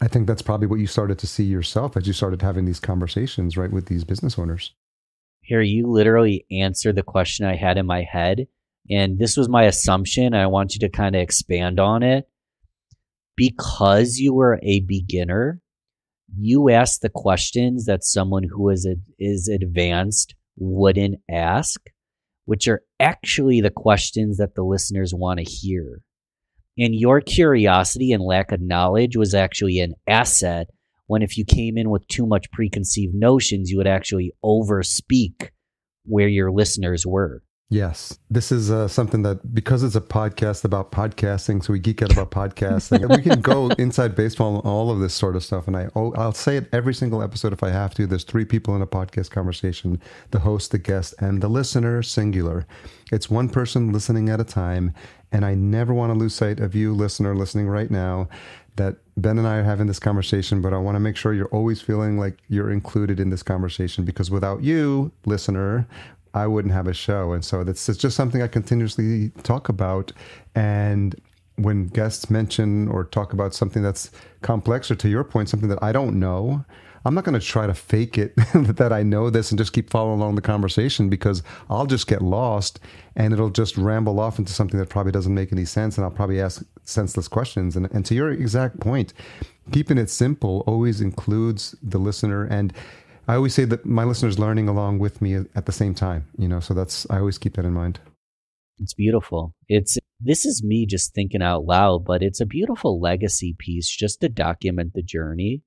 I 0.00 0.08
think 0.08 0.26
that's 0.26 0.42
probably 0.42 0.66
what 0.66 0.80
you 0.80 0.88
started 0.88 1.18
to 1.20 1.28
see 1.28 1.44
yourself 1.44 1.96
as 1.96 2.08
you 2.08 2.12
started 2.12 2.42
having 2.42 2.64
these 2.64 2.80
conversations, 2.80 3.56
right, 3.56 3.70
with 3.70 3.86
these 3.86 4.02
business 4.02 4.36
owners. 4.36 4.72
Here, 5.42 5.60
you 5.60 5.86
literally 5.86 6.46
answered 6.50 6.96
the 6.96 7.02
question 7.02 7.46
I 7.46 7.56
had 7.56 7.76
in 7.76 7.86
my 7.86 8.02
head. 8.02 8.46
And 8.88 9.18
this 9.18 9.36
was 9.36 9.48
my 9.48 9.64
assumption. 9.64 10.34
I 10.34 10.46
want 10.46 10.74
you 10.74 10.80
to 10.80 10.88
kind 10.88 11.14
of 11.14 11.22
expand 11.22 11.78
on 11.78 12.02
it. 12.02 12.28
Because 13.36 14.18
you 14.18 14.34
were 14.34 14.60
a 14.62 14.80
beginner, 14.80 15.60
you 16.38 16.70
asked 16.70 17.02
the 17.02 17.08
questions 17.08 17.86
that 17.86 18.04
someone 18.04 18.44
who 18.44 18.70
is, 18.70 18.86
a, 18.86 18.96
is 19.18 19.48
advanced 19.48 20.34
wouldn't 20.56 21.20
ask, 21.30 21.80
which 22.44 22.68
are 22.68 22.82
actually 23.00 23.60
the 23.60 23.70
questions 23.70 24.36
that 24.36 24.54
the 24.54 24.62
listeners 24.62 25.14
want 25.14 25.38
to 25.38 25.44
hear. 25.44 26.02
And 26.78 26.94
your 26.94 27.20
curiosity 27.20 28.12
and 28.12 28.22
lack 28.22 28.52
of 28.52 28.60
knowledge 28.60 29.16
was 29.16 29.34
actually 29.34 29.80
an 29.80 29.94
asset 30.06 30.68
when 31.12 31.20
if 31.20 31.36
you 31.36 31.44
came 31.44 31.76
in 31.76 31.90
with 31.90 32.08
too 32.08 32.26
much 32.26 32.50
preconceived 32.52 33.14
notions, 33.14 33.70
you 33.70 33.76
would 33.76 33.86
actually 33.86 34.32
overspeak 34.42 35.50
where 36.04 36.26
your 36.26 36.50
listeners 36.50 37.06
were. 37.06 37.42
Yes, 37.68 38.18
this 38.30 38.50
is 38.50 38.70
uh, 38.70 38.88
something 38.88 39.22
that 39.22 39.54
because 39.54 39.82
it's 39.82 39.94
a 39.94 40.00
podcast 40.00 40.64
about 40.64 40.90
podcasting, 40.90 41.62
so 41.62 41.74
we 41.74 41.80
geek 41.80 42.00
out 42.00 42.12
about 42.12 42.30
podcasting. 42.30 43.06
we 43.14 43.22
can 43.22 43.42
go 43.42 43.68
inside 43.78 44.14
baseball 44.14 44.56
and 44.56 44.64
all 44.64 44.90
of 44.90 45.00
this 45.00 45.12
sort 45.12 45.36
of 45.36 45.44
stuff. 45.44 45.66
And 45.66 45.76
I, 45.76 45.88
oh, 45.94 46.14
I'll 46.14 46.32
say 46.32 46.56
it 46.56 46.68
every 46.72 46.94
single 46.94 47.22
episode 47.22 47.52
if 47.52 47.62
I 47.62 47.68
have 47.68 47.92
to. 47.94 48.06
There's 48.06 48.24
three 48.24 48.46
people 48.46 48.74
in 48.74 48.80
a 48.80 48.86
podcast 48.86 49.30
conversation: 49.30 50.00
the 50.30 50.40
host, 50.40 50.70
the 50.70 50.78
guest, 50.78 51.14
and 51.18 51.42
the 51.42 51.48
listener, 51.48 52.02
singular. 52.02 52.66
It's 53.10 53.28
one 53.28 53.50
person 53.50 53.92
listening 53.92 54.30
at 54.30 54.40
a 54.40 54.44
time, 54.44 54.94
and 55.30 55.44
I 55.44 55.54
never 55.54 55.92
want 55.92 56.12
to 56.12 56.18
lose 56.18 56.34
sight 56.34 56.58
of 56.58 56.74
you, 56.74 56.94
listener, 56.94 57.34
listening 57.34 57.68
right 57.68 57.90
now 57.90 58.28
that 58.76 58.96
Ben 59.16 59.38
and 59.38 59.46
I 59.46 59.56
are 59.56 59.62
having 59.62 59.86
this 59.86 59.98
conversation, 59.98 60.62
but 60.62 60.72
I 60.72 60.78
want 60.78 60.96
to 60.96 61.00
make 61.00 61.16
sure 61.16 61.34
you're 61.34 61.46
always 61.48 61.80
feeling 61.80 62.18
like 62.18 62.38
you're 62.48 62.70
included 62.70 63.20
in 63.20 63.30
this 63.30 63.42
conversation 63.42 64.04
because 64.04 64.30
without 64.30 64.62
you, 64.62 65.12
listener, 65.26 65.86
I 66.34 66.46
wouldn't 66.46 66.72
have 66.72 66.86
a 66.86 66.94
show. 66.94 67.32
And 67.32 67.44
so 67.44 67.62
that's 67.62 67.86
just 67.96 68.16
something 68.16 68.40
I 68.42 68.48
continuously 68.48 69.30
talk 69.42 69.68
about. 69.68 70.12
And 70.54 71.14
when 71.56 71.88
guests 71.88 72.30
mention 72.30 72.88
or 72.88 73.04
talk 73.04 73.34
about 73.34 73.54
something 73.54 73.82
that's 73.82 74.10
complex 74.40 74.90
or 74.90 74.94
to 74.96 75.08
your 75.08 75.24
point, 75.24 75.50
something 75.50 75.68
that 75.68 75.82
I 75.82 75.92
don't 75.92 76.18
know, 76.18 76.64
I'm 77.04 77.14
not 77.14 77.24
going 77.24 77.38
to 77.38 77.44
try 77.44 77.66
to 77.66 77.74
fake 77.74 78.16
it 78.16 78.34
that 78.54 78.92
I 78.92 79.02
know 79.02 79.30
this 79.30 79.50
and 79.50 79.58
just 79.58 79.72
keep 79.72 79.90
following 79.90 80.20
along 80.20 80.36
the 80.36 80.42
conversation 80.42 81.08
because 81.08 81.42
I'll 81.68 81.86
just 81.86 82.06
get 82.06 82.22
lost 82.22 82.78
and 83.16 83.32
it'll 83.32 83.50
just 83.50 83.76
ramble 83.76 84.20
off 84.20 84.38
into 84.38 84.52
something 84.52 84.78
that 84.78 84.88
probably 84.88 85.12
doesn't 85.12 85.34
make 85.34 85.52
any 85.52 85.64
sense. 85.64 85.96
And 85.96 86.04
I'll 86.04 86.10
probably 86.10 86.40
ask 86.40 86.64
senseless 86.84 87.28
questions. 87.28 87.76
And, 87.76 87.90
and 87.92 88.06
to 88.06 88.14
your 88.14 88.30
exact 88.30 88.80
point, 88.80 89.12
keeping 89.72 89.98
it 89.98 90.10
simple 90.10 90.62
always 90.66 91.00
includes 91.00 91.74
the 91.82 91.98
listener. 91.98 92.44
And 92.44 92.72
I 93.26 93.34
always 93.34 93.54
say 93.54 93.64
that 93.66 93.84
my 93.84 94.04
listener's 94.04 94.38
learning 94.38 94.68
along 94.68 94.98
with 94.98 95.20
me 95.20 95.34
at 95.34 95.66
the 95.66 95.72
same 95.72 95.94
time, 95.94 96.28
you 96.38 96.48
know, 96.48 96.60
so 96.60 96.74
that's, 96.74 97.08
I 97.10 97.18
always 97.18 97.38
keep 97.38 97.54
that 97.54 97.64
in 97.64 97.72
mind. 97.72 98.00
It's 98.78 98.94
beautiful. 98.94 99.54
It's, 99.68 99.98
this 100.20 100.44
is 100.44 100.62
me 100.64 100.86
just 100.86 101.14
thinking 101.14 101.42
out 101.42 101.64
loud, 101.64 102.04
but 102.04 102.22
it's 102.22 102.40
a 102.40 102.46
beautiful 102.46 103.00
legacy 103.00 103.54
piece 103.58 103.88
just 103.88 104.20
to 104.20 104.28
document 104.28 104.92
the 104.94 105.02
journey 105.02 105.62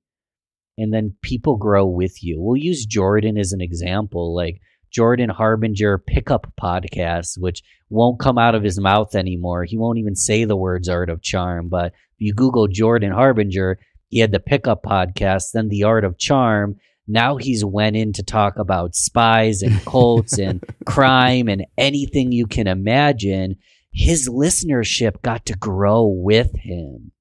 and 0.78 0.92
then 0.92 1.14
people 1.22 1.56
grow 1.56 1.86
with 1.86 2.22
you. 2.22 2.40
We'll 2.40 2.56
use 2.56 2.84
Jordan 2.84 3.38
as 3.38 3.52
an 3.52 3.60
example, 3.60 4.34
like 4.34 4.60
Jordan 4.92 5.30
Harbinger 5.30 5.98
pickup 5.98 6.52
podcast, 6.60 7.38
which 7.38 7.62
won't 7.88 8.20
come 8.20 8.38
out 8.38 8.54
of 8.54 8.62
his 8.62 8.80
mouth 8.80 9.14
anymore. 9.14 9.64
He 9.64 9.78
won't 9.78 9.98
even 9.98 10.14
say 10.14 10.44
the 10.44 10.56
words 10.56 10.88
art 10.88 11.10
of 11.10 11.22
charm. 11.22 11.68
But 11.68 11.92
if 11.92 12.18
you 12.18 12.34
Google 12.34 12.66
Jordan 12.68 13.12
Harbinger, 13.12 13.78
he 14.08 14.20
had 14.20 14.32
the 14.32 14.40
pickup 14.40 14.82
podcast, 14.82 15.52
then 15.52 15.68
the 15.68 15.84
art 15.84 16.04
of 16.04 16.18
charm. 16.18 16.76
Now 17.08 17.36
he's 17.36 17.64
went 17.64 17.96
in 17.96 18.12
to 18.14 18.22
talk 18.22 18.58
about 18.58 18.94
spies 18.94 19.62
and 19.62 19.84
cults 19.84 20.38
and 20.38 20.64
crime 20.86 21.48
and 21.48 21.66
anything 21.78 22.32
you 22.32 22.46
can 22.46 22.66
imagine. 22.66 23.56
his 23.92 24.28
listenership 24.28 25.22
got 25.22 25.46
to 25.46 25.56
grow 25.56 26.06
with 26.06 26.54
him. 26.54 27.12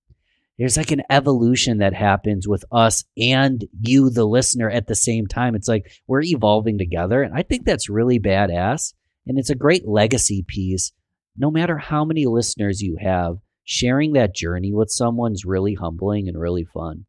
There's 0.58 0.78
like 0.78 0.92
an 0.92 1.04
evolution 1.10 1.80
that 1.80 1.94
happens 1.94 2.48
with 2.48 2.64
us 2.72 3.04
and 3.18 3.66
you, 3.82 4.10
the 4.10 4.26
listener, 4.26 4.70
at 4.70 4.88
the 4.88 4.96
same 4.96 5.28
time. 5.28 5.54
It's 5.54 5.68
like 5.68 5.92
we're 6.08 6.22
evolving 6.22 6.78
together. 6.78 7.22
And 7.22 7.34
I 7.36 7.44
think 7.44 7.66
that's 7.66 7.90
really 7.90 8.20
badass. 8.20 8.94
And 9.28 9.38
it's 9.38 9.50
a 9.50 9.56
great 9.56 9.88
legacy 9.88 10.46
piece. 10.48 10.94
No 11.38 11.52
matter 11.52 11.78
how 11.78 12.06
many 12.06 12.26
listeners 12.26 12.82
you 12.82 12.98
have, 13.02 13.38
sharing 13.66 14.14
that 14.14 14.34
journey 14.34 14.72
with 14.72 14.90
someone's 14.90 15.44
really 15.44 15.74
humbling 15.74 16.30
and 16.30 16.40
really 16.40 16.64
fun. 16.64 17.06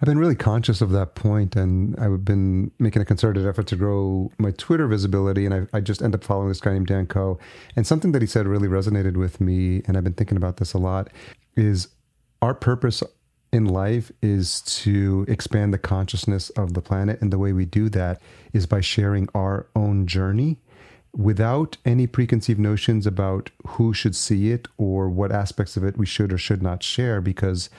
I've 0.00 0.06
been 0.06 0.18
really 0.18 0.36
conscious 0.36 0.80
of 0.80 0.90
that 0.92 1.16
point, 1.16 1.56
and 1.56 1.98
I've 1.98 2.24
been 2.24 2.70
making 2.78 3.02
a 3.02 3.04
concerted 3.04 3.46
effort 3.46 3.66
to 3.68 3.76
grow 3.76 4.30
my 4.38 4.52
Twitter 4.52 4.86
visibility. 4.86 5.44
And 5.44 5.54
I, 5.54 5.76
I 5.76 5.80
just 5.80 6.02
end 6.02 6.14
up 6.14 6.22
following 6.22 6.48
this 6.48 6.60
guy 6.60 6.72
named 6.72 6.86
Dan 6.86 7.06
Koe. 7.06 7.38
And 7.74 7.86
something 7.86 8.12
that 8.12 8.22
he 8.22 8.26
said 8.26 8.46
really 8.46 8.68
resonated 8.68 9.16
with 9.16 9.40
me, 9.40 9.82
and 9.86 9.96
I've 9.96 10.04
been 10.04 10.14
thinking 10.14 10.36
about 10.36 10.58
this 10.58 10.72
a 10.72 10.78
lot, 10.78 11.10
is 11.56 11.88
our 12.42 12.54
purpose 12.54 13.02
in 13.52 13.64
life 13.64 14.12
is 14.20 14.60
to 14.60 15.24
expand 15.28 15.72
the 15.72 15.78
consciousness 15.78 16.50
of 16.50 16.74
the 16.74 16.82
planet. 16.82 17.20
And 17.20 17.32
the 17.32 17.38
way 17.38 17.52
we 17.52 17.64
do 17.64 17.88
that 17.90 18.20
is 18.52 18.66
by 18.66 18.80
sharing 18.80 19.28
our 19.34 19.66
own 19.74 20.06
journey 20.06 20.58
without 21.16 21.78
any 21.84 22.06
preconceived 22.06 22.60
notions 22.60 23.06
about 23.06 23.50
who 23.66 23.94
should 23.94 24.14
see 24.14 24.50
it 24.50 24.68
or 24.76 25.08
what 25.08 25.32
aspects 25.32 25.76
of 25.76 25.84
it 25.84 25.96
we 25.96 26.06
should 26.06 26.32
or 26.32 26.38
should 26.38 26.62
not 26.62 26.82
share. 26.82 27.20
Because 27.20 27.70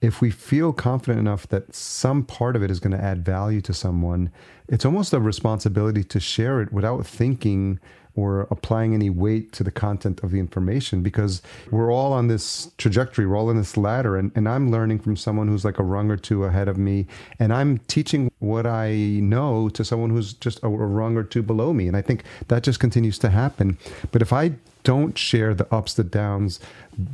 if 0.00 0.20
we 0.20 0.30
feel 0.30 0.72
confident 0.72 1.20
enough 1.20 1.46
that 1.48 1.74
some 1.74 2.24
part 2.24 2.56
of 2.56 2.62
it 2.62 2.70
is 2.70 2.80
going 2.80 2.96
to 2.96 3.02
add 3.02 3.24
value 3.24 3.60
to 3.60 3.72
someone, 3.72 4.32
it's 4.68 4.84
almost 4.84 5.12
a 5.12 5.20
responsibility 5.20 6.02
to 6.02 6.18
share 6.18 6.60
it 6.60 6.72
without 6.72 7.06
thinking 7.06 7.78
or 8.14 8.46
applying 8.50 8.94
any 8.94 9.08
weight 9.08 9.52
to 9.52 9.64
the 9.64 9.70
content 9.70 10.22
of 10.22 10.30
the 10.30 10.38
information 10.38 11.02
because 11.02 11.42
we're 11.70 11.92
all 11.92 12.12
on 12.12 12.28
this 12.28 12.70
trajectory, 12.78 13.26
we're 13.26 13.36
all 13.36 13.50
in 13.50 13.56
this 13.56 13.76
ladder. 13.76 14.16
And, 14.16 14.30
and 14.34 14.48
I'm 14.48 14.70
learning 14.70 14.98
from 15.00 15.16
someone 15.16 15.48
who's 15.48 15.64
like 15.64 15.78
a 15.78 15.82
rung 15.82 16.10
or 16.10 16.16
two 16.16 16.44
ahead 16.44 16.68
of 16.68 16.76
me. 16.76 17.06
And 17.38 17.52
I'm 17.52 17.78
teaching 17.88 18.30
what 18.38 18.66
I 18.66 18.92
know 18.94 19.68
to 19.70 19.84
someone 19.84 20.10
who's 20.10 20.34
just 20.34 20.62
a, 20.62 20.66
a 20.66 20.70
rung 20.70 21.16
or 21.16 21.22
two 21.22 21.42
below 21.42 21.72
me. 21.72 21.88
And 21.88 21.96
I 21.96 22.02
think 22.02 22.24
that 22.48 22.62
just 22.62 22.80
continues 22.80 23.18
to 23.20 23.30
happen. 23.30 23.78
But 24.10 24.22
if 24.22 24.32
I 24.32 24.52
don't 24.84 25.16
share 25.16 25.54
the 25.54 25.72
ups, 25.72 25.94
the 25.94 26.04
downs, 26.04 26.60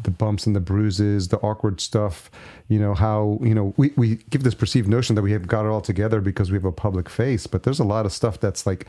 the 0.02 0.10
bumps 0.10 0.46
and 0.46 0.56
the 0.56 0.60
bruises, 0.60 1.28
the 1.28 1.38
awkward 1.38 1.80
stuff, 1.80 2.30
you 2.68 2.78
know, 2.78 2.94
how, 2.94 3.38
you 3.42 3.54
know, 3.54 3.74
we, 3.76 3.92
we 3.96 4.16
give 4.30 4.42
this 4.42 4.54
perceived 4.54 4.88
notion 4.88 5.14
that 5.16 5.22
we 5.22 5.32
have 5.32 5.46
got 5.46 5.64
it 5.64 5.68
all 5.68 5.80
together 5.80 6.20
because 6.20 6.50
we 6.50 6.56
have 6.56 6.64
a 6.64 6.72
public 6.72 7.08
face, 7.08 7.46
but 7.46 7.62
there's 7.62 7.78
a 7.78 7.84
lot 7.84 8.06
of 8.06 8.12
stuff 8.12 8.40
that's 8.40 8.66
like 8.66 8.86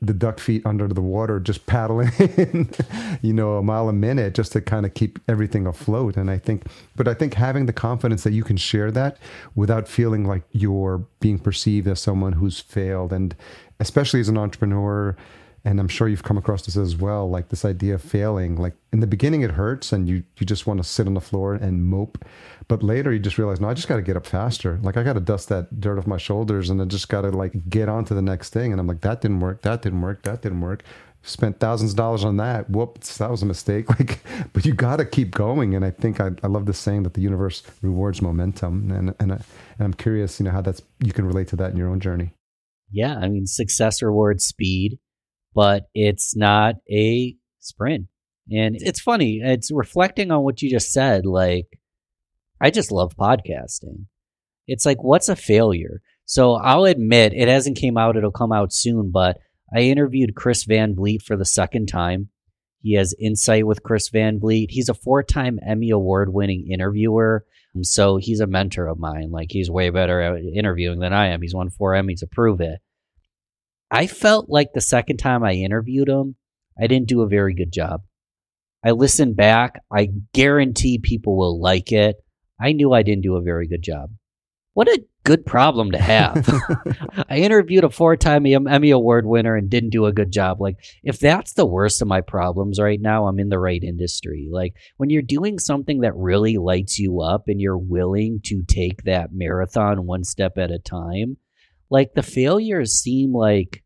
the 0.00 0.12
duck 0.12 0.38
feet 0.38 0.64
under 0.66 0.86
the 0.88 1.00
water, 1.00 1.40
just 1.40 1.66
paddling, 1.66 2.10
you 3.22 3.32
know, 3.32 3.56
a 3.56 3.62
mile 3.62 3.88
a 3.88 3.92
minute 3.92 4.34
just 4.34 4.52
to 4.52 4.60
kind 4.60 4.84
of 4.84 4.94
keep 4.94 5.18
everything 5.28 5.66
afloat. 5.66 6.16
And 6.16 6.30
I 6.30 6.38
think, 6.38 6.64
but 6.96 7.08
I 7.08 7.14
think 7.14 7.34
having 7.34 7.66
the 7.66 7.72
confidence 7.72 8.24
that 8.24 8.32
you 8.32 8.44
can 8.44 8.56
share 8.56 8.90
that 8.92 9.16
without 9.54 9.88
feeling 9.88 10.24
like 10.24 10.42
you're 10.52 10.98
being 11.20 11.38
perceived 11.38 11.88
as 11.88 12.00
someone 12.00 12.34
who's 12.34 12.60
failed. 12.60 13.12
And 13.12 13.34
especially 13.80 14.20
as 14.20 14.28
an 14.28 14.38
entrepreneur, 14.38 15.16
and 15.64 15.80
I'm 15.80 15.88
sure 15.88 16.08
you've 16.08 16.22
come 16.22 16.36
across 16.36 16.66
this 16.66 16.76
as 16.76 16.96
well, 16.96 17.28
like 17.28 17.48
this 17.48 17.64
idea 17.64 17.94
of 17.94 18.02
failing. 18.02 18.56
Like 18.56 18.74
in 18.92 19.00
the 19.00 19.06
beginning, 19.06 19.40
it 19.40 19.52
hurts 19.52 19.92
and 19.92 20.06
you, 20.08 20.22
you 20.36 20.44
just 20.44 20.66
want 20.66 20.78
to 20.78 20.84
sit 20.84 21.06
on 21.06 21.14
the 21.14 21.20
floor 21.20 21.54
and 21.54 21.86
mope. 21.86 22.22
But 22.68 22.82
later 22.82 23.12
you 23.12 23.18
just 23.18 23.38
realize, 23.38 23.60
no, 23.60 23.68
I 23.68 23.74
just 23.74 23.88
got 23.88 23.96
to 23.96 24.02
get 24.02 24.16
up 24.16 24.26
faster. 24.26 24.78
Like 24.82 24.96
I 24.96 25.02
got 25.02 25.14
to 25.14 25.20
dust 25.20 25.48
that 25.48 25.80
dirt 25.80 25.98
off 25.98 26.06
my 26.06 26.16
shoulders 26.16 26.70
and 26.70 26.80
I 26.80 26.84
just 26.86 27.08
got 27.08 27.22
to 27.22 27.30
like 27.30 27.68
get 27.68 27.88
on 27.88 28.04
to 28.06 28.14
the 28.14 28.22
next 28.22 28.50
thing. 28.50 28.72
And 28.72 28.80
I'm 28.80 28.86
like, 28.86 29.02
that 29.02 29.20
didn't 29.20 29.40
work. 29.40 29.62
That 29.62 29.82
didn't 29.82 30.00
work. 30.00 30.22
That 30.22 30.42
didn't 30.42 30.60
work. 30.60 30.82
Spent 31.22 31.58
thousands 31.58 31.92
of 31.92 31.96
dollars 31.96 32.24
on 32.24 32.36
that. 32.36 32.68
Whoops, 32.68 33.16
that 33.18 33.30
was 33.30 33.42
a 33.42 33.46
mistake. 33.46 33.86
Like, 33.98 34.20
but 34.52 34.64
you 34.64 34.74
got 34.74 34.96
to 34.96 35.04
keep 35.04 35.30
going. 35.30 35.74
And 35.74 35.84
I 35.84 35.90
think 35.90 36.20
I, 36.20 36.30
I 36.42 36.48
love 36.48 36.66
the 36.66 36.74
saying 36.74 37.04
that 37.04 37.14
the 37.14 37.22
universe 37.22 37.62
rewards 37.82 38.20
momentum. 38.20 38.90
And, 38.90 39.14
and, 39.18 39.32
I, 39.32 39.36
and 39.78 39.84
I'm 39.86 39.94
curious, 39.94 40.38
you 40.38 40.44
know, 40.44 40.50
how 40.52 40.60
that's, 40.60 40.82
you 41.00 41.12
can 41.12 41.24
relate 41.24 41.48
to 41.48 41.56
that 41.56 41.70
in 41.70 41.76
your 41.76 41.88
own 41.88 42.00
journey. 42.00 42.32
Yeah. 42.90 43.16
I 43.16 43.28
mean, 43.28 43.46
success 43.46 44.02
rewards 44.02 44.44
speed 44.44 44.98
but 45.54 45.84
it's 45.94 46.36
not 46.36 46.74
a 46.90 47.34
sprint. 47.60 48.06
And 48.50 48.76
it's 48.78 49.00
funny. 49.00 49.40
It's 49.42 49.70
reflecting 49.72 50.30
on 50.30 50.42
what 50.42 50.60
you 50.60 50.68
just 50.68 50.92
said. 50.92 51.24
Like, 51.24 51.66
I 52.64 52.70
just 52.70 52.90
love 52.90 53.14
podcasting. 53.14 54.06
It's 54.66 54.86
like, 54.86 55.02
what's 55.02 55.28
a 55.28 55.36
failure? 55.36 56.00
So 56.24 56.54
I'll 56.54 56.86
admit 56.86 57.34
it 57.34 57.46
hasn't 57.46 57.76
came 57.76 57.98
out. 57.98 58.16
It'll 58.16 58.30
come 58.30 58.52
out 58.52 58.72
soon, 58.72 59.10
but 59.10 59.36
I 59.76 59.80
interviewed 59.80 60.34
Chris 60.34 60.64
Van 60.64 60.94
Vliet 60.94 61.20
for 61.20 61.36
the 61.36 61.44
second 61.44 61.88
time. 61.88 62.30
He 62.80 62.94
has 62.94 63.14
insight 63.20 63.66
with 63.66 63.82
Chris 63.82 64.08
Van 64.08 64.40
Vliet. 64.40 64.70
He's 64.70 64.88
a 64.88 64.94
four-time 64.94 65.58
Emmy 65.66 65.90
award-winning 65.90 66.66
interviewer. 66.72 67.44
So 67.82 68.16
he's 68.16 68.40
a 68.40 68.46
mentor 68.46 68.86
of 68.86 68.98
mine. 68.98 69.30
Like 69.30 69.48
he's 69.50 69.70
way 69.70 69.90
better 69.90 70.22
at 70.22 70.42
interviewing 70.42 71.00
than 71.00 71.12
I 71.12 71.34
am. 71.34 71.42
He's 71.42 71.54
won 71.54 71.68
four 71.68 71.92
Emmys 71.92 72.20
to 72.20 72.26
prove 72.26 72.62
it. 72.62 72.80
I 73.90 74.06
felt 74.06 74.48
like 74.48 74.72
the 74.72 74.80
second 74.80 75.18
time 75.18 75.44
I 75.44 75.52
interviewed 75.52 76.08
him, 76.08 76.36
I 76.80 76.86
didn't 76.86 77.08
do 77.08 77.20
a 77.20 77.28
very 77.28 77.52
good 77.52 77.74
job. 77.74 78.04
I 78.82 78.92
listened 78.92 79.36
back. 79.36 79.82
I 79.92 80.08
guarantee 80.32 80.98
people 80.98 81.36
will 81.36 81.60
like 81.60 81.92
it. 81.92 82.16
I 82.60 82.72
knew 82.72 82.92
I 82.92 83.02
didn't 83.02 83.22
do 83.22 83.36
a 83.36 83.42
very 83.42 83.66
good 83.66 83.82
job. 83.82 84.10
What 84.74 84.88
a 84.88 85.04
good 85.22 85.46
problem 85.46 85.92
to 85.92 85.98
have. 85.98 86.46
I 87.30 87.38
interviewed 87.38 87.84
a 87.84 87.90
four 87.90 88.16
time 88.16 88.44
Emmy 88.46 88.90
Award 88.90 89.24
winner 89.24 89.56
and 89.56 89.70
didn't 89.70 89.90
do 89.90 90.06
a 90.06 90.12
good 90.12 90.32
job. 90.32 90.60
Like, 90.60 90.76
if 91.02 91.18
that's 91.18 91.54
the 91.54 91.66
worst 91.66 92.02
of 92.02 92.08
my 92.08 92.20
problems 92.20 92.80
right 92.80 93.00
now, 93.00 93.26
I'm 93.26 93.38
in 93.38 93.48
the 93.48 93.58
right 93.58 93.82
industry. 93.82 94.48
Like, 94.50 94.74
when 94.96 95.10
you're 95.10 95.22
doing 95.22 95.58
something 95.58 96.00
that 96.00 96.16
really 96.16 96.58
lights 96.58 96.98
you 96.98 97.20
up 97.20 97.44
and 97.46 97.60
you're 97.60 97.78
willing 97.78 98.40
to 98.44 98.62
take 98.66 99.04
that 99.04 99.32
marathon 99.32 100.06
one 100.06 100.24
step 100.24 100.58
at 100.58 100.72
a 100.72 100.78
time, 100.78 101.36
like 101.90 102.14
the 102.14 102.22
failures 102.22 102.92
seem 102.92 103.32
like 103.32 103.84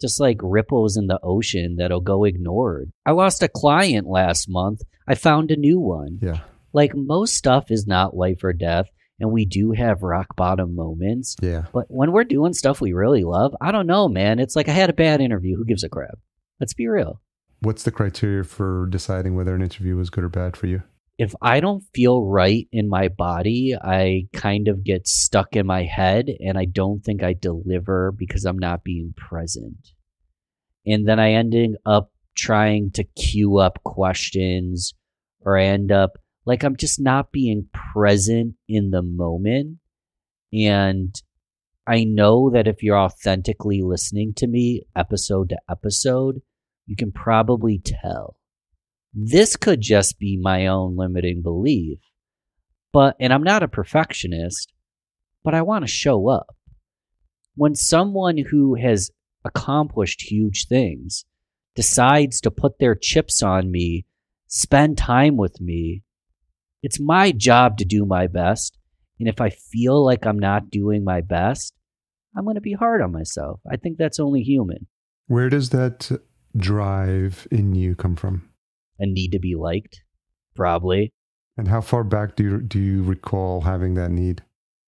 just 0.00 0.18
like 0.18 0.38
ripples 0.42 0.96
in 0.96 1.08
the 1.08 1.20
ocean 1.22 1.76
that'll 1.76 2.00
go 2.00 2.24
ignored. 2.24 2.90
I 3.04 3.10
lost 3.10 3.42
a 3.42 3.48
client 3.48 4.06
last 4.06 4.48
month. 4.48 4.80
I 5.06 5.14
found 5.14 5.50
a 5.50 5.56
new 5.56 5.78
one. 5.78 6.18
Yeah. 6.22 6.40
Like 6.72 6.92
most 6.94 7.34
stuff 7.34 7.70
is 7.70 7.86
not 7.86 8.16
life 8.16 8.42
or 8.44 8.52
death, 8.52 8.86
and 9.18 9.30
we 9.30 9.44
do 9.44 9.72
have 9.72 10.02
rock 10.02 10.36
bottom 10.36 10.74
moments. 10.74 11.36
Yeah. 11.40 11.64
But 11.72 11.86
when 11.88 12.12
we're 12.12 12.24
doing 12.24 12.52
stuff 12.52 12.80
we 12.80 12.92
really 12.92 13.24
love, 13.24 13.54
I 13.60 13.72
don't 13.72 13.86
know, 13.86 14.08
man. 14.08 14.38
It's 14.38 14.56
like 14.56 14.68
I 14.68 14.72
had 14.72 14.90
a 14.90 14.94
bad 14.94 15.20
interview. 15.20 15.56
Who 15.56 15.64
gives 15.64 15.84
a 15.84 15.88
crap? 15.88 16.18
Let's 16.58 16.74
be 16.74 16.88
real. 16.88 17.20
What's 17.60 17.82
the 17.82 17.90
criteria 17.90 18.44
for 18.44 18.86
deciding 18.90 19.34
whether 19.34 19.54
an 19.54 19.62
interview 19.62 19.96
was 19.96 20.10
good 20.10 20.24
or 20.24 20.30
bad 20.30 20.56
for 20.56 20.66
you? 20.66 20.82
if 21.20 21.34
I 21.42 21.60
don't 21.60 21.84
feel 21.94 22.24
right 22.24 22.66
in 22.72 22.88
my 22.88 23.08
body, 23.08 23.76
I 23.78 24.22
kind 24.32 24.68
of 24.68 24.82
get 24.82 25.06
stuck 25.06 25.54
in 25.54 25.66
my 25.66 25.82
head 25.82 26.30
and 26.40 26.56
I 26.56 26.64
don't 26.64 27.04
think 27.04 27.22
I 27.22 27.34
deliver 27.34 28.10
because 28.10 28.46
I'm 28.46 28.58
not 28.58 28.84
being 28.84 29.12
present. 29.18 29.90
And 30.86 31.06
then 31.06 31.20
I 31.20 31.32
ended 31.32 31.76
up 31.84 32.10
trying 32.34 32.92
to 32.92 33.04
queue 33.04 33.58
up 33.58 33.82
questions 33.84 34.94
or 35.42 35.58
I 35.58 35.64
end 35.64 35.92
up 35.92 36.12
like 36.44 36.62
I'm 36.62 36.76
just 36.76 37.00
not 37.00 37.32
being 37.32 37.68
present 37.72 38.54
in 38.68 38.90
the 38.90 39.02
moment. 39.02 39.78
And 40.52 41.14
I 41.86 42.04
know 42.04 42.50
that 42.50 42.66
if 42.66 42.82
you're 42.82 42.98
authentically 42.98 43.82
listening 43.82 44.34
to 44.34 44.46
me 44.46 44.82
episode 44.96 45.50
to 45.50 45.58
episode, 45.68 46.42
you 46.86 46.96
can 46.96 47.12
probably 47.12 47.78
tell 47.78 48.36
this 49.12 49.56
could 49.56 49.80
just 49.80 50.18
be 50.18 50.36
my 50.36 50.66
own 50.66 50.96
limiting 50.96 51.42
belief. 51.42 51.98
But, 52.92 53.16
and 53.20 53.32
I'm 53.32 53.42
not 53.42 53.62
a 53.62 53.68
perfectionist, 53.68 54.72
but 55.42 55.54
I 55.54 55.62
want 55.62 55.84
to 55.84 55.90
show 55.90 56.28
up. 56.28 56.56
When 57.54 57.74
someone 57.74 58.38
who 58.38 58.74
has 58.74 59.10
accomplished 59.44 60.22
huge 60.22 60.66
things 60.66 61.24
decides 61.74 62.40
to 62.42 62.50
put 62.50 62.78
their 62.78 62.94
chips 62.94 63.42
on 63.42 63.70
me, 63.70 64.06
spend 64.46 64.98
time 64.98 65.36
with 65.36 65.60
me, 65.60 66.02
it's 66.82 67.00
my 67.00 67.32
job 67.32 67.78
to 67.78 67.84
do 67.84 68.04
my 68.04 68.26
best. 68.26 68.78
And 69.18 69.28
if 69.28 69.40
I 69.40 69.50
feel 69.50 70.04
like 70.04 70.26
I'm 70.26 70.38
not 70.38 70.70
doing 70.70 71.04
my 71.04 71.20
best, 71.20 71.74
I'm 72.36 72.44
going 72.44 72.54
to 72.54 72.60
be 72.60 72.72
hard 72.72 73.02
on 73.02 73.12
myself. 73.12 73.60
I 73.70 73.76
think 73.76 73.98
that's 73.98 74.20
only 74.20 74.42
human. 74.42 74.86
Where 75.26 75.48
does 75.48 75.70
that 75.70 76.10
drive 76.56 77.46
in 77.50 77.74
you 77.74 77.94
come 77.94 78.16
from? 78.16 78.50
a 79.00 79.06
need 79.06 79.32
to 79.32 79.38
be 79.38 79.56
liked, 79.56 80.02
probably. 80.54 81.12
And 81.56 81.68
how 81.68 81.80
far 81.80 82.04
back 82.04 82.36
do 82.36 82.44
you 82.44 82.60
do 82.60 82.78
you 82.78 83.02
recall 83.02 83.62
having 83.62 83.94
that 83.94 84.10
need? 84.10 84.42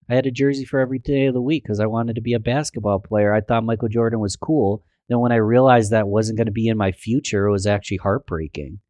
I 0.08 0.14
had 0.14 0.26
a 0.26 0.30
jersey 0.30 0.64
for 0.64 0.78
every 0.78 0.98
day 0.98 1.26
of 1.26 1.34
the 1.34 1.40
week 1.40 1.64
because 1.64 1.80
I 1.80 1.86
wanted 1.86 2.16
to 2.16 2.20
be 2.20 2.34
a 2.34 2.38
basketball 2.38 3.00
player. 3.00 3.32
I 3.32 3.40
thought 3.40 3.64
Michael 3.64 3.88
Jordan 3.88 4.20
was 4.20 4.36
cool. 4.36 4.84
Then 5.08 5.20
when 5.20 5.32
I 5.32 5.36
realized 5.36 5.90
that 5.90 6.08
wasn't 6.08 6.36
going 6.36 6.46
to 6.46 6.52
be 6.52 6.68
in 6.68 6.76
my 6.76 6.92
future, 6.92 7.46
it 7.46 7.52
was 7.52 7.66
actually 7.66 7.98
heartbreaking. 7.98 8.80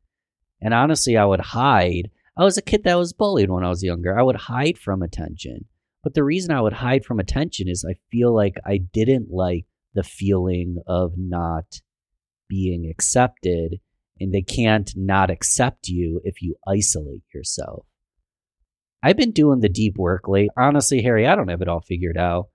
And 0.60 0.74
honestly, 0.74 1.16
I 1.16 1.24
would 1.24 1.40
hide. 1.40 2.10
I 2.36 2.44
was 2.44 2.56
a 2.56 2.62
kid 2.62 2.84
that 2.84 2.98
was 2.98 3.12
bullied 3.12 3.50
when 3.50 3.64
I 3.64 3.68
was 3.68 3.82
younger. 3.82 4.18
I 4.18 4.22
would 4.22 4.36
hide 4.36 4.78
from 4.78 5.02
attention. 5.02 5.66
But 6.02 6.14
the 6.14 6.24
reason 6.24 6.50
I 6.50 6.60
would 6.60 6.72
hide 6.72 7.04
from 7.04 7.20
attention 7.20 7.68
is 7.68 7.84
I 7.84 7.94
feel 8.10 8.34
like 8.34 8.56
I 8.64 8.78
didn't 8.78 9.30
like 9.30 9.66
the 9.94 10.02
feeling 10.02 10.78
of 10.86 11.12
not 11.16 11.80
being 12.48 12.88
accepted 12.90 13.80
and 14.18 14.32
they 14.32 14.42
can't 14.42 14.90
not 14.96 15.30
accept 15.30 15.88
you 15.88 16.20
if 16.24 16.42
you 16.42 16.56
isolate 16.66 17.22
yourself. 17.34 17.86
I've 19.02 19.16
been 19.16 19.32
doing 19.32 19.60
the 19.60 19.68
deep 19.68 19.96
work 19.96 20.28
late. 20.28 20.50
Honestly, 20.56 21.02
Harry, 21.02 21.26
I 21.26 21.34
don't 21.34 21.48
have 21.48 21.62
it 21.62 21.68
all 21.68 21.80
figured 21.80 22.16
out. 22.16 22.48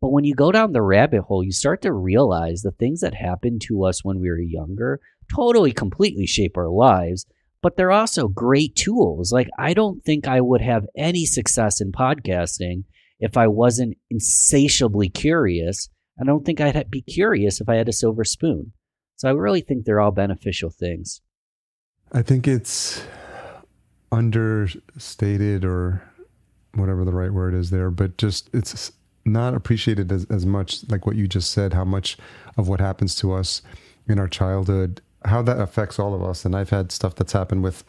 But 0.00 0.10
when 0.10 0.24
you 0.24 0.34
go 0.34 0.52
down 0.52 0.72
the 0.72 0.82
rabbit 0.82 1.22
hole, 1.22 1.42
you 1.42 1.50
start 1.50 1.82
to 1.82 1.92
realize 1.92 2.62
the 2.62 2.70
things 2.70 3.00
that 3.00 3.14
happened 3.14 3.62
to 3.62 3.84
us 3.84 4.04
when 4.04 4.20
we 4.20 4.28
were 4.28 4.38
younger 4.38 5.00
totally, 5.34 5.72
completely 5.72 6.26
shape 6.26 6.56
our 6.56 6.70
lives. 6.70 7.26
But 7.60 7.76
they're 7.76 7.90
also 7.90 8.28
great 8.28 8.76
tools. 8.76 9.32
Like, 9.32 9.48
I 9.58 9.74
don't 9.74 10.04
think 10.04 10.28
I 10.28 10.40
would 10.40 10.60
have 10.60 10.86
any 10.96 11.26
success 11.26 11.80
in 11.80 11.92
podcasting 11.92 12.84
if 13.18 13.36
I 13.36 13.48
wasn't 13.48 13.96
insatiably 14.10 15.08
curious. 15.08 15.88
I 16.20 16.24
don't 16.24 16.44
think 16.44 16.60
I'd 16.60 16.90
be 16.90 17.02
curious 17.02 17.60
if 17.60 17.68
I 17.68 17.74
had 17.74 17.88
a 17.88 17.92
silver 17.92 18.24
spoon. 18.24 18.72
So 19.16 19.28
I 19.28 19.32
really 19.32 19.60
think 19.60 19.84
they're 19.84 20.00
all 20.00 20.12
beneficial 20.12 20.70
things. 20.70 21.20
I 22.12 22.22
think 22.22 22.46
it's 22.46 23.02
understated 24.12 25.64
or 25.64 26.02
whatever 26.74 27.04
the 27.04 27.12
right 27.12 27.32
word 27.32 27.54
is 27.54 27.70
there, 27.70 27.90
but 27.90 28.16
just 28.16 28.48
it's 28.54 28.92
not 29.24 29.54
appreciated 29.54 30.10
as, 30.12 30.24
as 30.30 30.46
much 30.46 30.88
like 30.88 31.06
what 31.06 31.16
you 31.16 31.26
just 31.26 31.50
said, 31.50 31.72
how 31.72 31.84
much 31.84 32.16
of 32.56 32.68
what 32.68 32.80
happens 32.80 33.14
to 33.16 33.32
us 33.32 33.62
in 34.08 34.18
our 34.18 34.28
childhood, 34.28 35.02
how 35.24 35.42
that 35.42 35.60
affects 35.60 35.98
all 35.98 36.14
of 36.14 36.22
us. 36.22 36.44
And 36.44 36.54
I've 36.54 36.70
had 36.70 36.92
stuff 36.92 37.14
that's 37.14 37.32
happened 37.32 37.62
with, 37.62 37.84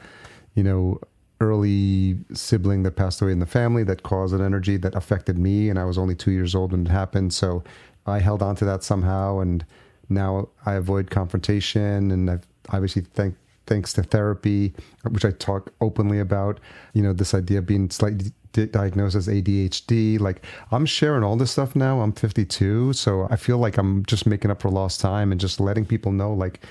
you 0.55 0.63
know, 0.63 0.99
early 1.41 2.17
sibling 2.33 2.83
that 2.83 2.95
passed 2.95 3.21
away 3.21 3.31
in 3.31 3.39
the 3.39 3.45
family 3.45 3.83
that 3.83 4.03
caused 4.03 4.33
an 4.33 4.41
energy 4.41 4.77
that 4.77 4.95
affected 4.95 5.37
me. 5.37 5.69
And 5.69 5.79
I 5.79 5.85
was 5.85 5.97
only 5.97 6.15
two 6.15 6.31
years 6.31 6.55
old 6.55 6.71
when 6.71 6.85
it 6.85 6.89
happened. 6.89 7.33
So 7.33 7.63
I 8.05 8.19
held 8.19 8.41
on 8.41 8.55
to 8.57 8.65
that 8.65 8.83
somehow. 8.83 9.39
And 9.39 9.65
now 10.09 10.49
I 10.65 10.73
avoid 10.73 11.09
confrontation. 11.11 12.11
And 12.11 12.29
I've 12.29 12.47
obviously 12.69 13.03
thank 13.03 13.35
thanks 13.67 13.93
to 13.93 14.01
therapy, 14.01 14.73
which 15.07 15.23
I 15.23 15.29
talk 15.29 15.71
openly 15.79 16.19
about, 16.19 16.59
you 16.93 17.03
know, 17.03 17.13
this 17.13 17.35
idea 17.35 17.59
of 17.59 17.67
being 17.67 17.91
slightly 17.91 18.31
diagnosed 18.53 19.15
as 19.15 19.27
ADHD. 19.27 20.19
Like 20.19 20.45
I'm 20.71 20.85
sharing 20.85 21.23
all 21.23 21.35
this 21.35 21.51
stuff 21.51 21.75
now. 21.75 22.01
I'm 22.01 22.11
52, 22.13 22.93
so 22.93 23.27
I 23.29 23.35
feel 23.35 23.57
like 23.57 23.77
I'm 23.77 24.05
just 24.05 24.25
making 24.25 24.51
up 24.51 24.61
for 24.61 24.69
lost 24.69 24.99
time 24.99 25.31
and 25.31 25.39
just 25.39 25.59
letting 25.59 25.85
people 25.85 26.11
know 26.11 26.33
like 26.33 26.61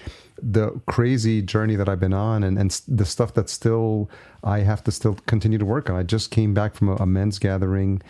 the 0.41 0.71
crazy 0.87 1.43
journey 1.43 1.75
that 1.77 1.89
I've 1.89 2.01
been 2.01 2.13
on 2.13 2.45
and, 2.45 2.59
and 2.59 2.71
the 2.87 3.05
stuff 3.05 3.35
that 3.35 3.49
still 3.49 4.09
I 4.45 4.61
have 4.61 4.85
to 4.85 4.93
still 4.93 5.15
continue 5.27 5.59
to 5.59 5.65
work 5.65 5.91
on. 5.91 5.97
I 5.97 6.05
just 6.05 6.31
came 6.31 6.55
back 6.55 6.75
from 6.75 6.89
a, 6.91 6.97
a 6.97 7.07
men's 7.07 7.39
gathering 7.39 8.03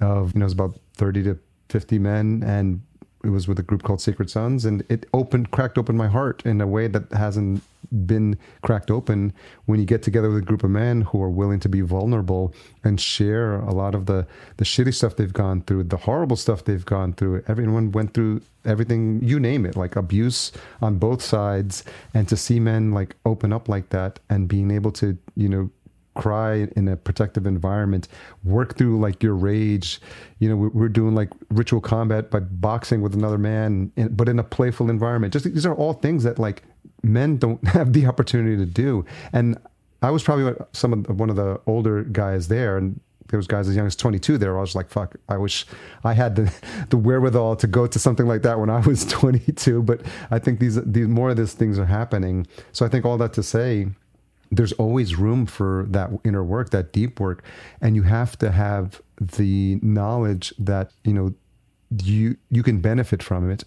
of, 0.00 0.34
you 0.34 0.40
know, 0.40 0.44
it 0.44 0.46
was 0.46 0.52
about 0.52 0.78
30 0.96 1.22
to 1.24 1.38
50 1.70 1.98
men 1.98 2.42
and 2.44 2.82
it 3.24 3.30
was 3.30 3.46
with 3.46 3.58
a 3.58 3.62
group 3.62 3.82
called 3.82 4.00
Sacred 4.00 4.30
Sons, 4.30 4.64
and 4.64 4.82
it 4.88 5.06
opened, 5.12 5.50
cracked 5.50 5.76
open 5.76 5.96
my 5.96 6.08
heart 6.08 6.42
in 6.46 6.60
a 6.60 6.66
way 6.66 6.86
that 6.88 7.12
hasn't 7.12 7.62
been 8.06 8.38
cracked 8.62 8.90
open 8.90 9.32
when 9.66 9.80
you 9.80 9.86
get 9.86 10.02
together 10.02 10.28
with 10.28 10.38
a 10.38 10.46
group 10.46 10.64
of 10.64 10.70
men 10.70 11.02
who 11.02 11.22
are 11.22 11.30
willing 11.30 11.60
to 11.60 11.68
be 11.68 11.80
vulnerable 11.80 12.54
and 12.84 13.00
share 13.00 13.56
a 13.56 13.72
lot 13.72 13.94
of 13.94 14.06
the 14.06 14.26
the 14.56 14.64
shitty 14.64 14.94
stuff 14.94 15.16
they've 15.16 15.32
gone 15.32 15.62
through, 15.62 15.84
the 15.84 15.96
horrible 15.96 16.36
stuff 16.36 16.64
they've 16.64 16.84
gone 16.84 17.12
through. 17.12 17.42
Everyone 17.48 17.92
went 17.92 18.14
through 18.14 18.42
everything, 18.64 19.20
you 19.22 19.40
name 19.40 19.64
it, 19.66 19.76
like 19.76 19.96
abuse 19.96 20.52
on 20.80 20.98
both 20.98 21.22
sides, 21.22 21.84
and 22.14 22.28
to 22.28 22.36
see 22.36 22.60
men 22.60 22.92
like 22.92 23.16
open 23.24 23.52
up 23.52 23.68
like 23.68 23.88
that 23.90 24.20
and 24.28 24.48
being 24.48 24.70
able 24.70 24.92
to, 24.92 25.16
you 25.34 25.48
know, 25.48 25.70
cry 26.14 26.68
in 26.76 26.88
a 26.88 26.96
protective 26.96 27.46
environment, 27.46 28.08
work 28.44 28.76
through 28.76 28.98
like 29.00 29.22
your 29.22 29.34
rage. 29.34 30.00
You 30.38 30.48
know, 30.48 30.56
we're 30.56 30.88
doing 30.88 31.14
like 31.14 31.30
ritual 31.50 31.80
combat 31.80 32.30
by 32.30 32.40
boxing 32.40 33.00
with 33.00 33.14
another 33.14 33.38
man, 33.38 33.92
but 34.10 34.28
in 34.28 34.38
a 34.38 34.44
playful 34.44 34.90
environment. 34.90 35.32
Just 35.32 35.44
these 35.46 35.66
are 35.66 35.74
all 35.74 35.94
things 35.94 36.24
that 36.24 36.38
like 36.38 36.62
men 37.02 37.36
don't 37.36 37.66
have 37.68 37.92
the 37.92 38.06
opportunity 38.06 38.56
to 38.56 38.66
do. 38.66 39.04
And 39.32 39.58
I 40.02 40.10
was 40.10 40.22
probably 40.22 40.54
some 40.72 40.92
of 40.92 41.18
one 41.18 41.30
of 41.30 41.36
the 41.36 41.60
older 41.66 42.04
guys 42.04 42.48
there, 42.48 42.76
and 42.76 43.00
there 43.28 43.36
was 43.36 43.46
guys 43.46 43.68
as 43.68 43.76
young 43.76 43.86
as 43.86 43.96
22 43.96 44.38
there. 44.38 44.56
I 44.58 44.60
was 44.60 44.74
like, 44.74 44.90
fuck, 44.90 45.14
I 45.28 45.36
wish 45.36 45.66
I 46.04 46.14
had 46.14 46.36
the, 46.36 46.52
the 46.90 46.96
wherewithal 46.96 47.56
to 47.56 47.66
go 47.66 47.86
to 47.86 47.98
something 47.98 48.26
like 48.26 48.42
that 48.42 48.58
when 48.58 48.70
I 48.70 48.80
was 48.80 49.04
22. 49.06 49.82
But 49.82 50.02
I 50.30 50.38
think 50.38 50.58
these, 50.58 50.82
these 50.84 51.06
more 51.06 51.30
of 51.30 51.36
these 51.36 51.52
things 51.52 51.78
are 51.78 51.86
happening. 51.86 52.46
So 52.72 52.84
I 52.84 52.88
think 52.88 53.04
all 53.04 53.18
that 53.18 53.32
to 53.34 53.42
say, 53.42 53.88
there's 54.50 54.72
always 54.72 55.14
room 55.14 55.46
for 55.46 55.86
that 55.90 56.10
inner 56.24 56.42
work, 56.42 56.70
that 56.70 56.92
deep 56.92 57.20
work, 57.20 57.44
and 57.80 57.94
you 57.94 58.02
have 58.02 58.36
to 58.38 58.50
have 58.50 59.00
the 59.20 59.78
knowledge 59.80 60.52
that 60.58 60.90
you 61.04 61.12
know 61.12 61.34
you 62.02 62.36
you 62.50 62.62
can 62.62 62.80
benefit 62.80 63.22
from 63.22 63.50
it, 63.50 63.64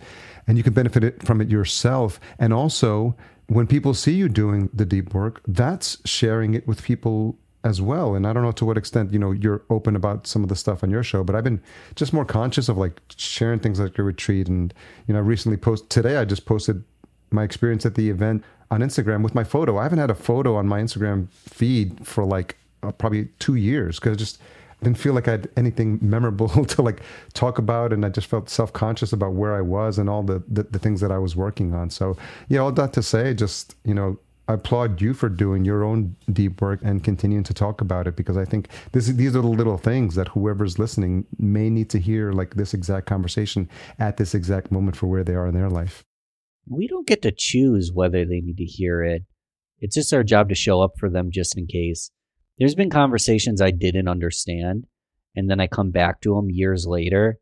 and 0.47 0.57
you 0.57 0.63
can 0.63 0.73
benefit 0.73 1.03
it 1.03 1.23
from 1.23 1.41
it 1.41 1.49
yourself, 1.49 2.19
and 2.39 2.53
also 2.53 3.15
when 3.47 3.67
people 3.67 3.93
see 3.93 4.13
you 4.13 4.29
doing 4.29 4.69
the 4.73 4.85
deep 4.85 5.13
work, 5.13 5.41
that's 5.47 5.97
sharing 6.05 6.53
it 6.53 6.65
with 6.67 6.81
people 6.83 7.37
as 7.65 7.81
well. 7.81 8.15
And 8.15 8.27
I 8.27 8.33
don't 8.33 8.43
know 8.43 8.51
to 8.53 8.65
what 8.65 8.77
extent 8.77 9.13
you 9.13 9.19
know 9.19 9.31
you're 9.31 9.63
open 9.69 9.95
about 9.95 10.27
some 10.27 10.43
of 10.43 10.49
the 10.49 10.55
stuff 10.55 10.83
on 10.83 10.89
your 10.89 11.03
show, 11.03 11.23
but 11.23 11.35
I've 11.35 11.43
been 11.43 11.61
just 11.95 12.13
more 12.13 12.25
conscious 12.25 12.69
of 12.69 12.77
like 12.77 13.01
sharing 13.15 13.59
things 13.59 13.79
like 13.79 13.97
a 13.99 14.03
retreat, 14.03 14.47
and 14.47 14.73
you 15.07 15.13
know, 15.13 15.21
recently 15.21 15.57
post 15.57 15.89
today 15.89 16.17
I 16.17 16.25
just 16.25 16.45
posted 16.45 16.83
my 17.31 17.43
experience 17.43 17.85
at 17.85 17.95
the 17.95 18.09
event 18.09 18.43
on 18.71 18.81
Instagram 18.81 19.23
with 19.23 19.35
my 19.35 19.43
photo. 19.43 19.77
I 19.77 19.83
haven't 19.83 19.99
had 19.99 20.11
a 20.11 20.15
photo 20.15 20.55
on 20.55 20.67
my 20.67 20.81
Instagram 20.81 21.29
feed 21.29 22.05
for 22.05 22.23
like 22.23 22.57
uh, 22.83 22.91
probably 22.91 23.25
two 23.39 23.55
years 23.55 23.99
because 23.99 24.17
just 24.17 24.39
didn't 24.83 24.99
feel 24.99 25.13
like 25.13 25.27
I 25.27 25.31
had 25.31 25.49
anything 25.57 25.99
memorable 26.01 26.49
to 26.65 26.81
like 26.81 27.01
talk 27.33 27.57
about, 27.57 27.93
and 27.93 28.05
I 28.05 28.09
just 28.09 28.27
felt 28.27 28.49
self 28.49 28.71
conscious 28.73 29.13
about 29.13 29.33
where 29.33 29.55
I 29.55 29.61
was 29.61 29.97
and 29.97 30.09
all 30.09 30.23
the, 30.23 30.43
the, 30.47 30.63
the 30.63 30.79
things 30.79 31.01
that 31.01 31.11
I 31.11 31.17
was 31.17 31.35
working 31.35 31.73
on. 31.73 31.89
So 31.89 32.17
yeah, 32.49 32.59
all 32.59 32.71
that 32.71 32.93
to 32.93 33.03
say, 33.03 33.33
just 33.33 33.75
you 33.83 33.93
know. 33.93 34.19
I 34.45 34.55
applaud 34.55 34.99
you 34.99 35.13
for 35.13 35.29
doing 35.29 35.63
your 35.63 35.85
own 35.85 36.17
deep 36.33 36.61
work 36.61 36.81
and 36.83 37.01
continuing 37.01 37.45
to 37.45 37.53
talk 37.53 37.79
about 37.79 38.07
it 38.07 38.17
because 38.17 38.35
I 38.35 38.43
think 38.43 38.67
this, 38.91 39.07
these 39.07 39.37
are 39.37 39.41
the 39.41 39.47
little 39.47 39.77
things 39.77 40.15
that 40.15 40.27
whoever's 40.27 40.77
listening 40.77 41.25
may 41.39 41.69
need 41.69 41.89
to 41.91 41.97
hear, 41.97 42.33
like 42.33 42.55
this 42.55 42.73
exact 42.73 43.05
conversation 43.05 43.69
at 43.99 44.17
this 44.17 44.35
exact 44.35 44.69
moment 44.69 44.97
for 44.97 45.07
where 45.07 45.23
they 45.23 45.33
are 45.33 45.47
in 45.47 45.53
their 45.53 45.69
life 45.69 46.03
we 46.67 46.87
don't 46.87 47.07
get 47.07 47.21
to 47.23 47.31
choose 47.35 47.91
whether 47.93 48.25
they 48.25 48.41
need 48.41 48.57
to 48.57 48.65
hear 48.65 49.03
it. 49.03 49.23
It's 49.79 49.95
just 49.95 50.13
our 50.13 50.23
job 50.23 50.49
to 50.49 50.55
show 50.55 50.81
up 50.81 50.93
for 50.97 51.09
them 51.09 51.29
just 51.31 51.57
in 51.57 51.67
case. 51.67 52.11
There's 52.57 52.75
been 52.75 52.89
conversations 52.89 53.61
I 53.61 53.71
didn't 53.71 54.07
understand, 54.07 54.85
and 55.35 55.49
then 55.49 55.59
I 55.59 55.67
come 55.67 55.91
back 55.91 56.21
to 56.21 56.35
them 56.35 56.49
years 56.49 56.85
later. 56.85 57.39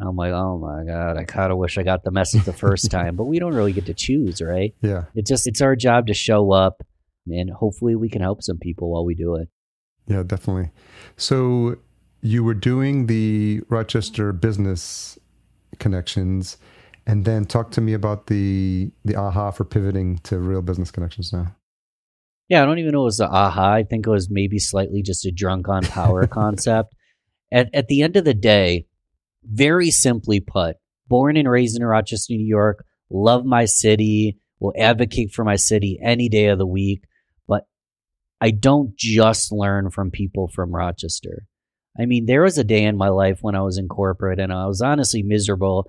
I'm 0.00 0.16
like, 0.16 0.32
oh 0.32 0.58
my 0.58 0.84
god, 0.84 1.16
I 1.16 1.24
kind 1.24 1.52
of 1.52 1.58
wish 1.58 1.78
I 1.78 1.82
got 1.82 2.02
the 2.02 2.10
message 2.10 2.44
the 2.44 2.52
first 2.52 2.90
time, 2.90 3.14
but 3.16 3.24
we 3.24 3.38
don't 3.38 3.54
really 3.54 3.72
get 3.72 3.86
to 3.86 3.94
choose, 3.94 4.40
right? 4.40 4.74
Yeah. 4.82 5.04
It's 5.14 5.28
just 5.28 5.46
it's 5.46 5.60
our 5.60 5.76
job 5.76 6.06
to 6.08 6.14
show 6.14 6.52
up, 6.52 6.82
and 7.26 7.50
hopefully 7.50 7.94
we 7.94 8.08
can 8.08 8.22
help 8.22 8.42
some 8.42 8.58
people 8.58 8.90
while 8.90 9.04
we 9.04 9.14
do 9.14 9.36
it. 9.36 9.48
Yeah, 10.06 10.22
definitely. 10.24 10.70
So 11.16 11.76
you 12.20 12.42
were 12.42 12.54
doing 12.54 13.06
the 13.06 13.62
Rochester 13.68 14.32
business 14.32 15.18
connections 15.78 16.56
and 17.06 17.24
then 17.24 17.44
talk 17.44 17.70
to 17.72 17.80
me 17.80 17.92
about 17.92 18.26
the 18.26 18.90
the 19.04 19.16
aha 19.16 19.50
for 19.50 19.64
pivoting 19.64 20.18
to 20.18 20.38
real 20.38 20.62
business 20.62 20.90
connections 20.90 21.32
now. 21.32 21.54
Yeah, 22.52 22.62
I 22.62 22.66
don't 22.66 22.80
even 22.80 22.92
know 22.92 23.00
it 23.00 23.04
was 23.04 23.16
the 23.16 23.30
aha. 23.30 23.72
I 23.72 23.82
think 23.82 24.06
it 24.06 24.10
was 24.10 24.28
maybe 24.28 24.58
slightly 24.58 25.00
just 25.00 25.24
a 25.24 25.32
drunk 25.32 25.70
on 25.70 25.84
power 25.84 26.26
concept. 26.40 26.94
At 27.50 27.70
at 27.72 27.88
the 27.88 28.02
end 28.02 28.18
of 28.18 28.26
the 28.26 28.34
day, 28.34 28.88
very 29.42 29.90
simply 29.90 30.38
put, 30.38 30.76
born 31.08 31.38
and 31.38 31.48
raised 31.48 31.78
in 31.78 31.82
Rochester, 31.86 32.34
New 32.34 32.44
York, 32.44 32.84
love 33.08 33.46
my 33.46 33.64
city, 33.64 34.36
will 34.60 34.74
advocate 34.76 35.32
for 35.32 35.46
my 35.46 35.56
city 35.56 35.98
any 36.04 36.28
day 36.28 36.48
of 36.48 36.58
the 36.58 36.66
week, 36.66 37.04
but 37.48 37.64
I 38.38 38.50
don't 38.50 38.94
just 38.98 39.50
learn 39.50 39.88
from 39.88 40.10
people 40.10 40.48
from 40.54 40.74
Rochester. 40.74 41.46
I 41.98 42.04
mean, 42.04 42.26
there 42.26 42.42
was 42.42 42.58
a 42.58 42.64
day 42.64 42.84
in 42.84 42.98
my 42.98 43.08
life 43.08 43.38
when 43.40 43.54
I 43.54 43.62
was 43.62 43.78
in 43.78 43.88
corporate 43.88 44.38
and 44.38 44.52
I 44.52 44.66
was 44.66 44.82
honestly 44.82 45.22
miserable 45.22 45.88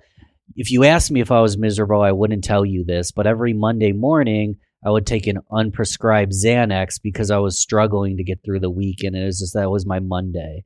if 0.56 0.72
you 0.72 0.86
asked 0.86 1.12
me 1.12 1.20
if 1.20 1.32
I 1.32 1.42
was 1.42 1.58
miserable, 1.58 2.02
I 2.02 2.12
wouldn't 2.12 2.44
tell 2.44 2.66
you 2.66 2.84
this, 2.86 3.12
but 3.12 3.28
every 3.28 3.54
Monday 3.54 3.92
morning, 3.92 4.58
I 4.86 4.90
would 4.90 5.06
take 5.06 5.28
an 5.28 5.40
unprescribed 5.52 6.34
Xanax 6.34 7.02
because 7.02 7.32
I 7.32 7.38
was 7.38 7.60
struggling 7.60 8.18
to 8.18 8.24
get 8.24 8.44
through 8.44 8.60
the 8.60 8.70
week, 8.70 9.04
and 9.04 9.16
it 9.16 9.24
was 9.24 9.40
just 9.40 9.54
that 9.54 9.72
was 9.72 9.86
my 9.86 10.00
Monday. 10.00 10.66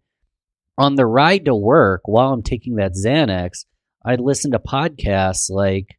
On 0.78 0.96
the 0.96 1.06
ride 1.06 1.46
to 1.46 1.56
work, 1.56 2.02
while 2.06 2.34
I'm 2.34 2.44
taking 2.44 2.76
that 2.76 2.94
Xanax, 2.94 3.66
I'd 4.04 4.20
listen 4.20 4.52
to 4.52 4.60
podcasts 4.60 5.50
like 5.50 5.98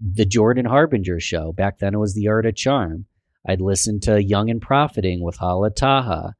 the 0.00 0.24
Jordan 0.24 0.66
Harbinger 0.66 1.20
Show. 1.20 1.52
Back 1.52 1.78
then, 1.78 1.94
it 1.94 1.98
was 1.98 2.14
The 2.14 2.28
Art 2.28 2.46
of 2.46 2.56
Charm. 2.56 3.06
I'd 3.46 3.60
listen 3.60 4.00
to 4.00 4.22
Young 4.22 4.50
and 4.50 4.60
Profiting 4.60 5.22
with 5.22 5.36
Hala 5.36 5.70
Taha. 5.70 6.34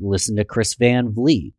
Listen 0.00 0.36
to 0.36 0.44
Chris 0.44 0.74
Van 0.74 1.12
Vliet. 1.12 1.54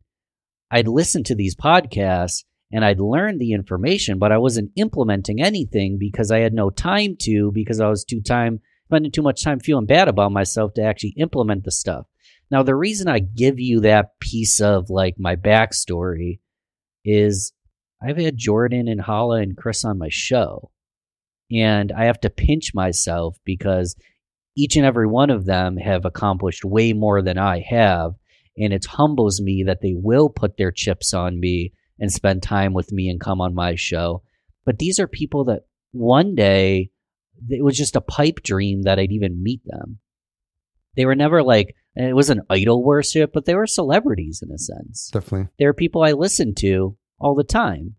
I'd 0.70 0.88
listen 0.88 1.22
to 1.24 1.34
these 1.34 1.56
podcasts 1.56 2.44
and 2.72 2.84
I'd 2.84 3.00
learn 3.00 3.38
the 3.38 3.52
information, 3.52 4.18
but 4.18 4.32
I 4.32 4.38
wasn't 4.38 4.72
implementing 4.76 5.40
anything 5.40 5.98
because 5.98 6.30
I 6.30 6.40
had 6.40 6.52
no 6.52 6.70
time 6.70 7.16
to, 7.20 7.52
because 7.52 7.80
I 7.80 7.88
was 7.88 8.04
too 8.04 8.20
time 8.20 8.60
spending 8.86 9.12
too 9.12 9.22
much 9.22 9.42
time 9.42 9.60
feeling 9.60 9.86
bad 9.86 10.08
about 10.08 10.32
myself 10.32 10.74
to 10.74 10.82
actually 10.82 11.14
implement 11.16 11.64
the 11.64 11.70
stuff. 11.70 12.06
Now, 12.50 12.62
the 12.62 12.74
reason 12.74 13.08
I 13.08 13.18
give 13.18 13.58
you 13.58 13.80
that 13.80 14.18
piece 14.20 14.60
of 14.60 14.90
like 14.90 15.14
my 15.18 15.36
backstory 15.36 16.40
is 17.04 17.52
I've 18.02 18.18
had 18.18 18.36
Jordan 18.36 18.86
and 18.88 19.00
Hala 19.00 19.40
and 19.40 19.56
Chris 19.56 19.84
on 19.84 19.98
my 19.98 20.08
show. 20.10 20.70
And 21.50 21.92
I 21.92 22.04
have 22.04 22.20
to 22.20 22.30
pinch 22.30 22.74
myself 22.74 23.38
because 23.44 23.96
each 24.56 24.76
and 24.76 24.84
every 24.84 25.06
one 25.06 25.30
of 25.30 25.46
them 25.46 25.76
have 25.78 26.04
accomplished 26.04 26.64
way 26.64 26.92
more 26.92 27.22
than 27.22 27.38
I 27.38 27.60
have. 27.60 28.12
And 28.56 28.72
it 28.72 28.84
humbles 28.84 29.40
me 29.40 29.64
that 29.64 29.80
they 29.80 29.94
will 29.94 30.28
put 30.28 30.56
their 30.56 30.70
chips 30.70 31.12
on 31.12 31.40
me 31.40 31.72
and 31.98 32.12
spend 32.12 32.42
time 32.42 32.72
with 32.72 32.92
me 32.92 33.08
and 33.08 33.20
come 33.20 33.40
on 33.40 33.54
my 33.54 33.74
show. 33.74 34.22
But 34.64 34.78
these 34.78 34.98
are 35.00 35.08
people 35.08 35.44
that 35.44 35.62
one 35.92 36.34
day 36.34 36.90
it 37.48 37.64
was 37.64 37.76
just 37.76 37.96
a 37.96 38.00
pipe 38.00 38.40
dream 38.42 38.82
that 38.82 38.98
I'd 38.98 39.12
even 39.12 39.42
meet 39.42 39.62
them. 39.64 39.98
They 40.96 41.06
were 41.06 41.14
never 41.14 41.42
like, 41.42 41.74
it 41.96 42.14
wasn't 42.14 42.46
idol 42.50 42.82
worship, 42.82 43.32
but 43.32 43.44
they 43.44 43.54
were 43.54 43.66
celebrities 43.66 44.42
in 44.42 44.52
a 44.52 44.58
sense. 44.58 45.10
Definitely. 45.12 45.48
They 45.58 45.66
were 45.66 45.74
people 45.74 46.02
I 46.02 46.12
listened 46.12 46.56
to 46.58 46.96
all 47.18 47.34
the 47.34 47.44
time. 47.44 47.96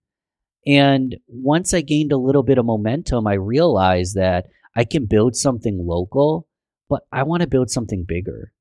And 0.67 1.17
once 1.27 1.73
I 1.73 1.81
gained 1.81 2.11
a 2.11 2.17
little 2.17 2.43
bit 2.43 2.57
of 2.57 2.65
momentum, 2.65 3.27
I 3.27 3.33
realized 3.33 4.15
that 4.15 4.47
I 4.75 4.83
can 4.83 5.05
build 5.05 5.35
something 5.35 5.79
local, 5.85 6.47
but 6.89 7.03
I 7.11 7.23
want 7.23 7.41
to 7.41 7.47
build 7.47 7.69
something 7.69 8.03
bigger. 8.03 8.51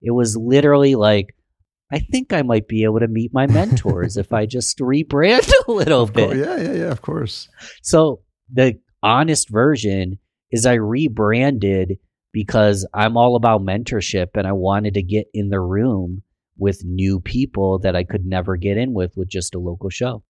It 0.00 0.12
was 0.12 0.36
literally 0.36 0.94
like, 0.94 1.34
I 1.90 1.98
think 1.98 2.32
I 2.32 2.42
might 2.42 2.68
be 2.68 2.84
able 2.84 3.00
to 3.00 3.08
meet 3.08 3.34
my 3.34 3.46
mentors 3.46 4.16
if 4.16 4.32
I 4.32 4.46
just 4.46 4.78
rebrand 4.78 5.50
a 5.68 5.72
little 5.72 6.06
bit. 6.06 6.30
Course, 6.30 6.38
yeah, 6.38 6.56
yeah, 6.56 6.72
yeah, 6.72 6.90
of 6.90 7.02
course. 7.02 7.48
So 7.82 8.20
the 8.52 8.78
honest 9.04 9.50
version 9.50 10.18
is 10.50 10.66
I 10.66 10.74
rebranded 10.74 11.98
because 12.32 12.86
I'm 12.92 13.16
all 13.16 13.36
about 13.36 13.62
mentorship 13.62 14.30
and 14.34 14.46
I 14.46 14.52
wanted 14.52 14.94
to 14.94 15.02
get 15.02 15.28
in 15.32 15.50
the 15.50 15.60
room 15.60 16.22
with 16.56 16.84
new 16.84 17.20
people 17.20 17.78
that 17.80 17.94
I 17.94 18.02
could 18.02 18.26
never 18.26 18.56
get 18.56 18.76
in 18.76 18.92
with 18.92 19.16
with 19.16 19.28
just 19.28 19.54
a 19.54 19.58
local 19.58 19.90
show. 19.90 20.24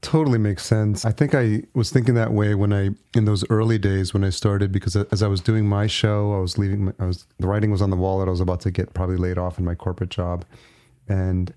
Totally 0.00 0.38
makes 0.38 0.64
sense. 0.64 1.04
I 1.04 1.10
think 1.10 1.34
I 1.34 1.62
was 1.74 1.90
thinking 1.90 2.14
that 2.14 2.32
way 2.32 2.54
when 2.54 2.72
I 2.72 2.90
in 3.16 3.24
those 3.24 3.44
early 3.50 3.78
days 3.78 4.14
when 4.14 4.22
I 4.22 4.30
started 4.30 4.70
because 4.70 4.94
uh, 4.94 5.04
as 5.10 5.24
I 5.24 5.26
was 5.26 5.40
doing 5.40 5.68
my 5.68 5.88
show, 5.88 6.34
I 6.34 6.38
was 6.38 6.56
leaving. 6.56 6.84
My, 6.84 6.92
I 7.00 7.06
was 7.06 7.26
the 7.40 7.48
writing 7.48 7.72
was 7.72 7.82
on 7.82 7.90
the 7.90 7.96
wall 7.96 8.20
that 8.20 8.28
I 8.28 8.30
was 8.30 8.40
about 8.40 8.60
to 8.60 8.70
get 8.70 8.94
probably 8.94 9.16
laid 9.16 9.38
off 9.38 9.58
in 9.58 9.64
my 9.64 9.74
corporate 9.74 10.10
job, 10.10 10.44
and 11.08 11.52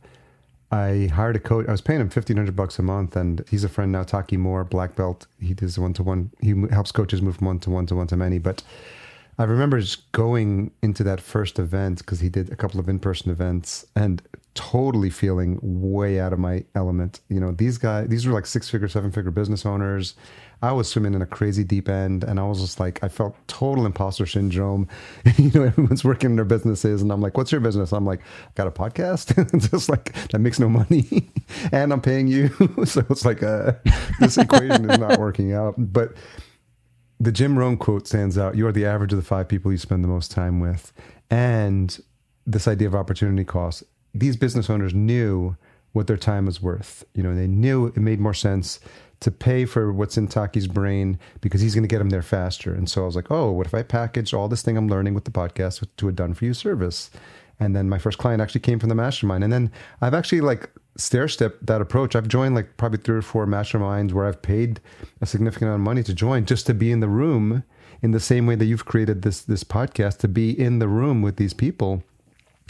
I 0.71 1.09
hired 1.13 1.35
a 1.35 1.39
coach. 1.39 1.67
I 1.67 1.71
was 1.71 1.81
paying 1.81 1.99
him 1.99 2.09
fifteen 2.09 2.37
hundred 2.37 2.55
bucks 2.55 2.79
a 2.79 2.81
month, 2.81 3.15
and 3.15 3.43
he's 3.49 3.65
a 3.65 3.69
friend 3.69 3.91
now. 3.91 4.03
Taki 4.03 4.37
Moore, 4.37 4.63
black 4.63 4.95
belt. 4.95 5.27
He 5.39 5.53
does 5.53 5.77
one 5.77 5.93
to 5.93 6.03
one. 6.03 6.31
He 6.39 6.55
helps 6.71 6.91
coaches 6.93 7.21
move 7.21 7.37
from 7.37 7.47
one 7.47 7.59
to 7.59 7.69
one 7.69 7.85
to 7.87 7.95
one 7.95 8.07
to 8.07 8.15
many. 8.15 8.39
But 8.39 8.63
I 9.37 9.43
remember 9.43 9.79
just 9.79 10.11
going 10.11 10.71
into 10.81 11.03
that 11.03 11.21
first 11.21 11.59
event 11.59 11.99
because 11.99 12.19
he 12.19 12.29
did 12.29 12.51
a 12.51 12.55
couple 12.55 12.79
of 12.79 12.87
in 12.87 12.99
person 12.99 13.31
events, 13.31 13.85
and 13.95 14.21
totally 14.53 15.09
feeling 15.09 15.59
way 15.61 16.19
out 16.19 16.33
of 16.33 16.39
my 16.39 16.63
element. 16.75 17.21
You 17.29 17.39
know, 17.39 17.51
these 17.51 17.77
guys, 17.77 18.07
these 18.09 18.27
were 18.27 18.33
like 18.33 18.45
six 18.45 18.69
figure, 18.69 18.87
seven 18.87 19.11
figure 19.11 19.31
business 19.31 19.65
owners. 19.65 20.15
I 20.61 20.73
was 20.73 20.87
swimming 20.89 21.13
in 21.13 21.21
a 21.21 21.25
crazy 21.25 21.63
deep 21.63 21.89
end 21.89 22.23
and 22.23 22.39
I 22.39 22.43
was 22.43 22.61
just 22.61 22.79
like, 22.79 23.03
I 23.03 23.07
felt 23.07 23.35
total 23.47 23.85
imposter 23.85 24.25
syndrome. 24.25 24.87
you 25.37 25.51
know, 25.51 25.63
everyone's 25.63 26.03
working 26.03 26.31
in 26.31 26.35
their 26.35 26.45
businesses 26.45 27.01
and 27.01 27.11
I'm 27.11 27.21
like, 27.21 27.37
what's 27.37 27.51
your 27.51 27.61
business? 27.61 27.91
I'm 27.93 28.05
like, 28.05 28.19
I 28.19 28.51
got 28.55 28.67
a 28.67 28.71
podcast. 28.71 29.31
It's 29.53 29.69
just 29.69 29.89
like, 29.89 30.13
that 30.29 30.39
makes 30.39 30.59
no 30.59 30.69
money 30.69 31.31
and 31.71 31.91
I'm 31.91 32.01
paying 32.01 32.27
you. 32.27 32.49
so 32.85 33.03
it's 33.09 33.25
like, 33.25 33.41
uh, 33.41 33.73
this 34.19 34.37
equation 34.37 34.89
is 34.89 34.99
not 34.99 35.19
working 35.19 35.53
out. 35.53 35.75
But 35.77 36.13
the 37.21 37.31
Jim 37.31 37.57
Rohn 37.57 37.77
quote 37.77 38.07
stands 38.07 38.35
out. 38.37 38.55
You 38.55 38.65
are 38.65 38.71
the 38.71 38.85
average 38.85 39.13
of 39.13 39.17
the 39.17 39.23
five 39.23 39.47
people 39.47 39.71
you 39.71 39.77
spend 39.77 40.03
the 40.03 40.07
most 40.07 40.31
time 40.31 40.59
with. 40.59 40.91
And 41.29 41.99
this 42.47 42.67
idea 42.67 42.87
of 42.87 42.95
opportunity 42.95 43.43
cost 43.43 43.83
these 44.13 44.35
business 44.35 44.69
owners 44.69 44.93
knew 44.93 45.55
what 45.93 46.07
their 46.07 46.17
time 46.17 46.45
was 46.47 46.61
worth. 46.61 47.05
You 47.13 47.23
know, 47.23 47.35
they 47.35 47.47
knew 47.47 47.87
it 47.87 47.97
made 47.97 48.19
more 48.19 48.33
sense 48.33 48.79
to 49.19 49.29
pay 49.29 49.65
for 49.65 49.93
what's 49.93 50.17
in 50.17 50.27
Taki's 50.27 50.67
brain 50.67 51.19
because 51.41 51.61
he's 51.61 51.75
going 51.75 51.83
to 51.83 51.87
get 51.87 51.99
them 51.99 52.09
there 52.09 52.23
faster. 52.23 52.73
And 52.73 52.89
so 52.89 53.03
I 53.03 53.05
was 53.05 53.15
like, 53.15 53.29
oh, 53.29 53.51
what 53.51 53.67
if 53.67 53.73
I 53.75 53.83
package 53.83 54.33
all 54.33 54.47
this 54.47 54.63
thing 54.63 54.75
I'm 54.75 54.87
learning 54.89 55.13
with 55.13 55.25
the 55.25 55.31
podcast 55.31 55.85
to 55.97 56.07
a 56.09 56.11
done 56.11 56.33
for 56.33 56.45
you 56.45 56.53
service? 56.53 57.11
And 57.61 57.75
then 57.75 57.87
my 57.87 57.99
first 57.99 58.17
client 58.17 58.41
actually 58.41 58.61
came 58.61 58.79
from 58.79 58.89
the 58.89 58.95
mastermind. 58.95 59.43
And 59.43 59.53
then 59.53 59.71
I've 60.01 60.15
actually 60.15 60.41
like 60.41 60.71
stair 60.97 61.27
stepped 61.27 61.67
that 61.67 61.79
approach. 61.79 62.15
I've 62.15 62.27
joined 62.27 62.55
like 62.55 62.75
probably 62.75 62.97
three 62.97 63.15
or 63.15 63.21
four 63.21 63.45
masterminds 63.45 64.11
where 64.11 64.25
I've 64.25 64.41
paid 64.41 64.81
a 65.21 65.25
significant 65.25 65.69
amount 65.69 65.81
of 65.81 65.85
money 65.85 66.03
to 66.03 66.13
join 66.13 66.45
just 66.45 66.65
to 66.65 66.73
be 66.73 66.91
in 66.91 66.99
the 66.99 67.07
room 67.07 67.63
in 68.01 68.11
the 68.11 68.19
same 68.19 68.47
way 68.47 68.55
that 68.55 68.65
you've 68.65 68.85
created 68.85 69.21
this 69.21 69.41
this 69.41 69.63
podcast 69.63 70.17
to 70.17 70.27
be 70.27 70.59
in 70.59 70.79
the 70.79 70.87
room 70.87 71.21
with 71.21 71.37
these 71.37 71.53
people 71.53 72.03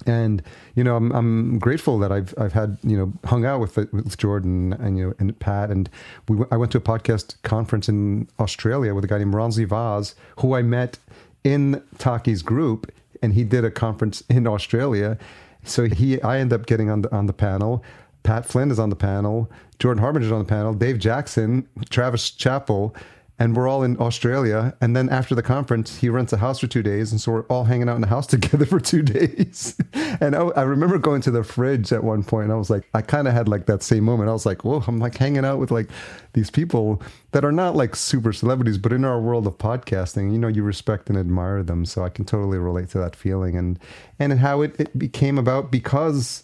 and 0.06 0.44
you 0.76 0.84
know 0.84 0.96
I'm, 0.96 1.12
I'm 1.12 1.60
grateful 1.60 2.00
that 2.00 2.12
I've 2.12 2.34
I've 2.38 2.54
had 2.54 2.78
you 2.84 2.98
know 2.98 3.14
hung 3.26 3.46
out 3.46 3.62
with 3.62 3.78
with 3.78 4.18
Jordan 4.18 4.74
and 4.74 4.98
you 4.98 5.08
know 5.08 5.14
and 5.20 5.38
Pat 5.40 5.70
and 5.70 5.90
we 6.28 6.44
I 6.52 6.58
went 6.58 6.72
to 6.74 6.78
a 6.78 6.82
podcast 6.82 7.42
conference 7.44 7.88
in 7.88 8.28
Australia 8.40 8.94
with 8.94 9.06
a 9.06 9.08
guy 9.08 9.20
named 9.20 9.34
Ronsley 9.34 9.66
Vaz 9.66 10.16
who 10.40 10.54
I 10.56 10.64
met 10.64 10.98
in 11.44 11.82
Taki's 11.98 12.42
group 12.42 12.92
and 13.22 13.34
he 13.34 13.44
did 13.44 13.66
a 13.66 13.72
conference 13.72 14.24
in 14.30 14.48
Australia. 14.48 15.18
So 15.64 15.86
he 15.86 16.22
I 16.22 16.40
end 16.40 16.54
up 16.54 16.66
getting 16.66 16.90
on 16.90 17.02
the 17.04 17.16
on 17.16 17.26
the 17.28 17.34
panel. 17.34 17.84
Pat 18.24 18.46
Flynn 18.46 18.72
is 18.72 18.80
on 18.80 18.90
the 18.90 18.96
panel. 18.96 19.50
Jordan 19.80 20.02
Harbinger 20.02 20.28
is 20.28 20.32
on 20.32 20.40
the 20.40 20.46
panel. 20.46 20.74
Dave 20.74 21.00
Jackson 21.00 21.68
Travis 21.90 22.30
Chappell 22.32 22.96
and 23.42 23.56
we're 23.56 23.68
all 23.68 23.82
in 23.82 24.00
Australia. 24.00 24.78
And 24.82 24.96
then 24.96 25.10
after 25.10 25.34
the 25.34 25.42
conference, 25.42 25.98
he 25.98 26.10
rents 26.10 26.32
a 26.32 26.38
house 26.38 26.60
for 26.60 26.68
two 26.68 26.84
days, 26.84 27.12
and 27.12 27.20
so 27.20 27.32
we're 27.32 27.46
all 27.46 27.64
hanging 27.64 27.90
out 27.90 27.96
in 27.96 28.02
the 28.02 28.08
house 28.08 28.28
together 28.36 28.68
for 28.68 28.80
two 28.80 29.02
days. 29.02 29.76
and 29.94 30.36
I, 30.36 30.42
I, 30.50 30.62
remember 30.62 31.00
going 31.00 31.22
to 31.22 31.32
the 31.32 31.44
fridge 31.44 31.92
at 31.92 32.04
one 32.04 32.24
point, 32.24 32.52
I 32.52 32.56
was 32.56 32.70
like, 32.70 32.88
I 32.94 33.02
kind 33.02 33.28
of 33.28 33.34
had 33.34 33.48
like 33.48 33.66
that 33.66 33.82
same 33.82 34.04
moment. 34.04 34.30
I 34.30 34.34
was 34.34 34.46
like, 34.46 34.64
whoa, 34.64 34.84
I'm 34.88 35.00
like 35.00 35.18
hanging 35.18 35.44
out 35.44 35.58
with 35.58 35.72
like 35.72 35.90
these 36.34 36.52
people 36.52 37.02
that 37.32 37.44
are 37.44 37.52
not 37.52 37.76
like 37.76 37.96
super 37.96 38.32
celebrities, 38.32 38.78
but 38.78 38.94
in 38.94 39.04
our 39.04 39.20
world 39.20 39.48
of 39.48 39.58
podcasting, 39.58 40.32
you 40.32 40.38
know, 40.38 40.48
you 40.48 40.62
respect 40.62 41.10
and 41.10 41.18
admire 41.18 41.64
them. 41.64 41.84
So 41.84 42.06
I 42.06 42.10
can 42.10 42.26
totally 42.26 42.60
relate 42.60 42.90
to 42.90 43.00
that 43.00 43.16
feeling 43.16 43.58
and 43.58 43.80
and 44.20 44.38
how 44.38 44.62
it, 44.62 44.80
it 44.80 45.00
became 45.00 45.40
about 45.40 45.72
because 45.72 46.44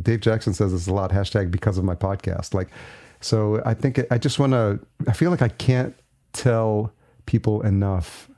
Dave 0.00 0.20
Jackson 0.20 0.54
says 0.54 0.72
this 0.72 0.86
a 0.86 0.94
lot. 0.94 1.10
Hashtag 1.10 1.50
because 1.50 1.76
of 1.76 1.84
my 1.84 1.94
podcast, 1.94 2.54
like. 2.54 2.68
So 3.22 3.60
I 3.66 3.74
think 3.74 4.00
I 4.10 4.16
just 4.16 4.38
want 4.38 4.54
to. 4.54 4.80
I 5.06 5.12
feel 5.12 5.30
like 5.30 5.42
I 5.42 5.48
can't 5.48 5.94
tell 6.32 6.92
people 7.26 7.62
enough 7.62 8.30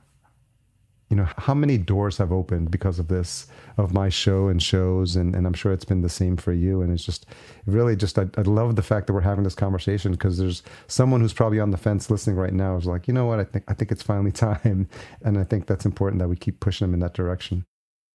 you 1.13 1.17
know 1.17 1.27
how 1.37 1.53
many 1.53 1.77
doors 1.77 2.17
have 2.17 2.31
opened 2.31 2.71
because 2.71 2.97
of 2.97 3.07
this 3.07 3.45
of 3.77 3.93
my 3.93 4.09
show 4.09 4.47
and 4.47 4.63
shows 4.63 5.15
and, 5.15 5.35
and 5.35 5.45
i'm 5.45 5.53
sure 5.53 5.71
it's 5.71 5.85
been 5.85 6.01
the 6.01 6.09
same 6.09 6.35
for 6.37 6.51
you. 6.53 6.81
And 6.81 6.91
it's 6.91 7.03
just 7.03 7.27
really 7.67 7.95
just 7.95 8.17
I, 8.17 8.27
I 8.35 8.41
love 8.41 8.75
the 8.75 8.81
fact 8.81 9.05
that 9.05 9.13
we're 9.13 9.21
having 9.21 9.43
this 9.43 9.53
conversation 9.53 10.11
because 10.11 10.39
there's 10.39 10.63
someone 10.87 11.21
who's 11.21 11.33
probably 11.33 11.59
on 11.59 11.69
the 11.69 11.77
fence 11.77 12.09
listening 12.09 12.35
right 12.35 12.51
now 12.53 12.75
is 12.77 12.87
like 12.87 13.07
you 13.07 13.13
know 13.13 13.25
what? 13.25 13.39
I 13.39 13.43
think 13.43 13.65
i 13.67 13.75
think 13.75 13.91
it's 13.91 14.01
finally 14.01 14.31
time. 14.47 14.89
And 15.21 15.37
i 15.37 15.43
think 15.43 15.67
that's 15.67 15.85
important 15.85 16.19
that 16.19 16.29
we 16.29 16.35
keep 16.35 16.59
pushing 16.59 16.87
them 16.87 16.95
in 16.95 16.99
that 17.01 17.13
direction. 17.13 17.65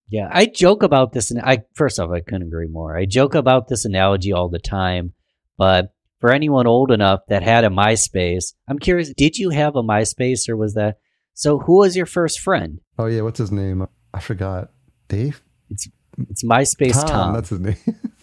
Yeah 0.09 0.29
i 0.33 0.47
joke 0.47 0.83
about 0.83 1.12
this 1.12 1.31
and 1.31 1.41
i 1.41 1.59
first 1.74 2.01
off 2.01 2.11
i 2.11 2.20
couldn't 2.20 2.49
agree 2.49 2.68
more. 2.68 2.97
I 2.97 3.05
joke 3.05 3.37
about 3.37 3.68
this 3.68 3.85
analogy 3.85 4.33
all 4.33 4.49
the 4.49 4.59
time 4.59 5.12
but 5.57 5.93
for 6.21 6.31
anyone 6.31 6.66
old 6.66 6.91
enough 6.91 7.21
that 7.29 7.43
had 7.43 7.64
a 7.64 7.69
MySpace, 7.69 8.55
I'm 8.69 8.79
curious, 8.79 9.12
did 9.14 9.39
you 9.39 9.51
have 9.51 9.77
a 9.77 9.83
MySpace 9.83 10.49
or 10.49 10.57
was 10.57 10.75
that? 10.75 10.99
So 11.35 11.59
who 11.59 11.79
was 11.79 11.97
your 11.97 12.07
first 12.07 12.41
friend? 12.41 12.81
Oh 12.99 13.07
yeah, 13.07 13.23
what's 13.23 13.39
his 13.39 13.53
name? 13.53 13.87
I 14.12 14.21
forgot. 14.21 14.71
Dave? 15.09 15.43
It's 15.71 15.89
it's 16.29 16.45
MySpace 16.45 16.95
Tom. 16.95 17.09
Tom. 17.09 17.35
That's 17.35 17.51
his 17.51 17.61
name. 17.61 17.77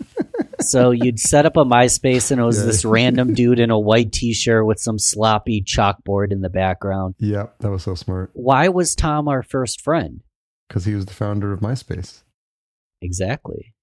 so 0.60 0.92
you'd 0.92 1.20
set 1.20 1.46
up 1.46 1.56
a 1.56 1.64
MySpace 1.64 2.32
and 2.32 2.42
it 2.42 2.44
was 2.44 2.60
yeah. 2.60 2.66
this 2.66 2.84
random 2.84 3.34
dude 3.34 3.60
in 3.60 3.72
a 3.72 3.80
white 3.80 4.12
t-shirt 4.12 4.66
with 4.66 4.80
some 4.80 5.00
sloppy 5.00 5.62
chalkboard 5.62 6.32
in 6.32 6.42
the 6.42 6.50
background. 6.50 7.16
Yeah, 7.20 7.48
that 7.60 7.72
was 7.72 7.84
so 7.84 7.96
smart. 7.96 8.32
Why 8.34 8.68
was 8.68 8.96
Tom 8.96 9.28
our 9.28 9.44
first 9.44 9.82
friend? 9.82 10.22
Because 10.68 10.86
he 10.86 10.96
was 10.96 11.06
the 11.06 11.14
founder 11.14 11.54
of 11.54 11.62
MySpace. 11.62 12.24
Exactly. 13.02 13.74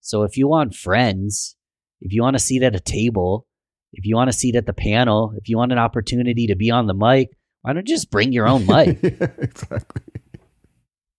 So 0.00 0.22
if 0.22 0.36
you 0.36 0.48
want 0.48 0.74
friends, 0.74 1.56
if 2.00 2.12
you 2.12 2.22
want 2.22 2.36
a 2.36 2.40
seat 2.40 2.62
at 2.62 2.76
a 2.76 2.80
table, 2.80 3.46
if 3.92 4.06
you 4.06 4.16
want 4.16 4.30
a 4.30 4.34
seat 4.34 4.56
at 4.56 4.66
the 4.66 4.72
panel, 4.72 5.32
if 5.36 5.48
you 5.48 5.56
want 5.56 5.72
an 5.72 5.78
opportunity 5.78 6.46
to 6.48 6.56
be 6.56 6.70
on 6.70 6.86
the 6.86 6.94
mic, 6.94 7.30
why 7.62 7.72
don't 7.72 7.88
you 7.88 7.94
just 7.94 8.10
bring 8.10 8.32
your 8.32 8.48
own 8.48 8.66
mic? 8.66 8.98
yeah, 9.02 9.28
exactly. 9.38 10.02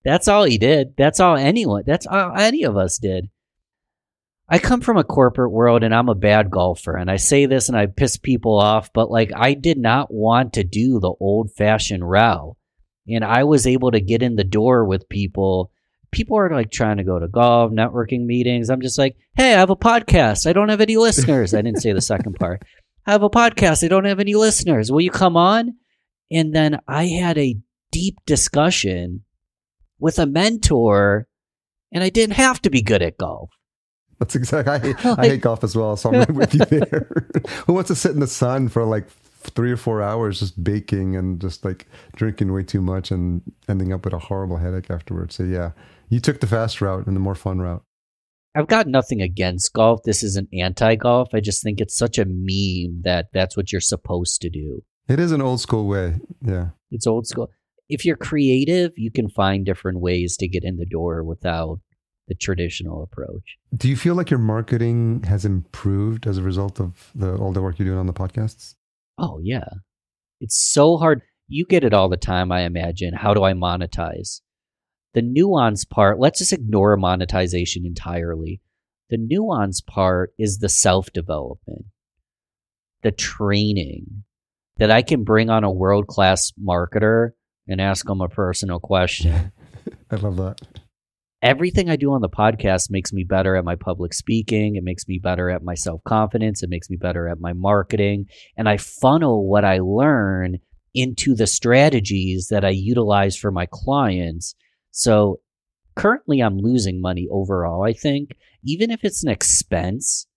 That's 0.03 0.27
all 0.27 0.45
he 0.45 0.57
did. 0.57 0.95
That's 0.97 1.19
all 1.19 1.35
anyone, 1.35 1.83
that's 1.85 2.07
all 2.07 2.35
any 2.35 2.63
of 2.63 2.75
us 2.77 2.97
did. 2.97 3.29
I 4.49 4.59
come 4.59 4.81
from 4.81 4.97
a 4.97 5.03
corporate 5.05 5.51
world 5.51 5.81
and 5.81 5.95
I'm 5.95 6.09
a 6.09 6.15
bad 6.15 6.51
golfer. 6.51 6.97
And 6.97 7.09
I 7.09 7.15
say 7.15 7.45
this 7.45 7.69
and 7.69 7.77
I 7.77 7.85
piss 7.85 8.17
people 8.17 8.59
off, 8.59 8.91
but 8.91 9.09
like 9.09 9.31
I 9.33 9.53
did 9.53 9.77
not 9.77 10.13
want 10.13 10.53
to 10.53 10.63
do 10.65 10.99
the 10.99 11.13
old 11.21 11.51
fashioned 11.51 12.09
row. 12.09 12.57
And 13.07 13.23
I 13.23 13.45
was 13.45 13.65
able 13.65 13.91
to 13.91 14.01
get 14.01 14.21
in 14.21 14.35
the 14.35 14.43
door 14.43 14.83
with 14.83 15.07
people 15.07 15.71
people 16.11 16.37
are 16.37 16.49
like 16.49 16.71
trying 16.71 16.97
to 16.97 17.03
go 17.03 17.19
to 17.19 17.27
golf, 17.27 17.71
networking 17.71 18.25
meetings. 18.25 18.69
I'm 18.69 18.81
just 18.81 18.97
like, 18.97 19.15
hey, 19.35 19.55
I 19.55 19.59
have 19.59 19.69
a 19.69 19.75
podcast. 19.75 20.47
I 20.47 20.53
don't 20.53 20.69
have 20.69 20.81
any 20.81 20.97
listeners. 20.97 21.53
I 21.53 21.61
didn't 21.61 21.81
say 21.81 21.93
the 21.93 22.01
second 22.01 22.33
part. 22.33 22.63
I 23.05 23.11
have 23.11 23.23
a 23.23 23.29
podcast. 23.29 23.83
I 23.83 23.87
don't 23.87 24.05
have 24.05 24.19
any 24.19 24.35
listeners. 24.35 24.91
Will 24.91 25.01
you 25.01 25.11
come 25.11 25.35
on? 25.35 25.75
And 26.29 26.53
then 26.53 26.79
I 26.87 27.07
had 27.07 27.37
a 27.37 27.57
deep 27.91 28.17
discussion 28.25 29.23
with 29.99 30.19
a 30.19 30.25
mentor, 30.25 31.27
and 31.91 32.03
I 32.03 32.09
didn't 32.09 32.35
have 32.35 32.61
to 32.63 32.69
be 32.69 32.81
good 32.81 33.01
at 33.01 33.17
golf. 33.17 33.49
That's 34.19 34.35
exactly. 34.35 34.73
I 34.73 34.79
hate, 34.79 35.05
I 35.05 35.25
hate 35.29 35.41
golf 35.41 35.63
as 35.63 35.75
well, 35.75 35.97
so 35.97 36.13
I'm 36.13 36.35
with 36.35 36.53
you 36.53 36.65
there. 36.65 37.07
Who 37.65 37.73
wants 37.73 37.87
to 37.89 37.95
sit 37.95 38.11
in 38.11 38.19
the 38.19 38.27
sun 38.27 38.69
for 38.69 38.83
like 38.83 39.07
three 39.43 39.71
or 39.71 39.77
four 39.77 40.01
hours 40.01 40.39
just 40.39 40.63
baking 40.63 41.15
and 41.15 41.41
just 41.41 41.65
like 41.65 41.87
drinking 42.15 42.53
way 42.53 42.63
too 42.63 42.81
much 42.81 43.09
and 43.09 43.41
ending 43.67 43.91
up 43.91 44.05
with 44.05 44.13
a 44.13 44.19
horrible 44.19 44.57
headache 44.57 44.91
afterwards. 44.91 45.35
So 45.35 45.43
yeah, 45.43 45.71
you 46.11 46.19
took 46.19 46.41
the 46.41 46.47
fast 46.47 46.81
route 46.81 47.07
and 47.07 47.15
the 47.15 47.21
more 47.21 47.33
fun 47.33 47.59
route. 47.59 47.83
I've 48.53 48.67
got 48.67 48.85
nothing 48.85 49.21
against 49.21 49.71
golf. 49.73 50.01
This 50.03 50.23
isn't 50.23 50.49
anti 50.53 50.95
golf. 50.95 51.29
I 51.33 51.39
just 51.39 51.63
think 51.63 51.79
it's 51.79 51.97
such 51.97 52.19
a 52.19 52.25
meme 52.25 53.01
that 53.03 53.27
that's 53.33 53.55
what 53.55 53.71
you're 53.71 53.81
supposed 53.81 54.41
to 54.41 54.49
do. 54.49 54.83
It 55.07 55.19
is 55.19 55.31
an 55.31 55.41
old 55.41 55.61
school 55.61 55.87
way. 55.87 56.19
Yeah. 56.45 56.69
It's 56.91 57.07
old 57.07 57.27
school. 57.27 57.49
If 57.87 58.05
you're 58.05 58.17
creative, 58.17 58.91
you 58.97 59.09
can 59.09 59.29
find 59.29 59.65
different 59.65 60.01
ways 60.01 60.35
to 60.37 60.49
get 60.49 60.65
in 60.65 60.77
the 60.77 60.85
door 60.85 61.23
without 61.23 61.79
the 62.27 62.35
traditional 62.35 63.03
approach. 63.03 63.57
Do 63.75 63.87
you 63.87 63.95
feel 63.95 64.15
like 64.15 64.29
your 64.29 64.39
marketing 64.39 65.23
has 65.23 65.45
improved 65.45 66.27
as 66.27 66.37
a 66.37 66.43
result 66.43 66.79
of 66.79 67.09
the 67.15 67.35
all 67.35 67.53
the 67.53 67.61
work 67.61 67.79
you're 67.79 67.87
doing 67.87 67.99
on 67.99 68.07
the 68.07 68.13
podcasts? 68.13 68.75
Oh 69.17 69.39
yeah. 69.41 69.67
It's 70.41 70.57
so 70.57 70.97
hard. 70.97 71.21
You 71.47 71.65
get 71.65 71.83
it 71.83 71.93
all 71.93 72.09
the 72.09 72.17
time, 72.17 72.51
I 72.51 72.61
imagine. 72.61 73.13
How 73.13 73.33
do 73.33 73.43
I 73.43 73.53
monetize? 73.53 74.41
The 75.13 75.21
nuance 75.21 75.83
part, 75.83 76.19
let's 76.19 76.39
just 76.39 76.53
ignore 76.53 76.95
monetization 76.95 77.85
entirely. 77.85 78.61
The 79.09 79.17
nuance 79.17 79.81
part 79.81 80.33
is 80.39 80.59
the 80.59 80.69
self 80.69 81.11
development, 81.11 81.85
the 83.01 83.11
training 83.11 84.23
that 84.77 84.89
I 84.89 85.01
can 85.01 85.23
bring 85.23 85.49
on 85.49 85.63
a 85.65 85.71
world 85.71 86.07
class 86.07 86.51
marketer 86.61 87.31
and 87.67 87.81
ask 87.81 88.05
them 88.05 88.21
a 88.21 88.29
personal 88.29 88.79
question. 88.79 89.51
I 90.11 90.15
love 90.15 90.37
that. 90.37 90.61
Everything 91.41 91.89
I 91.89 91.95
do 91.95 92.13
on 92.13 92.21
the 92.21 92.29
podcast 92.29 92.91
makes 92.91 93.11
me 93.11 93.23
better 93.23 93.55
at 93.55 93.65
my 93.65 93.75
public 93.75 94.13
speaking. 94.13 94.75
It 94.75 94.83
makes 94.83 95.07
me 95.07 95.19
better 95.19 95.49
at 95.49 95.63
my 95.63 95.73
self 95.73 96.03
confidence. 96.03 96.63
It 96.63 96.69
makes 96.69 96.89
me 96.89 96.97
better 96.97 97.27
at 97.27 97.39
my 97.39 97.53
marketing. 97.53 98.27
And 98.55 98.69
I 98.69 98.77
funnel 98.77 99.49
what 99.49 99.65
I 99.65 99.79
learn 99.79 100.59
into 100.93 101.35
the 101.35 101.47
strategies 101.47 102.47
that 102.49 102.63
I 102.63 102.69
utilize 102.69 103.35
for 103.35 103.51
my 103.51 103.65
clients 103.71 104.55
so 104.91 105.39
currently 105.95 106.41
I'm 106.41 106.57
losing 106.57 107.01
money 107.01 107.27
overall, 107.31 107.83
I 107.83 107.93
think. 107.93 108.35
Even 108.63 108.91
if 108.91 109.03
it's 109.03 109.23
an 109.23 109.29
expense, 109.31 110.27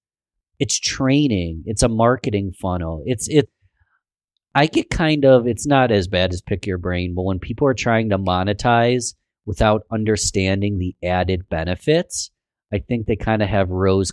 it's 0.58 0.78
training, 0.78 1.64
it's 1.66 1.82
a 1.82 1.88
marketing 1.88 2.52
funnel. 2.60 3.02
It's 3.04 3.28
it 3.28 3.48
I 4.54 4.66
get 4.66 4.88
kind 4.88 5.24
of 5.24 5.46
it's 5.46 5.66
not 5.66 5.90
as 5.90 6.06
bad 6.06 6.32
as 6.32 6.40
pick 6.40 6.66
your 6.66 6.78
brain, 6.78 7.14
but 7.14 7.24
when 7.24 7.40
people 7.40 7.66
are 7.66 7.74
trying 7.74 8.10
to 8.10 8.18
monetize 8.18 9.14
without 9.46 9.82
understanding 9.92 10.78
the 10.78 10.94
added 11.02 11.48
benefits, 11.48 12.30
I 12.72 12.78
think 12.78 13.06
they 13.06 13.16
kind 13.16 13.42
of 13.42 13.48
have 13.48 13.70
rose 13.70 14.12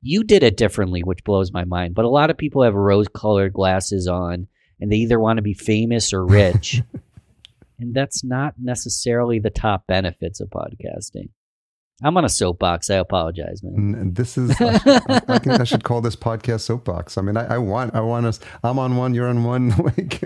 You 0.00 0.24
did 0.24 0.42
it 0.42 0.56
differently, 0.56 1.02
which 1.02 1.24
blows 1.24 1.52
my 1.52 1.64
mind. 1.64 1.94
But 1.94 2.04
a 2.04 2.10
lot 2.10 2.30
of 2.30 2.38
people 2.38 2.62
have 2.62 2.74
rose 2.74 3.06
colored 3.08 3.52
glasses 3.52 4.08
on 4.08 4.48
and 4.80 4.90
they 4.90 4.96
either 4.96 5.20
want 5.20 5.38
to 5.38 5.42
be 5.42 5.54
famous 5.54 6.12
or 6.12 6.24
rich. 6.24 6.82
And 7.78 7.94
that's 7.94 8.24
not 8.24 8.54
necessarily 8.58 9.38
the 9.38 9.50
top 9.50 9.86
benefits 9.86 10.40
of 10.40 10.48
podcasting. 10.48 11.30
I'm 12.02 12.14
on 12.18 12.26
a 12.26 12.28
soapbox. 12.28 12.90
I 12.90 12.96
apologize, 12.96 13.62
man. 13.62 13.94
And 13.98 14.16
this 14.16 14.36
is, 14.36 14.50
I, 14.60 15.22
I, 15.28 15.38
think 15.38 15.60
I 15.60 15.64
should 15.64 15.82
call 15.82 16.02
this 16.02 16.14
podcast 16.14 16.60
soapbox. 16.60 17.16
I 17.16 17.22
mean, 17.22 17.38
I, 17.38 17.54
I 17.54 17.58
want, 17.58 17.94
I 17.94 18.00
want 18.00 18.26
us. 18.26 18.38
I'm 18.62 18.78
on 18.78 18.96
one, 18.96 19.14
you're 19.14 19.28
on 19.28 19.44
one, 19.44 19.70
like, 19.78 20.22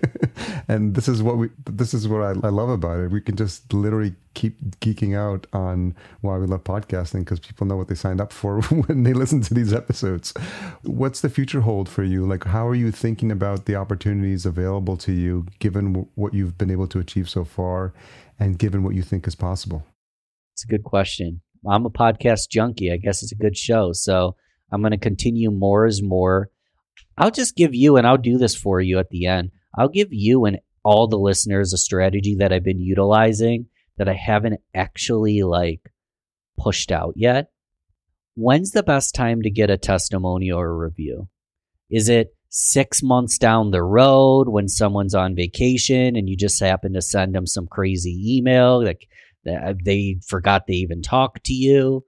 and 0.66 0.96
this 0.96 1.06
is 1.06 1.22
what 1.22 1.36
we, 1.38 1.50
this 1.66 1.94
is 1.94 2.08
what 2.08 2.22
I, 2.22 2.30
I 2.44 2.50
love 2.50 2.70
about 2.70 2.98
it. 2.98 3.12
We 3.12 3.20
can 3.20 3.36
just 3.36 3.72
literally 3.72 4.16
keep 4.34 4.60
geeking 4.80 5.16
out 5.16 5.46
on 5.52 5.94
why 6.22 6.38
we 6.38 6.46
love 6.46 6.64
podcasting 6.64 7.20
because 7.20 7.38
people 7.38 7.68
know 7.68 7.76
what 7.76 7.86
they 7.86 7.94
signed 7.94 8.20
up 8.20 8.32
for 8.32 8.60
when 8.62 9.04
they 9.04 9.12
listen 9.12 9.40
to 9.42 9.54
these 9.54 9.72
episodes. 9.72 10.34
What's 10.82 11.20
the 11.20 11.30
future 11.30 11.60
hold 11.60 11.88
for 11.88 12.02
you? 12.02 12.26
Like, 12.26 12.44
how 12.44 12.66
are 12.66 12.74
you 12.74 12.90
thinking 12.90 13.30
about 13.30 13.66
the 13.66 13.76
opportunities 13.76 14.44
available 14.44 14.96
to 14.98 15.12
you, 15.12 15.46
given 15.60 15.92
w- 15.92 16.08
what 16.16 16.34
you've 16.34 16.58
been 16.58 16.70
able 16.72 16.88
to 16.88 16.98
achieve 16.98 17.30
so 17.30 17.44
far, 17.44 17.92
and 18.40 18.58
given 18.58 18.82
what 18.82 18.96
you 18.96 19.02
think 19.02 19.28
is 19.28 19.36
possible? 19.36 19.84
It's 20.54 20.64
a 20.64 20.68
good 20.68 20.84
question. 20.84 21.42
I'm 21.68 21.86
a 21.86 21.90
podcast 21.90 22.48
junkie. 22.50 22.92
I 22.92 22.96
guess 22.96 23.22
it's 23.22 23.32
a 23.32 23.36
good 23.36 23.56
show. 23.56 23.92
So 23.92 24.36
I'm 24.72 24.80
going 24.80 24.92
to 24.92 24.98
continue 24.98 25.50
more 25.50 25.86
is 25.86 26.02
more. 26.02 26.50
I'll 27.18 27.30
just 27.30 27.56
give 27.56 27.74
you, 27.74 27.96
and 27.96 28.06
I'll 28.06 28.16
do 28.16 28.38
this 28.38 28.54
for 28.54 28.80
you 28.80 28.98
at 28.98 29.10
the 29.10 29.26
end. 29.26 29.50
I'll 29.76 29.88
give 29.88 30.08
you 30.10 30.44
and 30.46 30.58
all 30.82 31.06
the 31.06 31.18
listeners 31.18 31.72
a 31.72 31.78
strategy 31.78 32.36
that 32.36 32.52
I've 32.52 32.64
been 32.64 32.80
utilizing 32.80 33.66
that 33.98 34.08
I 34.08 34.14
haven't 34.14 34.60
actually 34.74 35.42
like 35.42 35.92
pushed 36.58 36.90
out 36.90 37.14
yet. 37.16 37.50
When's 38.34 38.70
the 38.70 38.82
best 38.82 39.14
time 39.14 39.42
to 39.42 39.50
get 39.50 39.70
a 39.70 39.76
testimonial 39.76 40.58
or 40.58 40.70
a 40.70 40.76
review? 40.76 41.28
Is 41.90 42.08
it 42.08 42.34
six 42.48 43.02
months 43.02 43.38
down 43.38 43.70
the 43.70 43.82
road 43.82 44.48
when 44.48 44.68
someone's 44.68 45.14
on 45.14 45.36
vacation 45.36 46.16
and 46.16 46.28
you 46.28 46.36
just 46.36 46.60
happen 46.60 46.94
to 46.94 47.02
send 47.02 47.34
them 47.34 47.46
some 47.46 47.66
crazy 47.66 48.36
email? 48.36 48.82
Like 48.82 49.06
they 49.44 50.20
forgot 50.26 50.66
they 50.66 50.74
even 50.74 51.02
talked 51.02 51.44
to 51.44 51.54
you. 51.54 52.04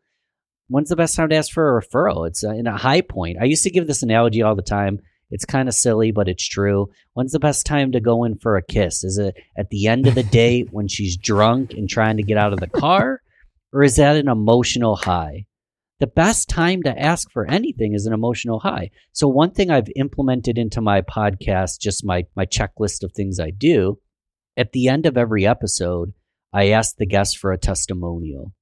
When's 0.68 0.89
the 0.89 0.97
best 0.97 1.16
time 1.16 1.28
to 1.28 1.37
ask 1.37 1.53
for 1.53 1.76
a 1.76 1.83
referral? 1.83 2.26
It's 2.26 2.45
uh, 2.45 2.51
in 2.51 2.66
a 2.66 2.76
high 2.76 3.03
point. 3.03 3.39
I 3.41 3.45
used 3.45 3.64
to 3.64 3.70
give 3.70 3.87
this 3.87 4.03
analogy 4.03 4.43
all 4.43 4.55
the 4.55 4.62
time. 4.62 5.01
It's 5.30 5.45
kind 5.47 5.68
of 5.68 5.74
silly, 5.74 6.12
but 6.12 6.28
it's 6.28 6.47
true. 6.47 6.91
When's 7.14 7.33
the 7.33 7.39
best 7.39 7.64
time 7.64 7.93
to 7.93 8.01
go 8.01 8.24
in 8.24 8.37
for 8.37 8.57
a 8.57 8.62
kiss? 8.62 9.03
Is 9.03 9.18
it 9.18 9.35
at 9.57 9.70
the 9.70 9.87
end 9.87 10.07
of 10.07 10.14
the 10.14 10.22
day 10.41 10.62
when 10.62 10.89
she's 10.89 11.16
drunk 11.16 11.72
and 11.72 11.89
trying 11.89 12.18
to 12.18 12.22
get 12.22 12.39
out 12.39 12.53
of 12.53 12.61
the 12.61 12.68
car? 12.68 13.20
Or 13.72 13.83
is 13.83 13.97
that 13.97 14.16
an 14.16 14.28
emotional 14.28 14.97
high? 14.97 15.47
The 16.01 16.07
best 16.07 16.49
time 16.49 16.83
to 16.83 16.99
ask 16.99 17.30
for 17.30 17.47
anything 17.49 17.95
is 17.95 18.07
an 18.07 18.12
emotional 18.12 18.59
high. 18.59 18.91
So 19.12 19.28
one 19.28 19.53
thing 19.53 19.70
I've 19.70 19.89
implemented 19.97 20.59
into 20.59 20.80
my 20.80 21.01
podcast, 21.01 21.80
just 21.80 22.05
my 22.05 22.26
my 22.35 22.45
checklist 22.45 23.03
of 23.03 23.12
things 23.12 23.39
I 23.39 23.51
do, 23.51 23.99
at 24.57 24.72
the 24.72 24.89
end 24.89 25.07
of 25.07 25.16
every 25.16 25.47
episode, 25.47 26.12
I 26.53 26.70
asked 26.70 26.98
the 26.98 27.07
guests 27.07 27.34
for 27.34 27.53
a 27.53 27.59
testimonial. 27.59 28.53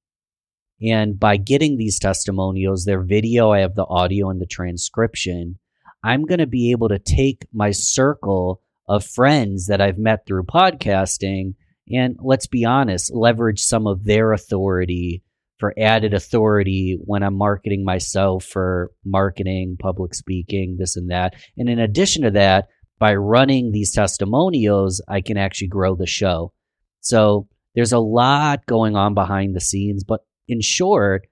And 0.81 1.19
by 1.19 1.37
getting 1.37 1.77
these 1.77 1.99
testimonials, 1.99 2.85
their 2.85 3.01
video, 3.01 3.51
I 3.51 3.59
have 3.59 3.75
the 3.75 3.85
audio 3.85 4.29
and 4.29 4.41
the 4.41 4.47
transcription, 4.47 5.59
I'm 6.03 6.23
going 6.23 6.39
to 6.39 6.47
be 6.47 6.71
able 6.71 6.89
to 6.89 6.99
take 6.99 7.45
my 7.53 7.71
circle 7.71 8.61
of 8.87 9.05
friends 9.05 9.67
that 9.67 9.81
I've 9.81 9.99
met 9.99 10.25
through 10.25 10.43
podcasting 10.43 11.53
and 11.91 12.17
let's 12.21 12.47
be 12.47 12.65
honest, 12.65 13.13
leverage 13.13 13.59
some 13.59 13.85
of 13.85 14.05
their 14.05 14.33
authority 14.33 15.23
for 15.59 15.73
added 15.77 16.13
authority 16.13 16.97
when 17.03 17.21
I'm 17.21 17.35
marketing 17.35 17.83
myself 17.83 18.45
for 18.45 18.91
marketing, 19.05 19.77
public 19.79 20.15
speaking, 20.15 20.77
this 20.79 20.95
and 20.95 21.11
that. 21.11 21.35
And 21.57 21.69
in 21.69 21.79
addition 21.79 22.23
to 22.23 22.31
that, 22.31 22.67
by 22.97 23.15
running 23.15 23.71
these 23.71 23.91
testimonials, 23.91 25.01
I 25.07 25.21
can 25.21 25.37
actually 25.37 25.67
grow 25.67 25.95
the 25.95 26.07
show. 26.07 26.53
So 27.01 27.47
there's 27.75 27.93
a 27.93 27.99
lot 27.99 28.65
going 28.65 28.95
on 28.95 29.13
behind 29.13 29.55
the 29.55 29.61
scenes, 29.61 30.03
but 30.03 30.21
in 30.47 30.61
short, 30.61 31.27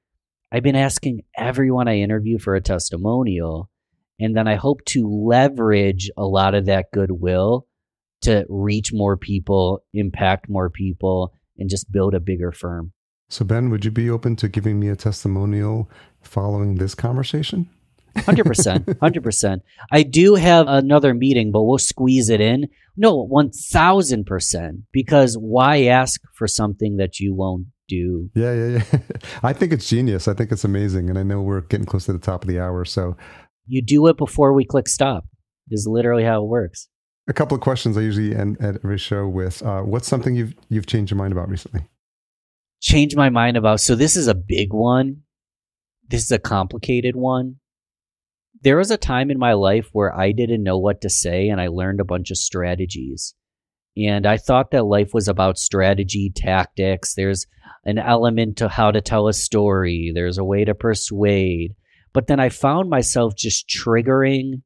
I've 0.51 0.63
been 0.63 0.75
asking 0.75 1.23
everyone 1.37 1.87
I 1.87 1.97
interview 1.97 2.39
for 2.39 2.55
a 2.55 2.61
testimonial. 2.61 3.69
And 4.19 4.35
then 4.35 4.47
I 4.47 4.55
hope 4.55 4.83
to 4.85 5.07
leverage 5.07 6.09
a 6.17 6.25
lot 6.25 6.55
of 6.55 6.65
that 6.65 6.91
goodwill 6.91 7.67
to 8.21 8.45
reach 8.49 8.91
more 8.91 9.15
people, 9.15 9.83
impact 9.93 10.49
more 10.49 10.69
people, 10.69 11.33
and 11.57 11.69
just 11.69 11.91
build 11.91 12.13
a 12.13 12.19
bigger 12.19 12.51
firm. 12.51 12.91
So, 13.29 13.45
Ben, 13.45 13.69
would 13.69 13.85
you 13.85 13.91
be 13.91 14.09
open 14.09 14.35
to 14.37 14.49
giving 14.49 14.79
me 14.79 14.89
a 14.89 14.95
testimonial 14.95 15.89
following 16.21 16.75
this 16.75 16.95
conversation? 16.95 17.69
Hundred 18.25 18.45
percent, 18.45 18.89
hundred 19.01 19.23
percent. 19.23 19.63
I 19.91 20.03
do 20.03 20.35
have 20.35 20.67
another 20.67 21.13
meeting, 21.13 21.51
but 21.51 21.63
we'll 21.63 21.77
squeeze 21.77 22.29
it 22.29 22.41
in. 22.41 22.67
No, 22.95 23.23
one 23.23 23.51
thousand 23.51 24.25
percent. 24.25 24.81
Because 24.91 25.35
why 25.35 25.83
ask 25.85 26.21
for 26.35 26.47
something 26.47 26.97
that 26.97 27.19
you 27.19 27.33
won't 27.33 27.67
do? 27.87 28.29
Yeah, 28.35 28.53
yeah, 28.53 28.67
yeah. 28.91 28.99
I 29.43 29.53
think 29.53 29.73
it's 29.73 29.87
genius. 29.87 30.27
I 30.27 30.33
think 30.33 30.51
it's 30.51 30.63
amazing, 30.63 31.09
and 31.09 31.17
I 31.17 31.23
know 31.23 31.41
we're 31.41 31.61
getting 31.61 31.85
close 31.85 32.05
to 32.05 32.13
the 32.13 32.19
top 32.19 32.43
of 32.43 32.47
the 32.47 32.59
hour. 32.59 32.85
So 32.85 33.17
you 33.67 33.81
do 33.81 34.07
it 34.07 34.17
before 34.17 34.53
we 34.53 34.65
click 34.65 34.87
stop. 34.87 35.25
Is 35.71 35.87
literally 35.87 36.23
how 36.23 36.43
it 36.43 36.47
works. 36.47 36.89
A 37.27 37.33
couple 37.33 37.53
of 37.53 37.61
questions 37.61 37.95
I 37.95 38.01
usually 38.01 38.35
end 38.35 38.57
at 38.59 38.77
every 38.77 38.97
show 38.97 39.27
with. 39.27 39.61
Uh, 39.61 39.81
what's 39.81 40.07
something 40.07 40.35
you've 40.35 40.55
you've 40.69 40.87
changed 40.87 41.11
your 41.11 41.17
mind 41.17 41.31
about 41.31 41.47
recently? 41.47 41.81
Change 42.81 43.15
my 43.15 43.29
mind 43.29 43.55
about. 43.55 43.81
So 43.81 43.95
this 43.95 44.15
is 44.15 44.27
a 44.27 44.33
big 44.33 44.73
one. 44.73 45.21
This 46.07 46.23
is 46.23 46.31
a 46.31 46.39
complicated 46.39 47.15
one 47.15 47.57
there 48.61 48.77
was 48.77 48.91
a 48.91 48.97
time 48.97 49.31
in 49.31 49.39
my 49.39 49.53
life 49.53 49.89
where 49.93 50.15
I 50.15 50.31
didn't 50.31 50.63
know 50.63 50.77
what 50.77 51.01
to 51.01 51.09
say 51.09 51.49
and 51.49 51.61
I 51.61 51.67
learned 51.67 51.99
a 51.99 52.05
bunch 52.05 52.31
of 52.31 52.37
strategies. 52.37 53.33
And 53.97 54.25
I 54.25 54.37
thought 54.37 54.71
that 54.71 54.85
life 54.85 55.13
was 55.13 55.27
about 55.27 55.57
strategy, 55.57 56.31
tactics. 56.33 57.15
There's 57.15 57.47
an 57.85 57.97
element 57.97 58.57
to 58.57 58.69
how 58.69 58.91
to 58.91 59.01
tell 59.01 59.27
a 59.27 59.33
story, 59.33 60.11
there's 60.13 60.37
a 60.37 60.43
way 60.43 60.65
to 60.65 60.75
persuade. 60.75 61.75
But 62.13 62.27
then 62.27 62.39
I 62.39 62.49
found 62.49 62.89
myself 62.89 63.35
just 63.35 63.67
triggering 63.67 64.61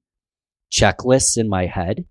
checklists 0.71 1.37
in 1.37 1.49
my 1.49 1.65
head. 1.65 2.05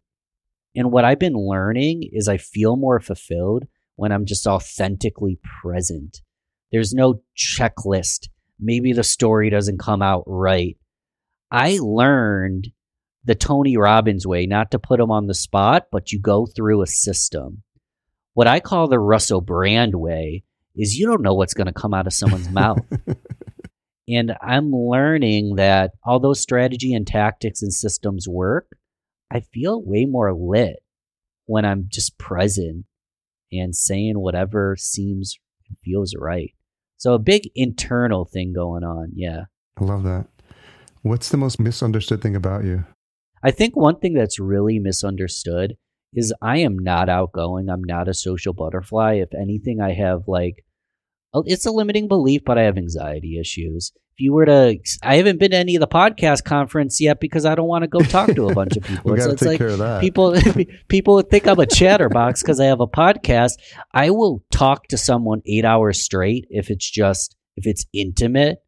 And 0.75 0.91
what 0.91 1.05
I've 1.05 1.19
been 1.19 1.35
learning 1.35 2.09
is 2.13 2.29
I 2.29 2.39
feel 2.39 2.77
more 2.77 3.01
fulfilled 3.01 3.65
when 3.97 4.13
I'm 4.13 4.25
just 4.25 4.47
authentically 4.47 5.39
present. 5.61 6.23
There's 6.71 6.95
no 6.95 7.23
checklist. 7.37 8.29
Maybe 8.59 8.93
the 8.93 9.05
story 9.05 9.51
doesn't 9.51 9.79
come 9.79 10.01
out 10.01 10.25
right 10.27 10.77
I 11.53 11.79
learned 11.81 12.69
the 13.25 13.35
Tony 13.35 13.77
Robbins 13.77 14.27
way, 14.27 14.47
not 14.47 14.71
to 14.71 14.79
put 14.79 14.99
them 14.99 15.11
on 15.11 15.27
the 15.27 15.35
spot, 15.35 15.89
but 15.93 16.11
you 16.11 16.19
go 16.19 16.47
through 16.47 16.83
a 16.83 16.87
system. 16.87 17.63
What 18.33 18.47
I 18.47 18.59
call 18.59 18.89
the 18.89 18.99
Russell 18.99 19.43
Brand 19.43 19.95
way 19.95 20.45
is 20.75 20.97
you 20.97 21.07
don't 21.07 21.23
know 21.23 21.35
what's 21.35 21.55
going 21.55 21.67
to 21.67 21.73
come 21.73 21.93
out 21.93 22.07
of 22.07 22.15
someone's 22.15 22.49
mouth. 22.51 22.79
And 24.09 24.35
I'm 24.41 24.73
learning 24.73 25.57
that 25.57 25.93
although 26.05 26.33
strategy 26.33 26.95
and 26.95 27.07
tactics 27.07 27.63
and 27.63 27.73
systems 27.73 28.27
work, 28.27 28.67
I 29.31 29.41
feel 29.41 29.83
way 29.83 30.07
more 30.07 30.35
lit 30.35 30.83
when 31.47 31.65
I'm 31.65 31.87
just 31.89 32.19
present 32.19 32.87
and 33.53 33.77
saying 33.77 34.19
whatever 34.19 34.77
seems 34.79 35.39
feels 35.85 36.15
right. 36.19 36.55
So 36.97 37.15
a 37.15 37.19
big 37.19 37.51
internal 37.55 38.25
thing 38.25 38.53
going 38.53 38.85
on. 38.85 39.13
Yeah. 39.15 39.45
I 39.79 39.85
love 39.85 40.03
that. 40.05 40.27
What's 41.03 41.29
the 41.31 41.37
most 41.37 41.59
misunderstood 41.59 42.23
thing 42.23 42.37
about 42.37 42.65
you? 42.65 42.85
I 43.43 43.51
think 43.51 43.75
one 43.75 43.99
thing 43.99 44.15
that's 44.15 44.39
really 44.39 44.79
misunderstood 44.79 45.75
is 46.15 46.33
I 46.41 46.59
am 46.59 46.79
not 46.79 47.09
outgoing. 47.09 47.69
I'm 47.69 47.83
not 47.83 48.09
a 48.09 48.15
social 48.15 48.53
butterfly. 48.53 49.15
If 49.15 49.35
anything, 49.35 49.81
I 49.81 49.93
have 49.95 50.29
like, 50.29 50.65
it's 51.35 51.67
a 51.67 51.73
limiting 51.73 52.07
belief, 52.07 52.43
but 52.45 52.57
I 52.59 52.63
have 52.63 52.77
anxiety 52.77 53.39
issues. 53.41 53.93
If 54.15 54.21
you 54.21 54.33
were 54.33 54.45
to, 54.45 54.79
I 55.03 55.17
haven't 55.17 55.41
been 55.41 55.53
to 55.53 55.57
any 55.57 55.75
of 55.75 55.81
the 55.81 55.89
podcast 55.89 56.45
conference 56.45 57.01
yet 57.01 57.19
because 57.19 57.47
I 57.47 57.55
don't 57.55 57.67
want 57.67 57.83
to 57.83 57.89
go 57.89 58.01
talk 58.01 58.33
to 58.35 58.49
a 58.49 58.55
bunch 58.55 58.77
of 58.77 58.85
people. 58.85 59.13
we 59.13 59.21
so 59.21 59.31
it's 59.31 59.41
take 59.41 59.49
like 59.49 59.59
care 59.59 59.69
of 59.69 59.79
that. 59.79 60.03
people, 60.03 60.37
people 60.89 61.15
would 61.15 61.31
think 61.31 61.49
I'm 61.49 61.59
a 61.59 61.67
chatterbox 61.67 62.43
because 62.43 62.61
I 62.61 62.67
have 62.67 62.81
a 62.81 62.87
podcast. 62.87 63.55
I 63.93 64.11
will 64.11 64.45
talk 64.53 64.87
to 64.89 64.99
someone 64.99 65.41
eight 65.47 65.65
hours 65.65 66.01
straight 66.01 66.47
if 66.51 66.71
it's 66.71 66.89
just 66.89 67.35
if 67.57 67.67
it's 67.67 67.87
intimate. 67.93 68.62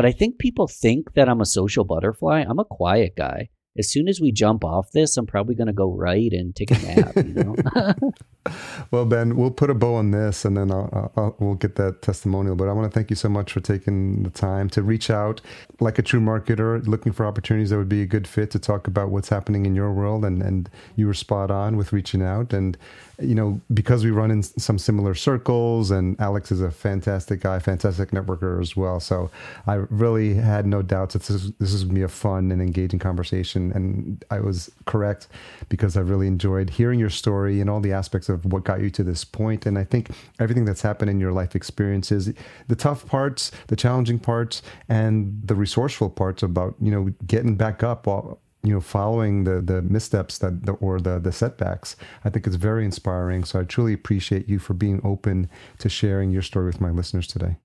But 0.00 0.06
I 0.06 0.12
think 0.12 0.38
people 0.38 0.66
think 0.66 1.12
that 1.12 1.28
I'm 1.28 1.42
a 1.42 1.44
social 1.44 1.84
butterfly. 1.84 2.42
I'm 2.48 2.58
a 2.58 2.64
quiet 2.64 3.16
guy. 3.18 3.50
As 3.76 3.90
soon 3.90 4.08
as 4.08 4.18
we 4.18 4.32
jump 4.32 4.64
off 4.64 4.90
this, 4.92 5.18
I'm 5.18 5.26
probably 5.26 5.54
going 5.54 5.66
to 5.66 5.74
go 5.74 5.92
right 5.92 6.32
and 6.32 6.56
take 6.56 6.70
a 6.70 6.78
nap. 6.78 7.16
You 7.16 7.34
know. 7.34 7.54
well, 8.90 9.04
Ben, 9.04 9.36
we'll 9.36 9.50
put 9.50 9.70
a 9.70 9.74
bow 9.74 9.94
on 9.94 10.10
this, 10.10 10.44
and 10.44 10.56
then 10.56 10.70
I'll, 10.70 11.12
I'll, 11.16 11.36
we'll 11.38 11.54
get 11.54 11.76
that 11.76 12.02
testimonial. 12.02 12.56
But 12.56 12.68
I 12.68 12.72
want 12.72 12.90
to 12.90 12.94
thank 12.94 13.10
you 13.10 13.16
so 13.16 13.28
much 13.28 13.52
for 13.52 13.60
taking 13.60 14.22
the 14.22 14.30
time 14.30 14.70
to 14.70 14.82
reach 14.82 15.10
out, 15.10 15.40
like 15.78 15.98
a 15.98 16.02
true 16.02 16.20
marketer, 16.20 16.86
looking 16.86 17.12
for 17.12 17.26
opportunities 17.26 17.70
that 17.70 17.76
would 17.76 17.88
be 17.88 18.02
a 18.02 18.06
good 18.06 18.26
fit 18.26 18.50
to 18.52 18.58
talk 18.58 18.86
about 18.86 19.10
what's 19.10 19.28
happening 19.28 19.66
in 19.66 19.74
your 19.74 19.92
world. 19.92 20.24
And 20.24 20.42
and 20.42 20.70
you 20.96 21.06
were 21.06 21.14
spot 21.14 21.50
on 21.50 21.76
with 21.76 21.92
reaching 21.92 22.22
out. 22.22 22.52
And 22.52 22.76
you 23.20 23.34
know, 23.34 23.60
because 23.72 24.04
we 24.04 24.10
run 24.10 24.30
in 24.30 24.42
some 24.42 24.78
similar 24.78 25.14
circles, 25.14 25.90
and 25.90 26.18
Alex 26.20 26.50
is 26.50 26.60
a 26.60 26.70
fantastic 26.70 27.40
guy, 27.40 27.58
fantastic 27.58 28.10
networker 28.10 28.60
as 28.60 28.76
well. 28.76 28.98
So 29.00 29.30
I 29.66 29.74
really 29.74 30.34
had 30.34 30.66
no 30.66 30.82
doubts 30.82 31.12
that 31.12 31.22
this 31.22 31.30
is, 31.30 31.52
this 31.58 31.72
is 31.72 31.84
going 31.84 31.94
to 31.94 31.98
be 31.98 32.02
a 32.02 32.08
fun 32.08 32.50
and 32.50 32.62
engaging 32.62 32.98
conversation. 32.98 33.72
And 33.72 34.24
I 34.30 34.40
was 34.40 34.70
correct 34.86 35.28
because 35.68 35.96
I 35.96 36.00
really 36.00 36.26
enjoyed 36.26 36.70
hearing 36.70 36.98
your 36.98 37.10
story 37.10 37.60
and 37.60 37.68
all 37.68 37.80
the 37.80 37.92
aspects 37.92 38.29
of 38.30 38.44
what 38.46 38.64
got 38.64 38.80
you 38.80 38.90
to 38.90 39.04
this 39.04 39.24
point. 39.24 39.66
And 39.66 39.78
I 39.78 39.84
think 39.84 40.10
everything 40.38 40.64
that's 40.64 40.82
happened 40.82 41.10
in 41.10 41.20
your 41.20 41.32
life 41.32 41.54
experiences, 41.54 42.32
the 42.68 42.76
tough 42.76 43.06
parts, 43.06 43.50
the 43.66 43.76
challenging 43.76 44.18
parts, 44.18 44.62
and 44.88 45.40
the 45.44 45.54
resourceful 45.54 46.10
parts 46.10 46.42
about, 46.42 46.74
you 46.80 46.90
know, 46.90 47.12
getting 47.26 47.56
back 47.56 47.82
up 47.82 48.06
while 48.06 48.40
you 48.62 48.74
know 48.74 48.80
following 48.80 49.44
the 49.44 49.62
the 49.62 49.80
missteps 49.80 50.36
that 50.36 50.76
or 50.80 51.00
the 51.00 51.18
the 51.18 51.32
setbacks 51.32 51.96
i 52.26 52.28
think 52.28 52.46
it's 52.46 52.56
very 52.56 52.84
inspiring 52.84 53.42
so 53.42 53.58
i 53.58 53.64
truly 53.64 53.94
appreciate 53.94 54.50
you 54.50 54.58
for 54.58 54.74
being 54.74 55.00
open 55.02 55.48
to 55.78 55.88
sharing 55.88 56.30
your 56.30 56.42
story 56.42 56.66
with 56.66 56.78
my 56.78 56.90
listeners 56.90 57.26
today 57.26 57.56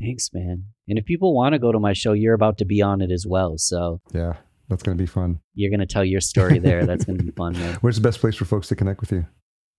Thanks, 0.00 0.30
man. 0.32 0.64
And 0.88 0.98
if 0.98 1.04
people 1.04 1.34
want 1.34 1.52
to 1.52 1.58
go 1.58 1.70
to 1.70 1.78
my 1.78 1.92
show, 1.92 2.12
you're 2.12 2.34
about 2.34 2.58
to 2.58 2.64
be 2.64 2.82
on 2.82 3.00
it 3.00 3.10
as 3.10 3.26
well. 3.26 3.54
So 3.56 4.00
yeah 4.12 4.34
that's 4.68 4.82
going 4.82 4.96
to 4.96 5.02
be 5.02 5.06
fun 5.06 5.38
you're 5.54 5.70
going 5.70 5.80
to 5.80 5.86
tell 5.86 6.04
your 6.04 6.20
story 6.20 6.58
there. 6.58 6.86
That's 6.86 7.04
going 7.04 7.18
to 7.18 7.24
be 7.24 7.30
fun, 7.36 7.52
man. 7.52 7.76
where's 7.82 7.96
the 7.96 8.02
best 8.02 8.20
place 8.20 8.36
for 8.36 8.44
folks 8.44 8.68
to 8.68 8.76
connect 8.76 9.00
with 9.00 9.12
you 9.12 9.26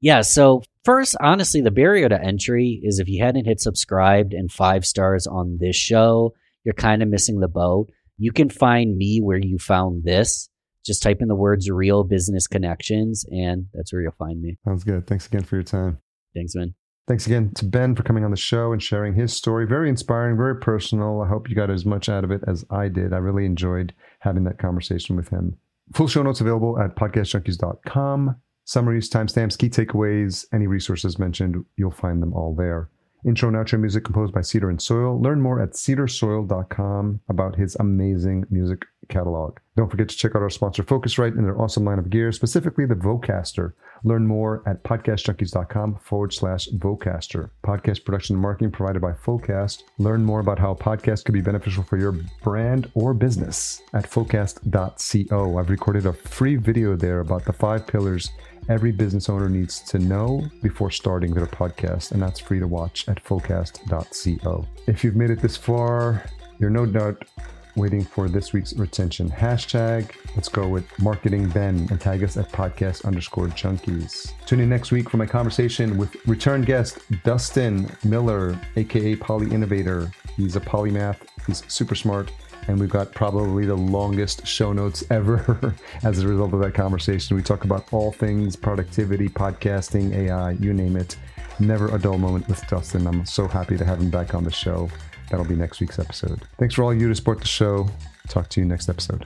Yeah. 0.04 0.22
So, 0.22 0.64
first, 0.84 1.16
honestly, 1.22 1.62
the 1.62 1.72
barrier 1.72 2.10
to 2.10 2.22
entry 2.22 2.82
is 2.84 3.00
if 3.00 3.08
you 3.08 3.24
hadn't 3.24 3.46
hit 3.46 3.62
subscribed 3.62 4.34
and 4.34 4.52
five 4.52 4.86
stars 4.86 5.26
on 5.26 5.58
this 5.60 5.78
show, 5.78 6.34
you're 6.66 6.74
kind 6.74 7.02
of 7.02 7.10
missing 7.10 7.40
the 7.40 7.48
boat. 7.48 7.90
You 8.18 8.32
can 8.32 8.50
find 8.50 8.98
me 8.98 9.22
where 9.22 9.38
you 9.38 9.58
found 9.58 10.04
this. 10.04 10.50
Just 10.86 11.02
type 11.02 11.22
in 11.22 11.30
the 11.30 11.36
words 11.36 11.70
real 11.70 12.04
business 12.04 12.48
connections, 12.48 13.26
and 13.32 13.68
that's 13.74 13.94
where 13.94 14.02
you'll 14.02 14.12
find 14.12 14.42
me. 14.42 14.58
sounds 14.66 14.84
good 14.84 15.08
thanks 15.08 15.26
again 15.26 15.44
for 15.44 15.56
your 15.56 15.64
time 15.64 15.98
Thanks, 16.34 16.56
man. 16.56 16.74
Thanks 17.08 17.28
again 17.28 17.52
to 17.56 17.66
Ben 17.66 17.96
for 17.96 18.04
coming 18.04 18.24
on 18.24 18.32
the 18.32 18.38
show 18.38 18.72
and 18.72 18.82
sharing 18.82 19.14
his 19.14 19.34
story. 19.34 19.68
Very 19.68 19.90
inspiring, 19.90 20.38
very 20.38 20.56
personal. 20.56 21.22
I 21.22 21.28
hope 21.28 21.50
you 21.50 21.56
got 21.56 21.70
as 21.70 21.86
much 21.86 22.08
out 22.08 22.24
of 22.24 22.32
it 22.32 22.42
as 22.48 22.66
I 22.70 22.88
did. 22.88 23.14
I 23.14 23.18
really 23.18 23.46
enjoyed 23.46 23.94
having 24.20 24.46
that 24.46 24.58
conversation 24.58 25.16
with 25.16 25.30
him. 25.30 25.58
Full 25.94 26.08
show 26.08 26.24
notes 26.24 26.40
available 26.40 26.80
at 26.80 26.96
podcastjunkies.com. 26.96 28.36
Summaries, 28.66 29.10
timestamps, 29.10 29.58
key 29.58 29.70
takeaways, 29.70 30.46
any 30.54 30.68
resources 30.68 31.20
mentioned, 31.20 31.66
you'll 31.76 31.92
find 31.92 32.22
them 32.22 32.34
all 32.34 32.56
there. 32.56 32.90
Intro 33.26 33.48
and 33.48 33.58
outro 33.58 33.80
music 33.80 34.04
composed 34.04 34.34
by 34.34 34.42
Cedar 34.42 34.70
and 34.70 34.82
Soil. 34.82 35.20
Learn 35.22 35.42
more 35.42 35.62
at 35.62 35.72
cedarsoil.com 35.72 37.22
about 37.30 37.56
his 37.56 37.76
amazing 37.76 38.46
music 38.50 38.86
catalog. 39.08 39.58
Don't 39.78 39.90
forget 39.90 40.10
to 40.10 40.16
check 40.16 40.36
out 40.36 40.42
our 40.42 40.50
sponsor 40.50 40.84
Focusrite 40.84 41.38
and 41.38 41.46
their 41.46 41.60
awesome 41.60 41.86
line 41.86 42.00
of 42.00 42.10
gear, 42.10 42.32
specifically 42.32 42.86
the 42.86 42.96
Vocaster. 42.96 43.74
Learn 44.04 44.28
more 44.28 44.62
at 44.68 44.84
podcastjunkies.com 44.84 46.00
forward 46.04 46.34
slash 46.34 46.68
Vocaster. 46.76 47.50
Podcast 47.66 48.04
production 48.04 48.36
and 48.36 48.42
marketing 48.42 48.72
provided 48.72 49.02
by 49.02 49.14
Fullcast. 49.14 49.84
Learn 49.98 50.26
more 50.26 50.42
about 50.42 50.60
how 50.60 50.72
a 50.72 50.76
podcast 50.76 51.24
could 51.24 51.34
be 51.34 51.42
beneficial 51.42 51.84
for 51.84 51.98
your 51.98 52.14
brand 52.44 52.92
or 52.94 53.14
business 53.14 53.82
at 53.94 54.10
fullcast.co. 54.10 55.58
I've 55.58 55.70
recorded 55.70 56.06
a 56.06 56.14
free 56.14 56.58
video 56.58 56.98
there 56.98 57.22
about 57.22 57.46
the 57.46 57.54
five 57.54 57.88
pillars 57.88 58.30
every 58.70 58.92
business 58.92 59.30
owner 59.30 59.50
needs 59.50 59.82
to 59.82 60.00
know 60.00 60.44
before 60.62 60.92
starting 60.92 61.34
their 61.34 61.46
podcast, 61.46 62.12
and 62.12 62.22
that's 62.22 62.40
free 62.40 62.60
to 62.60 62.68
watch 62.68 63.08
at 63.08 63.24
fullcast.co. 63.24 64.68
If 64.88 65.04
you've 65.04 65.16
made 65.16 65.30
it 65.30 65.42
this 65.42 65.58
far, 65.58 66.24
you're 66.60 66.70
no 66.70 66.86
doubt 66.86 67.24
waiting 67.76 68.04
for 68.04 68.30
this 68.30 68.54
week's 68.54 68.74
retention 68.74 69.30
hashtag. 69.30 70.12
Let's 70.36 70.50
go 70.50 70.68
with 70.68 70.86
marketing 71.00 71.50
Ben 71.50 71.88
and 71.90 72.00
tag 72.00 72.24
us 72.24 72.38
at 72.38 72.52
podcast 72.52 73.06
underscore 73.06 73.48
junkies. 73.48 74.32
Tune 74.46 74.60
in 74.60 74.70
next 74.70 74.92
week 74.92 75.10
for 75.10 75.18
my 75.18 75.26
conversation 75.26 75.98
with 75.98 76.16
return 76.28 76.62
guest 76.62 77.00
Dustin 77.24 77.90
Miller, 78.04 78.60
aka 78.76 79.16
Poly 79.16 79.52
Innovator. 79.52 80.12
He's 80.36 80.56
a 80.56 80.62
polymath, 80.62 81.18
he's 81.48 81.64
super 81.68 81.96
smart, 81.96 82.32
and 82.68 82.80
we've 82.80 82.90
got 82.90 83.12
probably 83.14 83.66
the 83.66 83.76
longest 83.76 84.46
show 84.46 84.74
notes 84.74 85.04
ever 85.10 85.76
as 86.04 86.20
a 86.20 86.28
result 86.28 86.54
of 86.54 86.60
that 86.62 86.74
conversation. 86.74 87.36
We 87.36 87.44
talk 87.44 87.66
about 87.66 87.92
all 87.92 88.12
things 88.12 88.56
productivity, 88.56 89.30
podcasting, 89.30 90.16
AI, 90.16 90.52
you 90.52 90.74
name 90.74 90.96
it. 90.96 91.16
Never 91.60 91.94
a 91.94 92.00
dull 92.00 92.18
moment 92.18 92.48
with 92.48 92.66
Dustin. 92.68 93.06
I'm 93.08 93.26
so 93.26 93.48
happy 93.48 93.78
to 93.78 93.86
have 93.86 94.00
him 94.00 94.10
back 94.10 94.34
on 94.34 94.44
the 94.44 94.52
show. 94.52 94.90
That'll 95.30 95.46
be 95.46 95.56
next 95.56 95.80
week's 95.80 96.00
episode. 96.00 96.42
Thanks 96.58 96.76
for 96.76 96.84
all 96.84 96.94
you 96.94 97.08
to 97.10 97.16
support 97.16 97.40
the 97.40 97.48
show. 97.48 97.90
Talk 98.28 98.50
to 98.50 98.62
you 98.62 98.66
next 98.66 98.90
episode. 98.90 99.26